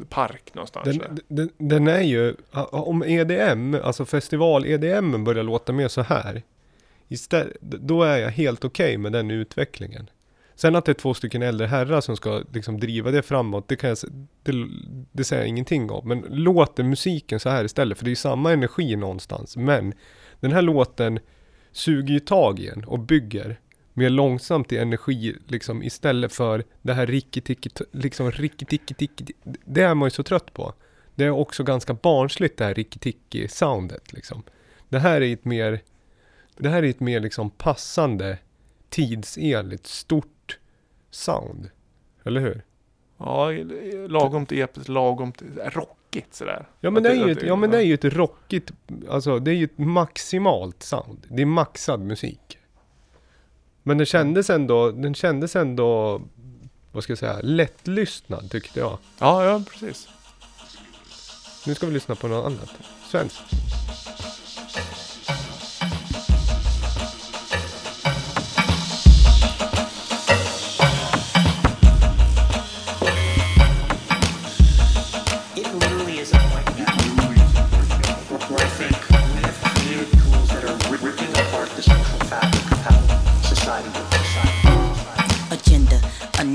park 0.08 0.54
någonstans. 0.54 0.98
Den, 0.98 1.18
den, 1.28 1.50
den 1.56 1.88
är 1.88 2.02
ju, 2.02 2.34
om 2.70 3.02
EDM, 3.02 3.74
alltså 3.74 4.04
festival-EDM 4.04 5.24
börjar 5.24 5.44
låta 5.44 5.72
mer 5.72 5.88
så 5.88 6.02
här. 6.02 6.42
Istället, 7.08 7.56
då 7.60 8.02
är 8.02 8.18
jag 8.18 8.30
helt 8.30 8.64
okej 8.64 8.98
med 8.98 9.12
den 9.12 9.30
utvecklingen. 9.30 10.10
Sen 10.54 10.76
att 10.76 10.84
det 10.84 10.92
är 10.92 10.94
två 10.94 11.14
stycken 11.14 11.42
äldre 11.42 11.66
herrar 11.66 12.00
som 12.00 12.16
ska 12.16 12.42
liksom 12.52 12.80
driva 12.80 13.10
det 13.10 13.22
framåt, 13.22 13.68
det, 13.68 13.76
kan 13.76 13.88
jag, 13.88 13.98
det, 14.42 14.52
det 15.12 15.24
säger 15.24 15.42
jag 15.42 15.48
ingenting 15.48 15.90
om. 15.90 16.08
Men 16.08 16.20
låter 16.30 16.84
musiken 16.84 17.40
så 17.40 17.48
här 17.48 17.64
istället, 17.64 17.98
för 17.98 18.04
det 18.04 18.10
är 18.10 18.14
samma 18.14 18.52
energi 18.52 18.96
någonstans. 18.96 19.56
Men 19.56 19.94
den 20.40 20.52
här 20.52 20.62
låten 20.62 21.20
suger 21.72 22.14
ju 22.14 22.20
tag 22.20 22.60
i 22.60 22.68
en 22.68 22.84
och 22.84 22.98
bygger 22.98 23.60
mer 23.92 24.10
långsamt 24.10 24.72
i 24.72 24.78
energi 24.78 25.36
liksom 25.46 25.82
istället 25.82 26.32
för 26.32 26.64
det 26.82 26.94
här 26.94 27.06
rikki-tikki, 27.06 27.84
liksom 27.90 28.30
rikki 28.30 28.78
Det 29.64 29.82
är 29.82 29.94
man 29.94 30.06
ju 30.06 30.10
så 30.10 30.22
trött 30.22 30.54
på. 30.54 30.74
Det 31.14 31.24
är 31.24 31.30
också 31.30 31.64
ganska 31.64 31.94
barnsligt 31.94 32.56
det 32.56 32.64
här 32.64 32.74
rikki-tikki-soundet 32.74 34.12
liksom. 34.12 34.42
Det 34.88 34.98
här 34.98 35.20
är 35.20 35.32
ett 35.32 35.44
mer, 35.44 35.80
det 36.56 36.68
här 36.68 36.82
är 36.82 36.88
ett 36.88 37.00
mer 37.00 37.20
liksom 37.20 37.50
passande, 37.50 38.38
tidsenligt, 38.88 39.86
stort 39.86 40.58
sound. 41.10 41.70
Eller 42.24 42.40
hur? 42.40 42.64
Ja, 43.18 43.50
lagom 44.08 44.46
till 44.46 44.60
episkt, 44.60 44.88
lagom 44.88 45.32
till 45.32 45.58
rock 45.58 45.98
rockigt 46.12 46.34
sådär. 46.34 46.66
Ja 46.80 46.90
men, 46.90 47.02
det 47.02 47.10
är 47.10 47.14
ju 47.14 47.32
ett, 47.32 47.42
ja 47.42 47.56
men 47.56 47.70
det 47.70 47.76
är 47.78 47.82
ju 47.82 47.94
ett 47.94 48.04
rockigt, 48.04 48.72
alltså 49.10 49.38
det 49.38 49.50
är 49.50 49.54
ju 49.54 49.64
ett 49.64 49.78
maximalt 49.78 50.82
sound. 50.82 51.26
Det 51.28 51.42
är 51.42 51.46
maxad 51.46 52.00
musik. 52.00 52.58
Men 53.82 53.98
den 53.98 54.06
kändes 54.06 54.50
ändå, 54.50 54.90
den 54.90 55.14
kändes 55.14 55.56
ändå, 55.56 56.22
vad 56.92 57.02
ska 57.02 57.10
jag 57.10 57.18
säga, 57.18 57.40
lättlyssnad 57.42 58.50
tyckte 58.50 58.80
jag. 58.80 58.98
Ja, 59.18 59.44
ja 59.44 59.62
precis. 59.70 60.08
Nu 61.66 61.74
ska 61.74 61.86
vi 61.86 61.92
lyssna 61.92 62.14
på 62.14 62.28
något 62.28 62.46
annat. 62.46 62.70
Svenskt. 63.10 63.42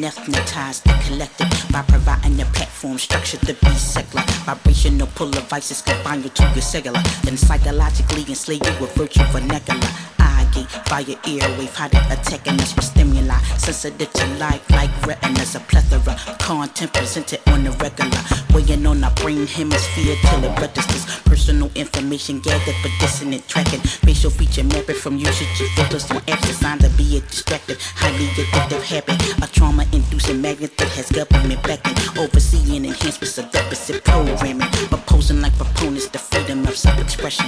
Anathematized 0.08 0.86
the 0.86 0.93
collective 1.05 1.49
by 1.70 1.82
providing 1.82 2.39
a 2.39 2.45
platform 2.45 2.97
structure 2.97 3.36
to 3.39 3.53
be 3.53 3.70
secular. 3.72 4.24
Vibrational 4.45 5.08
pull 5.16 5.28
of 5.38 5.49
vices 5.49 5.82
combine 5.82 6.24
you 6.24 6.30
to 6.30 6.43
your 6.43 6.62
cellular. 6.62 7.01
Then 7.24 7.36
psychologically 7.36 8.24
enslave 8.24 8.66
you 8.66 8.72
with 8.80 8.95
virtue 8.95 9.26
vernacular. 9.34 10.16
Navigate 10.58 10.86
via 10.88 11.16
airwave. 11.39 11.76
How 11.76 11.88
they 11.88 11.99
attacking 12.14 12.60
us 12.62 12.76
with 12.76 12.86
stimuli. 12.86 13.38
Sensitive 13.58 14.12
to 14.14 14.26
life 14.38 14.70
like 14.72 14.89
retinas. 15.05 15.55
A 15.55 15.60
plethora 15.60 16.16
content 16.39 16.93
presented 16.93 17.39
on 17.47 17.64
the 17.64 17.72
regular. 17.72 18.22
Weighing 18.53 18.86
on 18.86 19.03
our 19.03 19.12
brain 19.16 19.45
hemisphere 19.47 20.16
till 20.26 20.43
it 20.43 20.60
registers. 20.60 21.05
Personal 21.22 21.70
information 21.76 22.39
gathered 22.39 22.76
for 22.76 22.89
dissonant 22.99 23.47
tracking. 23.47 23.80
Facial 23.80 24.32
feature 24.32 24.64
mapping 24.64 24.95
from 24.95 25.18
usage 25.18 25.62
of 25.62 25.68
filters 25.76 26.10
on 26.12 26.18
apps 26.22 26.47
designed 26.47 26.82
to 26.82 26.89
be 26.91 27.18
a 27.18 27.22
distracted. 27.22 27.78
Highly 27.95 28.28
addictive 28.28 28.82
habit. 28.84 29.43
A 29.43 29.47
trauma 29.47 29.86
inducing 29.93 30.41
magnet 30.41 30.76
that 30.78 30.89
has 30.89 31.12
government 31.12 31.62
backing. 31.64 31.95
Overseeing 32.18 32.86
enhancements 32.86 33.38
of 33.38 33.51
deficit 33.51 34.03
programming. 34.03 34.68
Opposing 34.91 35.41
like 35.41 35.55
proponents 35.58 36.08
the 36.08 36.20
freedom 36.20 36.66
of 36.66 36.78
self 36.78 36.99
expression. 36.99 37.47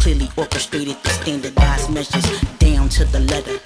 Clearly 0.00 0.28
orchestrated 0.36 1.02
to 1.02 1.10
standardized 1.10 1.90
measures 1.90 2.43
down 2.58 2.88
to 2.88 3.04
the 3.04 3.20
letter. 3.20 3.58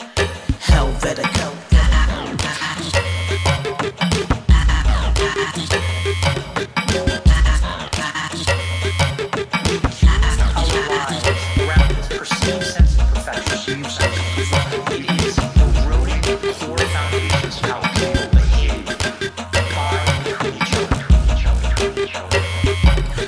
Helvetico. 0.61 1.55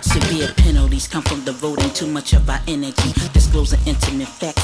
Severe 0.03 0.49
penalties 0.57 1.07
come 1.09 1.23
from 1.23 1.45
devoting 1.45 1.91
too 1.91 2.07
much 2.07 2.33
of 2.33 2.49
our 2.49 2.61
energy, 2.67 3.13
disclosing 3.33 3.81
intimate 3.87 4.29
facts 4.29 4.60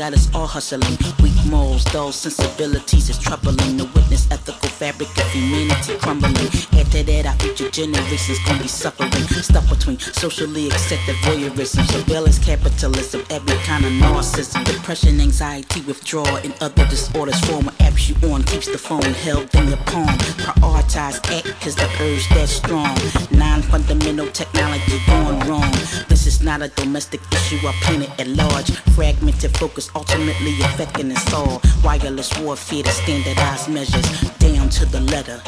got 0.00 0.14
us 0.14 0.34
all 0.34 0.46
hustling. 0.46 0.96
Weak 1.22 1.36
morals, 1.50 1.84
dull 1.84 2.10
sensibilities 2.10 3.10
is 3.10 3.18
troubling. 3.18 3.76
The 3.76 3.84
witness 3.94 4.26
ethical 4.30 4.70
fabric 4.70 5.10
of 5.18 5.30
humanity 5.30 5.98
crumbling. 5.98 6.48
To 6.90 7.04
that, 7.04 7.26
our 7.26 7.36
future 7.38 7.70
generations 7.70 8.38
gonna 8.44 8.62
be 8.62 8.66
suffering. 8.66 9.12
Stuck 9.48 9.68
between 9.68 9.98
socially 10.00 10.66
accepted 10.68 11.14
voyeurism, 11.22 11.86
surveillance 11.92 12.38
capitalism, 12.38 13.22
every 13.30 13.56
kind 13.58 13.84
of 13.84 13.92
narcissism, 13.92 14.64
depression, 14.64 15.20
anxiety, 15.20 15.82
withdrawal, 15.82 16.36
and 16.38 16.52
other 16.60 16.84
disorders. 16.86 17.38
Former 17.40 17.70
apps 17.78 18.08
you 18.08 18.16
on 18.32 18.42
keeps 18.42 18.66
the 18.66 18.78
phone 18.78 19.12
held 19.22 19.54
in 19.54 19.68
your 19.68 19.76
palm. 19.86 20.08
Prioritize 20.42 21.18
act 21.30 21.60
cause 21.60 21.76
the 21.76 21.88
urge 22.00 22.26
that's 22.30 22.52
strong. 22.52 22.96
Non 23.30 23.62
fundamental 23.62 24.26
technology 24.32 24.98
going 25.06 25.38
wrong. 25.46 25.70
This 26.08 26.26
is 26.26 26.42
not 26.42 26.62
a 26.62 26.68
domestic 26.68 27.20
issue, 27.30 27.64
our 27.66 27.74
planet 27.84 28.10
at 28.18 28.26
large. 28.28 28.70
Fragmented 28.96 29.56
focus 29.58 29.89
ultimately 29.94 30.60
affecting 30.62 31.12
us 31.12 31.32
all. 31.32 31.60
Wireless 31.84 32.30
warfare 32.40 32.82
to 32.82 32.90
standardized 32.90 33.68
measures 33.68 34.08
down 34.38 34.68
to 34.70 34.86
the 34.86 35.00
letter. 35.00 35.40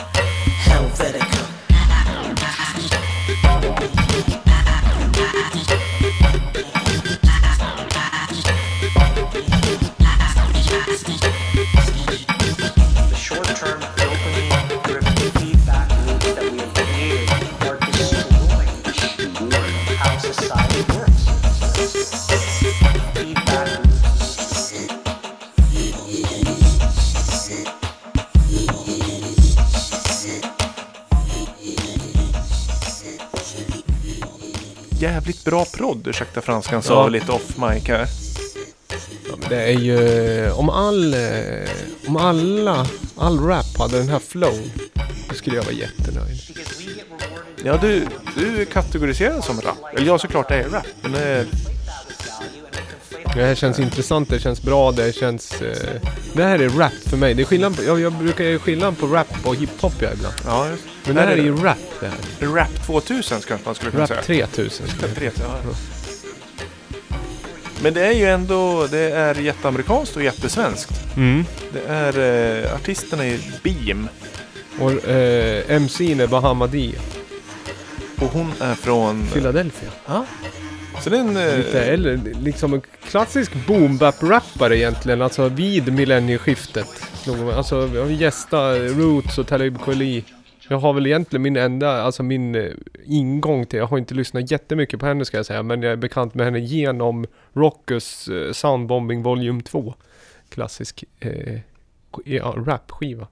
Helvetica. 0.64 1.31
Jävligt 35.02 35.44
bra 35.44 35.64
prodd, 35.64 36.06
ursäkta 36.06 36.40
franskan, 36.40 36.82
sa 36.82 36.94
Ja. 37.02 37.08
lite 37.08 37.32
off 37.32 37.56
mic 37.56 37.88
här. 37.88 38.06
Ja, 39.28 39.36
men 39.40 39.48
det 39.48 39.62
är 39.62 39.78
ju... 39.78 40.50
Om 40.50 40.68
all... 40.70 41.14
eh, 41.14 41.70
Om 42.06 42.16
alla... 42.16 42.86
All 43.16 43.38
rap 43.40 43.78
hade 43.78 43.98
den 43.98 44.08
här 44.08 44.18
flow. 44.18 44.60
Då 45.28 45.34
skulle 45.34 45.56
jag 45.56 45.62
vara 45.62 45.74
jättenöjd. 45.74 46.40
Ja, 47.64 47.76
du, 47.80 48.06
du 48.36 48.64
kategoriserar 48.64 49.40
som 49.40 49.60
rap. 49.60 49.76
Eller 49.96 50.06
ja, 50.06 50.18
såklart 50.18 50.48
det 50.48 50.54
är 50.54 50.68
rap. 50.68 50.86
Men 51.02 51.14
Det 53.34 53.44
här 53.44 53.54
känns 53.54 53.78
intressant, 53.78 54.28
det 54.28 54.40
känns 54.40 54.62
bra, 54.62 54.92
det 54.92 55.14
känns... 55.14 55.62
Eh, 55.62 56.00
det 56.34 56.44
här 56.44 56.58
är 56.58 56.68
rap 56.68 56.92
för 56.92 57.16
mig. 57.16 57.34
Det 57.34 57.42
är 57.42 57.44
skillnad 57.46 57.76
på, 57.76 57.82
jag, 57.84 58.00
jag 58.00 58.12
brukar 58.12 58.44
göra 58.44 58.58
skillnad 58.58 58.98
på 58.98 59.06
rap 59.06 59.26
och 59.44 59.54
hiphop 59.56 59.92
jag 60.02 60.12
ibland. 60.12 60.34
ja, 60.46 60.68
just. 60.68 60.82
Men 61.06 61.14
det 61.16 61.22
här 61.22 61.28
är 61.32 61.36
ju 61.36 61.56
rap 61.56 61.78
det 62.00 62.06
här. 62.06 62.48
Rap 62.54 62.86
2000 62.86 63.40
kanske 63.40 63.64
man 63.64 63.74
skulle 63.74 63.90
kunna 63.90 64.06
säga. 64.06 64.18
Rap 64.18 64.26
3000. 64.26 64.86
skulle 64.88 65.06
jag- 65.08 65.16
Tre, 65.16 65.30
ja. 65.40 65.74
Men 67.82 67.94
det 67.94 68.06
är 68.06 68.12
ju 68.12 68.24
ändå, 68.26 68.86
det 68.90 68.98
är 69.12 69.34
jätteamerikanskt 69.34 70.16
och 70.16 70.22
jättesvenskt. 70.22 70.92
Mm. 71.16 71.44
Det 71.72 71.82
är, 71.88 72.18
eh, 72.64 72.74
artisterna 72.74 73.26
är 73.26 73.38
Beam. 73.62 74.08
Och 74.80 75.08
eh, 75.08 75.64
MC'n 75.68 76.22
är 76.22 76.26
Bahama 76.26 76.66
D. 76.66 76.92
Och 78.20 78.28
hon 78.32 78.52
är 78.60 78.74
från... 78.74 79.26
Philadelphia. 79.32 79.88
Ja. 80.06 80.24
Så 81.02 81.10
det 81.10 81.16
är 81.16 81.20
en... 81.20 81.36
eh, 81.36 81.56
Lite 81.56 81.84
äldre, 81.84 82.16
liksom 82.40 82.74
en 82.74 82.80
klassisk 83.04 83.66
boom 83.66 83.98
rappare 84.20 84.76
egentligen, 84.78 85.22
alltså 85.22 85.48
vid 85.48 85.92
millennieskiftet. 85.92 86.86
Alltså 87.56 87.90
jag 87.94 88.02
har 88.02 88.10
gästat 88.10 88.76
Roots 88.80 89.38
och 89.38 89.46
Talib 89.46 89.78
Kweli. 89.82 90.24
Jag 90.68 90.78
har 90.78 90.92
väl 90.92 91.06
egentligen 91.06 91.42
min 91.42 91.56
enda, 91.56 92.02
alltså 92.02 92.22
min 92.22 92.54
eh, 92.54 92.70
ingång 93.04 93.66
till, 93.66 93.78
jag 93.78 93.86
har 93.86 93.98
inte 93.98 94.14
lyssnat 94.14 94.50
jättemycket 94.50 95.00
på 95.00 95.06
henne 95.06 95.24
ska 95.24 95.36
jag 95.36 95.46
säga, 95.46 95.62
men 95.62 95.82
jag 95.82 95.92
är 95.92 95.96
bekant 95.96 96.34
med 96.34 96.46
henne 96.46 96.58
genom 96.60 97.26
Rockus 97.52 98.28
eh, 98.28 98.52
Soundbombing 98.52 99.22
Volume 99.22 99.62
2. 99.62 99.94
Klassisk 100.48 101.04
eh, 101.20 101.58
ja, 102.24 102.54
rapskiva. 102.56 103.26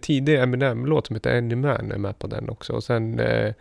Tidig 0.00 0.38
Eminem-låt 0.38 1.06
som 1.06 1.16
heter 1.16 1.38
Any 1.38 1.54
Man 1.54 1.92
är 1.92 1.98
med 1.98 2.18
på 2.18 2.26
den 2.26 2.48
också. 2.50 2.72
Och 2.72 2.84
sen 2.84 3.20
eh, 3.20 3.52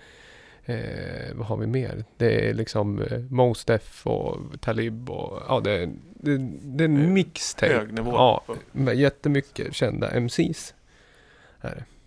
Eh, 0.70 1.36
vad 1.36 1.47
har 1.47 1.57
vi 1.57 1.68
mer? 1.68 2.03
Det 2.18 2.49
är 2.49 2.53
liksom 2.53 3.01
eh, 3.01 3.20
Mos 3.20 3.65
Def 3.65 4.07
och 4.07 4.38
Talib 4.61 5.09
och 5.09 5.41
ja, 5.47 5.59
det, 5.63 5.72
är- 5.72 5.93
det, 6.13 6.38
det 6.61 6.84
är 6.84 6.89
Eh, 6.89 6.95
en 6.95 7.13
mixtape. 7.13 7.74
hög 7.74 7.93
nivå. 7.93 8.11
Ja, 8.11 8.43
med 8.72 8.95
jättemycket 8.95 9.74
kända 9.76 10.11
MCs. 10.20 10.74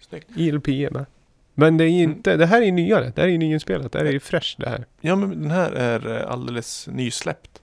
Snyggt. 0.01 0.29
ILP 0.37 0.69
är 0.69 0.91
med. 0.91 1.07
Men 1.55 1.77
det 1.77 1.85
är 1.85 1.89
ju 1.89 2.03
inte, 2.03 2.37
det 2.37 2.47
här 2.47 2.61
är 2.63 2.67
ju 2.67 2.73
nyare. 2.73 3.13
Det 3.15 3.21
här 3.21 3.29
är 3.29 3.33
ju 3.33 3.39
nyinspelat. 3.39 3.93
Det 3.93 3.99
här 3.99 4.07
är 4.07 4.13
ju 4.13 4.21
fresh 4.21 4.55
det 4.59 4.69
här. 4.69 4.85
Ja, 5.01 5.17
men 5.17 5.31
den 5.43 5.51
här 5.51 5.73
är 5.73 6.17
eh, 6.21 6.31
alldeles 6.31 6.89
nysläppt. 6.93 7.63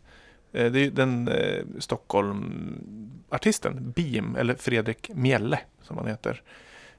Eh, 0.54 0.72
Det 0.72 0.80
är 0.80 0.84
ju 0.84 0.90
den 0.90 1.28
eh, 1.28 1.64
Stockholm-artisten 1.80 3.94
Beam, 3.96 4.36
eller 4.36 4.56
Fredrik 4.56 5.10
Mjelle 5.14 5.60
som 5.82 5.98
han 5.98 6.08
heter. 6.08 6.42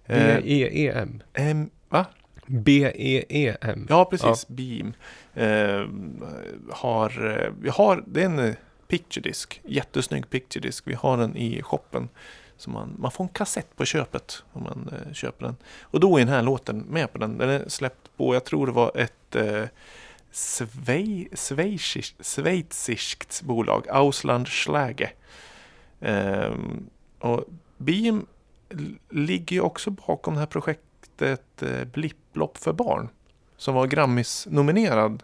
Eh, 0.06 0.16
B-E-E-M. 0.16 1.22
em, 1.34 1.64
va? 1.64 1.70
B-E-E-M. 2.48 3.86
Ja, 3.88 4.04
precis. 4.04 4.48
Beam. 4.48 4.94
Eh, 5.34 5.86
har, 6.70 7.26
eh, 7.30 7.52
vi 7.60 7.68
har, 7.68 8.04
det 8.06 8.20
är 8.20 8.26
en 8.26 8.38
eh, 8.38 8.54
picture 8.88 9.22
disc. 9.22 9.46
Jättesnygg 9.64 10.30
picture 10.30 10.62
disc. 10.62 10.82
Vi 10.84 10.94
har 10.94 11.16
den 11.16 11.36
i 11.36 11.62
shoppen. 11.62 12.08
Så 12.56 12.70
man, 12.70 12.94
man 12.98 13.10
får 13.10 13.24
en 13.24 13.28
kassett 13.28 13.76
på 13.76 13.84
köpet 13.84 14.42
om 14.52 14.62
man 14.62 14.90
eh, 14.92 15.12
köper 15.12 15.44
den. 15.44 15.56
Och 15.82 16.00
då 16.00 16.16
är 16.16 16.20
den 16.20 16.34
här 16.34 16.42
låten 16.42 16.78
med 16.78 17.12
på 17.12 17.18
den. 17.18 17.38
Den 17.38 17.50
är 17.50 17.68
släppt 17.68 18.16
på, 18.16 18.34
jag 18.34 18.44
tror 18.44 18.66
det 18.66 18.72
var 18.72 18.92
ett 18.94 19.36
eh, 19.36 19.64
Svej, 20.30 21.28
schweiziskt, 21.32 22.26
schweiziskt 22.26 23.42
bolag. 23.42 23.88
Ausland 23.88 24.48
Schlage. 24.48 25.14
Ehm, 26.00 26.90
och 27.18 27.44
Beam 27.76 28.26
ligger 29.10 29.56
ju 29.56 29.60
också 29.62 29.90
bakom 29.90 30.34
det 30.34 30.40
här 30.40 30.46
projektet 30.46 31.62
eh, 31.62 31.84
Blipplopp 32.38 32.58
för 32.58 32.72
barn. 32.72 33.08
Som 33.56 33.74
var 33.74 33.86
Grammis-nominerad 33.86 35.22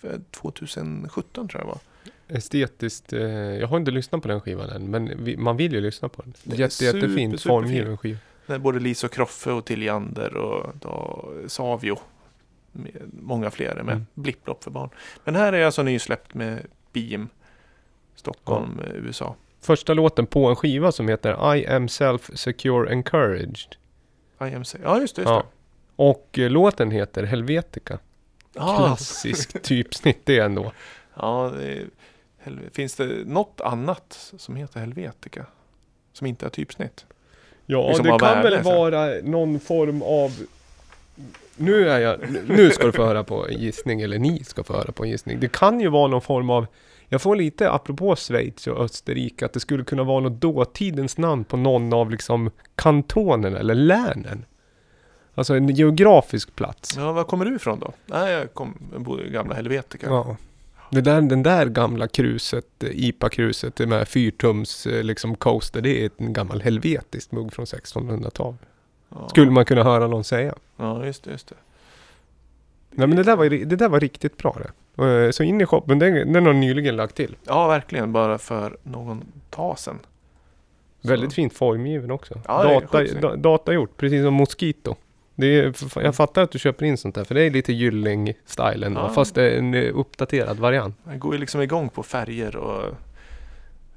för 0.00 0.20
2017 0.30 1.48
tror 1.48 1.60
jag 1.60 1.66
det 1.66 1.66
var. 1.68 2.36
Estetiskt. 2.38 3.12
Eh, 3.12 3.20
jag 3.20 3.66
har 3.68 3.76
inte 3.76 3.90
lyssnat 3.90 4.22
på 4.22 4.28
den 4.28 4.40
skivan 4.40 4.70
än. 4.70 4.90
Men 4.90 5.24
vi, 5.24 5.36
man 5.36 5.56
vill 5.56 5.72
ju 5.72 5.80
lyssna 5.80 6.08
på 6.08 6.22
den. 6.22 6.34
Det 6.44 6.56
är 6.56 6.60
Jätte, 6.60 6.74
super, 6.74 6.98
jättefint 6.98 7.42
formgiven 7.42 7.98
skiva. 7.98 8.18
Där 8.46 8.58
både 8.58 8.80
Lisa 8.80 9.06
och 9.06 9.12
Kroffe 9.12 9.50
och 9.50 9.64
Tilliander 9.64 10.36
och 10.36 10.72
då, 10.80 11.24
Savio. 11.46 11.98
Många 13.20 13.50
fler 13.50 13.74
med. 13.74 13.92
Mm. 13.94 14.06
Blipplopp 14.14 14.64
för 14.64 14.70
barn. 14.70 14.90
Men 15.24 15.34
här 15.36 15.52
är 15.52 15.64
alltså 15.66 15.82
nysläppt 15.82 16.34
med 16.34 16.66
Beam. 16.92 17.28
Stockholm, 18.14 18.80
eh, 18.80 18.94
USA. 18.96 19.34
Första 19.60 19.94
låten 19.94 20.26
på 20.26 20.46
en 20.48 20.56
skiva 20.56 20.92
som 20.92 21.08
heter 21.08 21.56
I 21.56 21.66
am 21.66 21.86
self-secure 21.86 22.90
encouraged. 22.90 23.76
IMC. 24.40 24.78
Ja, 24.82 25.00
just 25.00 25.16
det. 25.16 25.22
Just 25.22 25.30
Ja. 25.30 25.36
det. 25.38 25.55
Och 25.96 26.38
eh, 26.38 26.50
låten 26.50 26.90
heter 26.90 27.22
Helvetica. 27.22 27.98
Ja, 28.52 28.76
Klassisk 28.76 29.62
typsnitt 29.62 30.20
det 30.26 30.38
ändå. 30.38 30.72
ja 31.14 31.52
det, 31.58 31.72
är- 31.72 31.86
Finns 32.72 32.94
det 32.94 33.06
något 33.26 33.60
annat 33.60 34.32
som 34.36 34.56
heter 34.56 34.80
Helvetica? 34.80 35.46
Som 36.12 36.26
inte 36.26 36.46
är 36.46 36.50
typsnitt? 36.50 37.06
Ja, 37.66 37.88
Liksom 37.88 38.06
det 38.06 38.18
kan 38.18 38.42
väl 38.42 38.62
vara 38.62 39.14
någon 39.22 39.60
form 39.60 40.02
av... 40.02 40.30
Nu 41.56 41.88
är 41.88 41.98
jag... 41.98 42.20
Nu 42.48 42.70
ska 42.70 42.86
du 42.86 42.92
få 42.92 43.04
höra 43.04 43.24
på 43.24 43.48
en 43.48 43.58
gissning, 43.58 44.00
eller 44.00 44.18
ni 44.18 44.44
ska 44.44 44.64
få 44.64 44.72
höra 44.72 44.92
på 44.92 45.04
en 45.04 45.10
gissning. 45.10 45.40
Det 45.40 45.52
kan 45.52 45.80
ju 45.80 45.88
vara 45.88 46.06
någon 46.08 46.20
form 46.20 46.50
av... 46.50 46.66
Jag 47.08 47.22
får 47.22 47.36
lite, 47.36 47.70
apropå 47.70 48.16
Schweiz 48.16 48.66
och 48.66 48.80
Österrike, 48.84 49.44
att 49.46 49.52
det 49.52 49.60
skulle 49.60 49.84
kunna 49.84 50.02
vara 50.02 50.20
något 50.20 50.40
dåtidens 50.40 51.18
namn 51.18 51.44
på 51.44 51.56
någon 51.56 51.92
av 51.92 52.10
liksom 52.10 52.50
kantonerna 52.74 53.58
eller 53.58 53.74
länen. 53.74 54.44
Alltså 55.38 55.54
en 55.54 55.68
geografisk 55.68 56.56
plats. 56.56 56.96
Ja, 56.96 57.12
var 57.12 57.24
kommer 57.24 57.44
du 57.44 57.56
ifrån 57.56 57.80
då? 57.80 57.92
Nej, 58.06 58.32
jag, 58.32 58.54
kom, 58.54 58.74
jag 58.92 59.00
bor 59.02 59.22
i 59.22 59.30
gamla 59.30 59.54
Helvetica. 59.54 60.06
Ja. 60.06 60.36
Det 60.90 61.00
där, 61.00 61.20
den 61.20 61.42
där 61.42 61.66
gamla 61.66 62.08
kruset, 62.08 62.82
eh, 62.82 62.90
IPA-kruset, 62.92 63.78
med 63.88 64.08
fyrtums 64.08 64.86
eh, 64.86 65.02
liksom 65.04 65.34
coaster, 65.36 65.80
det 65.80 66.04
är 66.04 66.10
en 66.16 66.32
gammal 66.32 66.60
helvetisk 66.60 67.32
mugg 67.32 67.52
från 67.52 67.64
1600-talet. 67.64 68.60
Ja. 69.08 69.28
Skulle 69.28 69.50
man 69.50 69.64
kunna 69.64 69.82
höra 69.82 70.06
någon 70.06 70.24
säga. 70.24 70.54
Ja, 70.76 71.06
just 71.06 71.24
det. 71.24 71.30
Just 71.30 71.48
det. 71.48 71.54
Nej 72.90 73.06
men 73.06 73.16
det 73.16 73.22
där 73.22 73.36
var, 73.36 73.48
det 73.48 73.76
där 73.76 73.88
var 73.88 74.00
riktigt 74.00 74.36
bra 74.36 74.56
det. 74.62 75.04
Eh, 75.04 75.30
Så 75.30 75.42
in 75.42 75.60
i 75.60 75.66
shoppen, 75.66 75.98
den, 75.98 76.32
den 76.32 76.46
har 76.46 76.52
nyligen 76.52 76.96
lagt 76.96 77.14
till. 77.14 77.36
Ja, 77.44 77.66
verkligen. 77.68 78.12
Bara 78.12 78.38
för 78.38 78.76
någon 78.82 79.24
tag 79.50 79.78
sedan. 79.78 79.98
Väldigt 81.02 81.32
fint 81.34 81.52
formgiven 81.54 82.10
också. 82.10 82.40
Ja, 82.48 82.64
Data, 82.80 83.04
da, 83.20 83.36
datagjort, 83.36 83.96
precis 83.96 84.24
som 84.24 84.34
Mosquito. 84.34 84.94
Det 85.38 85.46
är, 85.46 85.74
jag 86.04 86.14
fattar 86.14 86.42
att 86.42 86.50
du 86.50 86.58
köper 86.58 86.86
in 86.86 86.96
sånt 86.96 87.14
där, 87.14 87.24
för 87.24 87.34
det 87.34 87.42
är 87.42 87.50
lite 87.50 87.72
Gylling-stilen 87.72 88.94
då, 88.94 89.00
Ja. 89.00 89.08
fast 89.14 89.34
det 89.34 89.42
är 89.50 89.58
en 89.58 89.74
eh, 89.74 89.98
uppdaterad 89.98 90.58
variant. 90.58 90.96
Jag 91.06 91.18
går 91.18 91.34
ju 91.34 91.40
liksom 91.40 91.60
igång 91.60 91.88
på 91.88 92.02
färger 92.02 92.56
och 92.56 92.94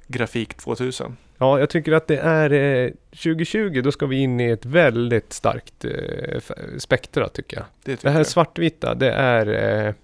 grafik 0.06 0.54
2000. 0.54 1.16
Ja, 1.38 1.58
jag 1.58 1.70
tycker 1.70 1.92
att 1.92 2.06
det 2.06 2.16
är 2.18 2.50
eh, 2.52 2.90
2020, 3.10 3.80
då 3.84 3.92
ska 3.92 4.06
vi 4.06 4.16
in 4.20 4.40
i 4.40 4.50
ett 4.50 4.64
väldigt 4.64 5.32
starkt 5.32 5.84
eh, 5.84 6.40
spektra 6.78 7.28
tycker 7.28 7.56
jag. 7.56 7.66
Det 7.84 7.90
tycker 7.96 8.08
Det 8.08 8.12
här 8.12 8.20
jag. 8.20 8.26
svartvita, 8.26 8.94
det 8.94 9.10
är... 9.12 9.46
Eh, 9.86 9.94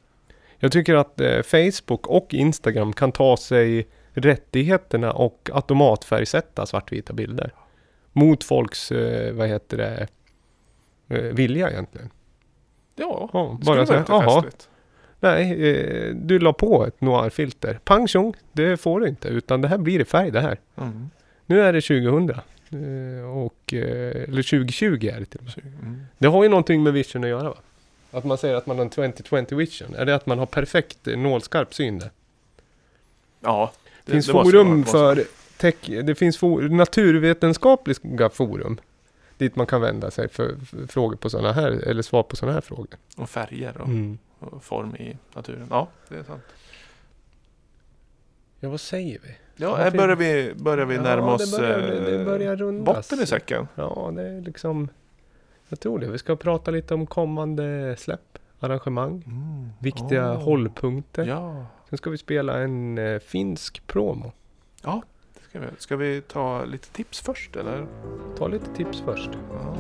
jag 0.58 0.72
tycker 0.72 0.94
att 0.94 1.20
eh, 1.20 1.42
Facebook 1.42 2.06
och 2.06 2.34
Instagram 2.34 2.92
kan 2.92 3.12
ta 3.12 3.36
sig 3.36 3.86
rättigheterna 4.12 5.12
och 5.12 5.50
automatfärgsätta 5.52 6.66
svartvita 6.66 7.12
bilder. 7.12 7.50
Mot 8.12 8.44
folks, 8.44 8.92
eh, 8.92 9.32
vad 9.34 9.48
heter 9.48 9.76
det, 9.76 10.06
eh, 11.08 11.18
vilja 11.20 11.70
egentligen. 11.70 12.10
Ja, 12.96 13.30
Ja, 13.32 13.56
det 13.60 13.64
bara 13.66 13.86
skulle 13.86 14.04
så 14.06 14.12
vara 14.12 14.20
lite 14.24 14.34
festligt. 14.34 14.68
nej, 15.20 15.70
eh, 15.70 16.14
du 16.14 16.38
la 16.38 16.52
på 16.52 16.86
ett 16.86 17.00
noirfilter. 17.00 17.78
Pang 17.84 18.08
tjong, 18.08 18.34
det 18.52 18.76
får 18.76 19.00
du 19.00 19.08
inte, 19.08 19.28
utan 19.28 19.60
det 19.60 19.68
här 19.68 19.78
blir 19.78 20.00
i 20.00 20.04
färg 20.04 20.30
det 20.30 20.40
här. 20.40 20.58
Mm. 20.76 21.10
Nu 21.46 21.60
är 21.60 21.72
det 21.72 21.80
2000. 21.80 22.30
eh, 22.30 23.36
Och, 23.38 23.74
eh, 23.74 24.22
eller 24.22 24.42
2020 24.42 25.06
är 25.14 25.20
det 25.20 25.26
till 25.26 25.38
och 25.38 25.44
med. 25.44 25.52
Så, 25.52 25.60
mm. 25.60 26.00
Det 26.18 26.28
har 26.28 26.42
ju 26.42 26.48
någonting 26.48 26.82
med 26.82 26.92
vision 26.92 27.24
att 27.24 27.30
göra 27.30 27.48
va? 27.48 27.56
Att 28.10 28.24
man 28.24 28.38
säger 28.38 28.54
att 28.54 28.66
man 28.66 28.76
har 28.78 28.84
en 28.84 28.90
2020 28.90 29.54
vision. 29.56 29.94
Är 29.94 30.04
det 30.04 30.14
att 30.14 30.26
man 30.26 30.38
har 30.38 30.46
perfekt 30.46 31.08
eh, 31.08 31.16
nålskarp 31.18 31.74
syn 31.74 31.98
där? 31.98 32.10
Ja. 33.40 33.72
Det 34.04 34.12
finns 34.12 34.28
måste 34.32 34.50
forum 34.52 34.66
vara- 34.66 34.76
måste 34.76 34.92
för 34.92 35.24
tech, 35.56 36.04
det 36.04 36.14
finns 36.14 36.38
for, 36.38 36.62
naturvetenskapliga 36.62 38.28
forum. 38.30 38.78
Dit 39.38 39.56
man 39.56 39.66
kan 39.66 39.80
vända 39.80 40.10
sig 40.10 40.28
för, 40.28 40.56
frågor 40.88 41.16
på 41.16 41.30
sådana 41.30 41.52
här, 41.52 41.70
eller 41.70 42.02
svar 42.02 42.22
på 42.22 42.36
sådana 42.36 42.54
här 42.54 42.60
frågor. 42.60 42.98
Och 43.16 43.30
färger 43.30 43.80
och, 43.80 43.86
Mm. 43.88 44.18
och 44.38 44.62
form 44.62 44.96
i 44.96 45.16
naturen. 45.34 45.66
Ja, 45.70 45.88
det 46.08 46.16
är 46.16 46.22
sant. 46.22 46.42
Ja, 48.60 48.68
vad 48.68 48.80
säger 48.80 49.18
vi? 49.22 49.36
Ja, 49.56 49.76
här 49.76 49.90
börjar 49.90 50.16
vi, 50.16 50.54
börjar 50.56 50.86
vi 50.86 50.98
närma 50.98 51.34
oss 51.34 51.50
det 51.52 51.58
börjar, 51.58 51.78
det, 51.78 52.00
det 52.10 52.18
eh, 52.20 52.24
börjar 52.24 52.56
rundas. 52.56 52.96
botten 52.96 53.20
i 53.24 53.26
säcken. 53.26 53.68
Ja, 53.74 54.12
det 54.16 54.22
är 54.22 54.40
liksom... 54.40 54.88
Jag 55.68 55.80
tror 55.80 55.98
det. 55.98 56.06
Vi 56.08 56.18
ska 56.18 56.36
prata 56.36 56.70
lite 56.70 56.94
om 56.94 57.06
kommande 57.06 57.96
släpp, 57.98 58.38
arrangemang, 58.60 59.22
Mm. 59.26 59.68
viktiga 59.78 60.32
Åh. 60.32 60.42
hållpunkter. 60.42 61.24
Ja, 61.26 61.66
Sen 61.88 61.98
ska 61.98 62.10
vi 62.10 62.18
spela 62.18 62.58
en 62.58 62.98
eh, 62.98 63.18
finsk 63.18 63.86
promo. 63.86 64.32
det 64.82 65.02
ska 65.56 65.66
vi. 65.66 65.80
Ska 65.80 65.96
vi 65.96 66.20
ta 66.20 66.64
lite 66.64 66.88
tips 66.88 67.20
först 67.20 67.56
eller? 67.56 67.86
Ta 68.38 68.48
lite 68.48 68.74
tips 68.74 69.02
först. 69.04 69.30
Ja, 69.32 69.76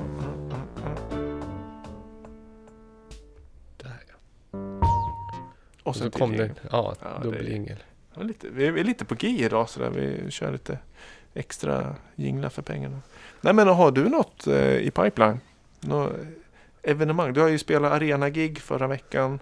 ja, 0.50 0.58
ja. 0.82 1.18
Där 3.76 4.02
ja. 4.08 4.58
Och 5.82 5.86
Och 5.86 5.96
så 5.96 6.10
kom 6.10 6.36
det, 6.36 6.50
ja, 6.70 6.94
Ja, 7.02 7.20
dubbeljingel. 7.22 7.82
Ja, 8.14 8.22
lite, 8.22 8.48
vi 8.48 8.66
är 8.66 8.84
lite 8.84 9.04
på 9.04 9.14
G 9.14 9.28
idag 9.28 9.68
sådär. 9.68 9.90
Vi 9.90 10.30
kör 10.30 10.52
lite 10.52 10.78
extra 11.34 11.96
jinglar 12.14 12.48
för 12.48 12.62
pengarna. 12.62 13.00
Nej 13.40 13.54
men 13.54 13.68
har 13.68 13.90
du 13.90 14.08
något 14.08 14.46
eh, 14.46 14.76
i 14.76 14.90
pipeline? 14.90 15.40
Något 15.80 16.12
evenemang? 16.82 17.32
Du 17.32 17.40
har 17.40 17.48
ju 17.48 17.58
spelat 17.58 17.92
arena-gig 17.92 18.58
förra 18.58 18.86
veckan. 18.86 19.40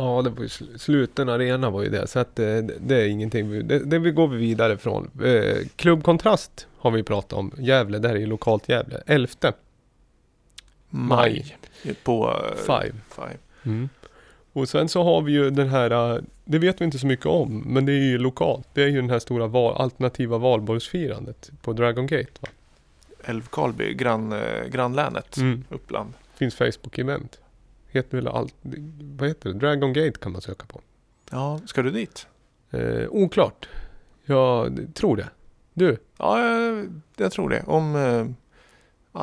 Ja, 0.00 0.22
det 0.22 0.30
var 0.30 0.40
ju 0.42 0.46
sl- 0.48 0.78
sluten 0.78 1.28
arena 1.28 1.70
var 1.70 1.82
ju 1.82 1.88
det. 1.88 2.06
Så 2.06 2.18
att 2.18 2.38
eh, 2.38 2.44
det, 2.44 2.74
det 2.80 2.96
är 3.02 3.08
ingenting. 3.08 3.50
vi- 3.50 3.62
Det, 3.62 3.78
det 3.78 3.98
vi 3.98 4.10
går 4.10 4.28
vi 4.28 4.36
vidare 4.36 4.76
från. 4.78 5.10
Eh, 5.24 5.56
Klubb 5.76 6.04
Kontrast 6.04 6.66
har 6.78 6.90
vi 6.90 7.02
pratat 7.02 7.32
om. 7.32 7.52
Gävle, 7.58 7.98
det 7.98 8.08
här 8.08 8.14
är 8.14 8.20
ju 8.20 8.26
lokalt 8.26 8.68
Gävle. 8.68 9.02
11. 9.06 9.28
Maj. 10.90 11.56
På 12.04 12.28
eh, 12.50 12.56
Five. 12.56 12.94
Five. 13.10 13.36
Mm. 13.64 13.88
Och 14.52 14.68
sen 14.68 14.88
så 14.88 15.02
har 15.02 15.22
vi 15.22 15.32
ju 15.32 15.50
den 15.50 15.68
här, 15.68 15.90
eh, 16.14 16.20
det 16.44 16.58
vet 16.58 16.80
vi 16.80 16.84
inte 16.84 16.98
så 16.98 17.06
mycket 17.06 17.26
om, 17.26 17.62
men 17.66 17.86
det 17.86 17.92
är 17.92 18.04
ju 18.10 18.18
lokalt. 18.18 18.68
Det 18.72 18.82
är 18.82 18.86
ju 18.88 19.00
den 19.00 19.10
här 19.10 19.18
stora 19.18 19.46
val, 19.46 19.76
alternativa 19.82 20.38
valborgsfirandet 20.38 21.50
på 21.62 21.72
Dragon 21.72 22.06
Gate. 22.06 22.32
Va? 22.40 22.48
Älvkarleby, 23.24 23.94
grann, 23.94 24.34
grannlänet. 24.70 25.36
Mm. 25.36 25.64
Uppland. 25.70 26.12
Finns 26.34 26.56
Facebook-event. 26.56 27.38
Heter 27.98 28.16
väl 28.16 28.28
allt, 28.28 28.54
vad 29.18 29.28
heter 29.28 29.52
det? 29.52 29.58
Dragon 29.58 29.92
Gate 29.92 30.18
kan 30.20 30.32
man 30.32 30.40
söka 30.40 30.66
på. 30.66 30.80
Ja, 31.30 31.60
ska 31.66 31.82
du 31.82 31.90
dit? 31.90 32.26
Eh, 32.70 33.08
oklart. 33.10 33.68
Jag 34.24 34.78
tror 34.94 35.16
det. 35.16 35.28
Du? 35.74 35.96
Ja, 36.18 36.48
jag, 36.48 36.88
jag 37.16 37.32
tror 37.32 37.48
det. 37.50 37.62
Om 37.66 37.96
eh, 37.96 38.26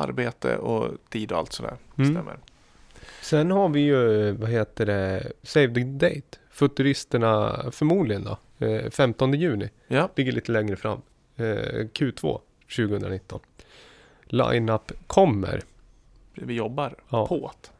arbete 0.00 0.56
och 0.56 0.90
tid 1.08 1.32
och 1.32 1.38
allt 1.38 1.52
sådär. 1.52 1.76
Mm. 1.98 2.14
Stämmer. 2.14 2.38
Sen 3.22 3.50
har 3.50 3.68
vi 3.68 3.80
ju, 3.80 4.30
vad 4.32 4.50
heter 4.50 4.86
det, 4.86 5.32
Save 5.42 5.74
the 5.74 5.80
Date. 5.84 6.38
Futuristerna 6.50 7.64
förmodligen 7.72 8.24
då. 8.24 8.66
Eh, 8.66 8.90
15 8.90 9.32
juni. 9.34 9.70
Ja, 9.88 10.08
Ligger 10.16 10.32
lite 10.32 10.52
längre 10.52 10.76
fram. 10.76 11.00
Eh, 11.36 11.44
Q2 11.44 12.40
2019. 12.76 13.40
Line-up 14.24 14.92
kommer. 15.06 15.60
vi 16.34 16.54
jobbar 16.54 16.94
Ja. 17.08 17.26
på 17.26 17.50
det. 17.62 17.70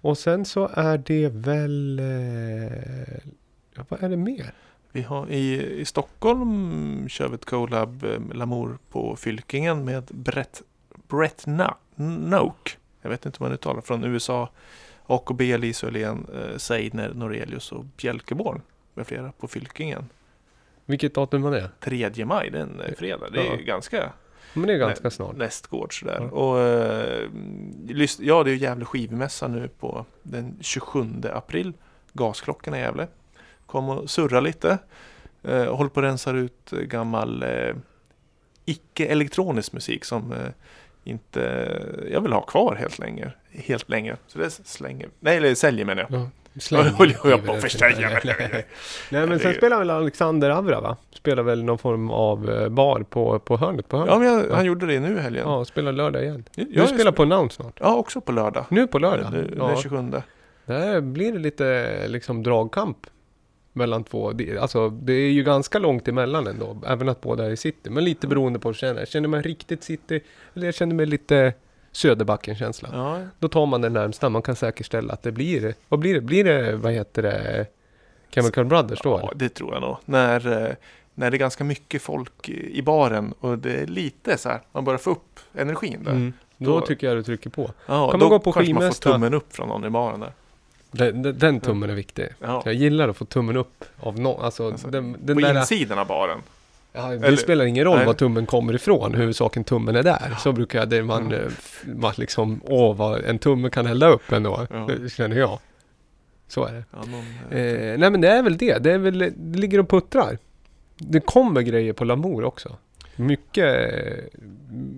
Och 0.00 0.18
sen 0.18 0.44
så 0.44 0.70
är 0.74 0.98
det 0.98 1.28
väl... 1.28 1.98
Eh, 1.98 3.84
vad 3.88 4.02
är 4.02 4.08
det 4.08 4.16
mer? 4.16 4.52
Vi 4.92 5.02
har 5.02 5.30
i, 5.30 5.62
i 5.80 5.84
Stockholm 5.84 7.08
kör 7.08 7.28
vi 7.28 7.34
ett 7.34 7.44
collab 7.44 8.04
eh, 8.04 8.20
Lamour 8.36 8.78
på 8.90 9.16
Fylkingen 9.16 9.84
med 9.84 10.04
Brett, 10.10 10.62
Brett 11.08 11.44
Na- 11.46 11.74
Noke. 12.28 12.70
Jag 13.02 13.10
vet 13.10 13.26
inte 13.26 13.38
om 13.38 13.44
man 13.44 13.52
uttalar 13.52 13.80
från 13.80 14.04
USA. 14.04 14.50
AKB, 15.06 15.40
Lisa 15.58 15.86
Öhlén, 15.86 16.26
eh, 16.34 16.56
Seidner, 16.56 17.12
Norelius 17.14 17.72
och 17.72 17.84
Bjälkeborn 17.84 18.62
med 18.94 19.06
flera 19.06 19.32
på 19.32 19.48
Fylkingen. 19.48 20.08
Vilket 20.84 21.14
datum 21.14 21.42
var 21.42 21.50
det? 21.50 21.70
3 21.80 22.24
maj, 22.24 22.50
det 22.50 22.58
är 22.58 22.62
en 22.62 22.80
eh, 22.80 22.94
fredag. 22.98 23.26
Det 23.32 23.40
är 23.40 23.44
Ja. 23.44 23.56
ganska 23.56 24.12
Men 24.56 24.66
det 24.66 24.74
är 24.74 24.78
ganska 24.78 25.10
snart. 25.10 25.36
nästgårds 25.36 26.00
där. 26.00 26.20
Ja. 26.20 26.30
Och, 26.30 26.60
eh, 26.60 27.28
ja, 28.20 28.42
det 28.44 28.50
är 28.50 28.52
ju 28.52 28.58
Gävle 28.58 28.84
skivmässa 28.84 29.48
nu 29.48 29.68
på 29.68 30.04
den 30.22 30.58
27 30.60 31.06
april. 31.32 31.72
Gasklockorna 32.12 32.78
i 32.78 32.80
Gävle. 32.80 33.08
Kom 33.66 33.88
och 33.88 34.10
surra 34.10 34.40
lite. 34.40 34.78
Eh, 35.42 35.74
håller 35.74 35.90
på 35.90 36.00
att 36.00 36.06
rensa 36.06 36.32
ut 36.32 36.70
gammal 36.70 37.42
eh, 37.42 37.76
icke-elektronisk 38.64 39.72
musik 39.72 40.04
som 40.04 40.34
inte 41.04 41.40
jag 42.10 42.20
vill 42.20 42.32
ha 42.32 42.40
kvar 42.42 42.74
helt 42.74 42.98
länge. 42.98 43.32
Helt 43.50 43.88
länge. 43.88 44.16
Så 44.26 44.38
det 44.38 44.50
slänger, 44.50 45.08
nej 45.20 45.36
eller 45.36 45.54
säljer 45.54 45.84
menar 45.84 46.06
jag. 46.10 46.20
Ja, 46.20 46.30
släng 46.58 46.88
Håller 46.88 47.16
jag 47.24 47.44
på 47.44 47.52
att 47.52 47.62
försäga 47.62 48.10
mig. 48.10 48.66
Nej 49.10 49.26
men 49.26 49.38
sen 49.38 49.54
spelar 49.54 49.78
väl 49.78 49.90
Alexander 49.90 50.50
Avra 50.50 50.80
va? 50.80 50.96
Spelar 51.12 51.42
väl 51.42 51.64
någon 51.64 51.78
form 51.78 52.10
av 52.10 52.50
eh, 52.50 52.68
bar 52.68 53.00
på, 53.00 53.38
på 53.38 53.56
hörnet 53.56 53.88
på 53.88 53.96
hörnet. 53.96 54.12
Ja, 54.12 54.18
men 54.18 54.28
jag, 54.28 54.56
han 54.56 54.64
gjorde 54.64 54.86
det 54.86 55.00
nu 55.00 55.16
i 55.16 55.20
helgen. 55.20 55.44
Ja, 55.48 55.64
spelar 55.64 55.92
lördag 55.92 56.22
igen. 56.22 56.44
Jag, 56.54 56.68
Du 56.68 56.94
spelar 56.94 57.12
på 57.12 57.22
Announce 57.22 57.56
snart. 57.56 57.78
Ja, 57.80 57.96
också 57.96 58.20
på 58.20 58.32
lördag. 58.32 58.64
Nu 58.68 58.86
på 58.86 58.98
lördag. 58.98 59.32
Nu, 59.32 59.54
ja. 59.58 59.66
Den 59.66 59.76
27. 59.76 60.12
Där 60.66 61.00
blir 61.00 61.32
det 61.32 61.38
lite 61.38 62.08
liksom 62.08 62.42
dragkamp 62.42 63.06
mellan 63.72 64.04
två. 64.04 64.32
Det, 64.32 64.58
alltså 64.58 64.88
det 64.90 65.12
är 65.12 65.30
ju 65.30 65.42
ganska 65.42 65.78
långt 65.78 66.08
emellan 66.08 66.46
ändå. 66.46 66.76
Även 66.86 67.08
att 67.08 67.20
båda 67.20 67.46
är 67.46 67.50
i 67.50 67.56
city. 67.56 67.90
Men 67.90 68.04
lite 68.04 68.26
beroende 68.26 68.58
på 68.58 68.68
hur 68.68 68.72
jag 68.72 68.78
känner. 68.78 69.00
Jag 69.00 69.08
känner 69.08 69.28
mig 69.28 69.42
riktigt 69.42 69.84
city. 69.84 70.20
Eller 70.54 70.66
jag 70.66 70.74
känner 70.74 70.94
mig 70.94 71.06
lite 71.06 71.52
Söderbacken-känsla. 71.96 72.88
Ja, 72.92 73.20
Då 73.38 73.48
tar 73.48 73.66
man 73.66 73.80
det 73.80 73.88
närmsta. 73.88 74.28
Man 74.28 74.42
kan 74.42 74.56
säkerställa 74.56 75.12
att 75.12 75.22
det 75.22 75.32
blir, 75.32 75.74
vad 75.88 76.00
blir 76.00 76.14
det? 76.14 76.20
Blir 76.20 76.44
det, 76.44 76.76
vad 76.76 76.92
heter 76.92 77.22
det, 77.22 77.66
Chemical 78.34 78.64
Brothers 78.64 79.00
då? 79.02 79.20
Ja, 79.22 79.32
det 79.36 79.48
tror 79.48 79.72
jag 79.72 79.80
nog. 79.80 79.96
När, 80.04 80.66
eh, 80.66 80.72
när 81.14 81.30
det 81.30 81.36
är 81.36 81.38
ganska 81.38 81.64
mycket 81.64 82.02
folk 82.02 82.48
i 82.48 82.82
baren 82.82 83.34
och 83.40 83.58
det 83.58 83.72
är 83.74 83.86
lite 83.86 84.38
så 84.38 84.48
här, 84.48 84.60
man 84.72 84.84
börjar 84.84 84.98
få 84.98 85.10
upp 85.10 85.40
energin 85.54 86.04
där. 86.04 86.10
Mm. 86.12 86.32
Då 86.58 86.80
Då- 86.80 86.86
tycker 86.86 87.06
jag 87.06 87.16
du 87.16 87.22
trycker 87.22 87.50
på. 87.50 87.70
Ja, 87.86 88.10
Kan 88.10 88.20
man 88.20 88.28
gå 88.28 88.38
på 88.38 88.52
kanske 88.52 88.74
man 88.74 88.82
får 88.92 89.12
tummen 89.12 89.34
upp 89.34 89.52
från 89.56 89.68
någon 89.68 89.84
i 89.84 89.90
baren 89.90 90.20
där. 90.20 90.32
Den, 90.90 91.22
den, 91.22 91.38
den 91.38 91.60
tummen 91.60 91.90
är 91.90 91.94
viktig. 91.94 92.28
Ja. 92.40 92.62
Jag 92.64 92.74
gillar 92.74 93.08
att 93.08 93.16
få 93.16 93.24
tummen 93.24 93.56
upp 93.56 93.84
av 94.00 94.20
någon. 94.20 94.44
Alltså, 94.44 94.66
Alltså, 94.70 94.88
den, 94.88 95.16
den 95.20 95.36
På 95.36 95.42
där, 95.42 95.58
insidan 95.58 95.98
av 95.98 96.06
baren. 96.06 96.38
Ja, 96.96 97.08
det 97.08 97.26
eller- 97.26 97.36
spelar 97.36 97.64
ingen 97.64 97.84
roll 97.84 97.96
nej. 97.96 98.06
var 98.06 98.14
tummen 98.14 98.46
kommer 98.46 98.74
ifrån, 98.74 99.14
huvudsaken 99.14 99.64
tummen 99.64 99.96
är 99.96 100.02
där. 100.02 100.34
Så 100.38 100.52
brukar 100.52 100.78
jag, 100.78 100.88
det 100.88 101.02
man, 101.02 101.32
eh, 101.32 101.40
f- 101.48 101.84
man 101.86 102.12
liksom, 102.16 102.60
åh 102.64 102.96
vad 102.96 103.24
en 103.24 103.38
tumme 103.38 103.70
kan 103.70 103.86
hälla 103.86 104.08
upp 104.08 104.32
ändå, 104.32 104.66
Ja. 104.70 104.88
det 105.02 105.08
känner 105.12 105.36
jag. 105.36 105.58
Så 106.48 106.64
är 106.64 106.72
det. 106.72 106.84
Ja, 106.92 106.98
någon, 106.98 107.58
eh, 107.58 107.66
Eh, 107.66 107.98
nej 107.98 108.10
men 108.10 108.20
det 108.20 108.28
är 108.28 108.42
väl 108.42 108.56
det, 108.56 108.78
det 108.78 108.92
är 108.92 108.98
väl, 108.98 109.18
det 109.36 109.58
ligger 109.58 109.78
och 109.80 109.88
puttrar. 109.88 110.38
Det 110.98 111.20
kommer 111.20 111.62
grejer 111.62 111.92
på 111.92 112.04
Lamour 112.04 112.44
också. 112.44 112.76
Mycket, 113.16 113.90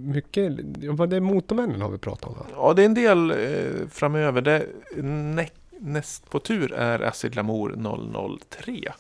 mycket, 0.05 0.53
ja, 0.81 0.93
vad 0.93 1.11
det 1.11 1.17
är 1.17 1.21
Motormännen 1.21 1.81
har 1.81 1.91
vi 1.91 1.99
pratat 1.99 2.25
om 2.31 2.35
va? 2.39 2.47
Ja, 2.57 2.73
det 2.77 2.83
är 2.83 2.87
en 2.87 2.95
del 2.95 3.31
eh, 3.31 3.37
framöver. 3.91 4.41
Det, 4.43 4.67
nä, 5.03 5.47
näst 5.81 6.31
på 6.31 6.39
tur 6.39 6.73
är 6.73 7.01
Acid 7.01 7.37
Lamour 7.37 8.39
003. 8.51 8.93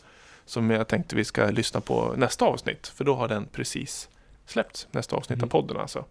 Som 0.48 0.70
jag 0.70 0.88
tänkte 0.88 1.16
vi 1.16 1.24
ska 1.24 1.46
lyssna 1.50 1.80
på 1.80 2.14
nästa 2.16 2.44
avsnitt. 2.44 2.86
För 2.86 3.04
då 3.04 3.14
har 3.14 3.28
den 3.28 3.46
precis 3.52 4.08
släppts. 4.46 4.88
Nästa 4.90 5.16
avsnitt 5.16 5.36
Mm. 5.38 5.44
av 5.46 5.50
podden 5.50 5.76
alltså. 5.76 6.04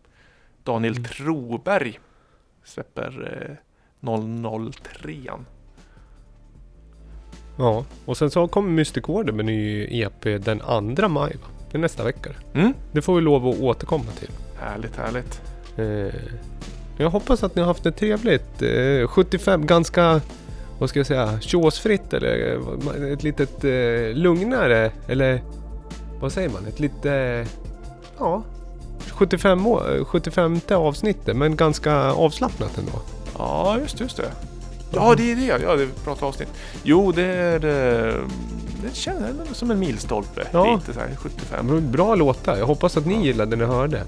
Daniel 0.63 0.93
Mm. 0.97 1.03
Troberg 1.03 1.99
släpper 2.63 3.33
eh, 4.01 4.69
003. 4.71 5.31
Ja, 7.57 7.85
och 8.05 8.17
sen 8.17 8.31
så 8.31 8.47
kommer 8.47 8.69
Mystic 8.69 9.03
Order 9.07 9.33
med 9.33 9.45
ny 9.45 9.87
EP 10.01 10.23
den 10.23 10.59
2 10.95 11.07
maj 11.07 11.35
va? 11.35 11.47
Det 11.71 11.77
är 11.77 11.81
nästa 11.81 12.03
vecka. 12.03 12.29
Mm. 12.53 12.73
Det 12.91 13.01
får 13.01 13.15
vi 13.15 13.21
lov 13.21 13.47
att 13.47 13.59
återkomma 13.59 14.11
till. 14.19 14.29
Härligt, 14.59 14.95
härligt. 14.95 15.41
Eh, 15.77 16.21
jag 16.97 17.09
hoppas 17.09 17.43
att 17.43 17.55
ni 17.55 17.61
har 17.61 17.67
haft 17.67 17.83
det 17.83 17.91
trevligt. 17.91 18.61
Eh, 18.61 19.07
75, 19.07 19.65
ganska, 19.65 20.21
vad 20.79 20.89
ska 20.89 20.99
jag 20.99 21.07
säga, 21.07 21.39
tjåsfritt 21.41 22.13
eller 22.13 22.59
eh, 23.05 23.11
ett 23.13 23.23
litet 23.23 23.63
eh, 23.63 24.15
lugnare, 24.17 24.91
eller 25.07 25.41
vad 26.21 26.31
säger 26.31 26.49
man? 26.49 26.65
Ett 26.67 26.79
lite, 26.79 27.45
ja, 28.19 28.43
75, 29.11 29.67
år, 29.67 29.95
eh, 29.97 30.05
75 30.05 30.59
avsnittet 30.71 31.35
men 31.37 31.55
ganska 31.55 32.11
avslappnat 32.11 32.77
ändå. 32.77 32.91
Ja, 33.37 33.77
just, 33.81 33.99
just 33.99 34.17
det. 34.17 34.31
Ja, 34.93 35.13
det 35.17 35.31
är 35.31 35.35
det. 35.35 35.63
Ja, 35.63 35.75
det 35.75 35.87
pratar 36.03 36.27
avsnitt. 36.27 36.49
Jo, 36.83 37.11
det 37.11 37.23
är... 37.23 37.65
eh, 38.07 38.13
Det 38.83 38.95
känns 38.95 39.23
som 39.57 39.71
en 39.71 39.79
milstolpe. 39.79 40.47
Ja. 40.51 40.75
Lite 40.75 40.93
så 40.93 40.99
här, 40.99 41.15
75. 41.15 41.65
Men 41.67 41.91
Bra 41.91 42.15
låtar, 42.15 42.57
jag 42.57 42.65
hoppas 42.65 42.97
att 42.97 43.05
ni 43.05 43.25
gillade 43.25 43.55
när 43.55 43.65
ni 43.67 43.73
hörde. 43.73 44.03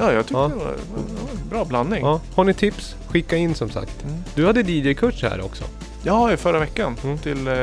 Ja, 0.00 0.12
jag 0.12 0.24
tyckte 0.26 0.34
Ja. 0.40 0.48
det 0.48 0.54
var 0.64 0.70
en 0.70 1.48
bra 1.50 1.64
blandning. 1.64 2.00
Ja, 2.04 2.20
har 2.34 2.44
ni 2.44 2.54
tips? 2.54 2.94
Skicka 3.08 3.36
in 3.36 3.54
som 3.54 3.70
sagt. 3.70 4.02
Mm. 4.04 4.16
Du 4.34 4.46
hade 4.46 4.60
DJ-kurs 4.60 5.22
här 5.22 5.40
också. 5.44 5.64
Ja, 6.02 6.32
i 6.32 6.36
förra 6.36 6.58
veckan 6.58 6.96
Mm. 7.04 7.18
till 7.18 7.46
eh, 7.48 7.54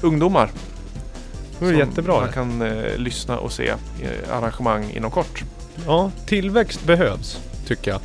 ungdomar. 0.00 0.50
Det 1.58 1.64
var 1.64 1.72
jättebra. 1.72 2.20
Man 2.20 2.32
kan 2.32 2.62
eh, 2.62 2.96
lyssna 2.96 3.38
och 3.38 3.52
se 3.52 3.68
eh, 3.68 4.32
arrangemang 4.36 4.90
inom 4.90 5.10
kort. 5.10 5.44
Ja, 5.86 6.10
tillväxt 6.26 6.84
behövs, 6.84 7.38
tycker 7.66 7.90
jag. 7.90 8.00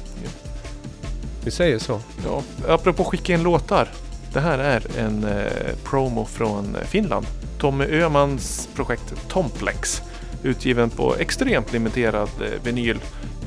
Vi 1.43 1.51
säger 1.51 1.79
så. 1.79 1.99
Ja, 2.25 2.41
apropå 2.67 3.03
skicka 3.03 3.33
in 3.33 3.43
låtar. 3.43 3.87
Det 4.33 4.39
här 4.39 4.59
är 4.59 4.83
en 4.99 5.23
eh, 5.23 5.51
promo 5.83 6.25
från 6.25 6.77
Finland. 6.85 7.25
Tommy 7.59 7.85
Ömans 7.85 8.69
projekt 8.75 9.13
Tomplex. 9.27 10.01
Utgiven 10.43 10.89
på 10.89 11.15
extremt 11.15 11.73
limiterad 11.73 12.29
eh, 12.41 12.63
vinyl. 12.63 12.99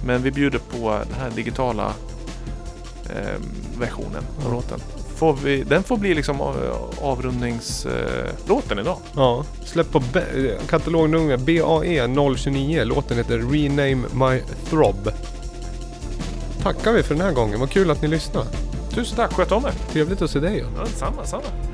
Men 0.07 0.23
vi 0.23 0.31
bjuder 0.31 0.59
på 0.59 1.01
den 1.09 1.21
här 1.21 1.31
digitala 1.31 1.93
eh, 3.11 3.41
versionen 3.79 4.23
av 4.47 4.53
låten. 4.53 4.81
Får 5.17 5.33
vi, 5.33 5.63
den 5.63 5.83
får 5.83 5.97
bli 5.97 6.15
liksom 6.15 6.41
eh, 6.41 7.05
avrundningslåten 7.05 8.79
eh, 8.79 8.81
idag. 8.81 8.99
Ja, 9.17 9.45
släpp 9.65 9.93
på 9.93 9.99
eh, 9.99 10.67
katalognummer 10.69 11.37
BAE 11.37 12.37
029. 12.37 12.85
Låten 12.85 13.17
heter 13.17 13.39
Rename 13.39 14.09
My 14.13 14.43
Throb. 14.71 15.11
Tackar 16.63 16.93
vi 16.93 17.03
för 17.03 17.15
den 17.15 17.25
här 17.25 17.33
gången. 17.33 17.61
Vad 17.61 17.71
kul 17.71 17.91
att 17.91 18.03
ni 18.03 18.09
lyssnade. 18.09 18.47
Tusen 18.91 19.17
tack, 19.17 19.33
sköt 19.33 19.53
om 19.53 19.65
er! 19.65 19.73
Trevligt 19.93 20.23
att 20.23 20.31
se 20.31 20.39
dig. 20.41 20.65
Ja, 20.79 20.87
samma, 20.87 21.25
samma. 21.25 21.74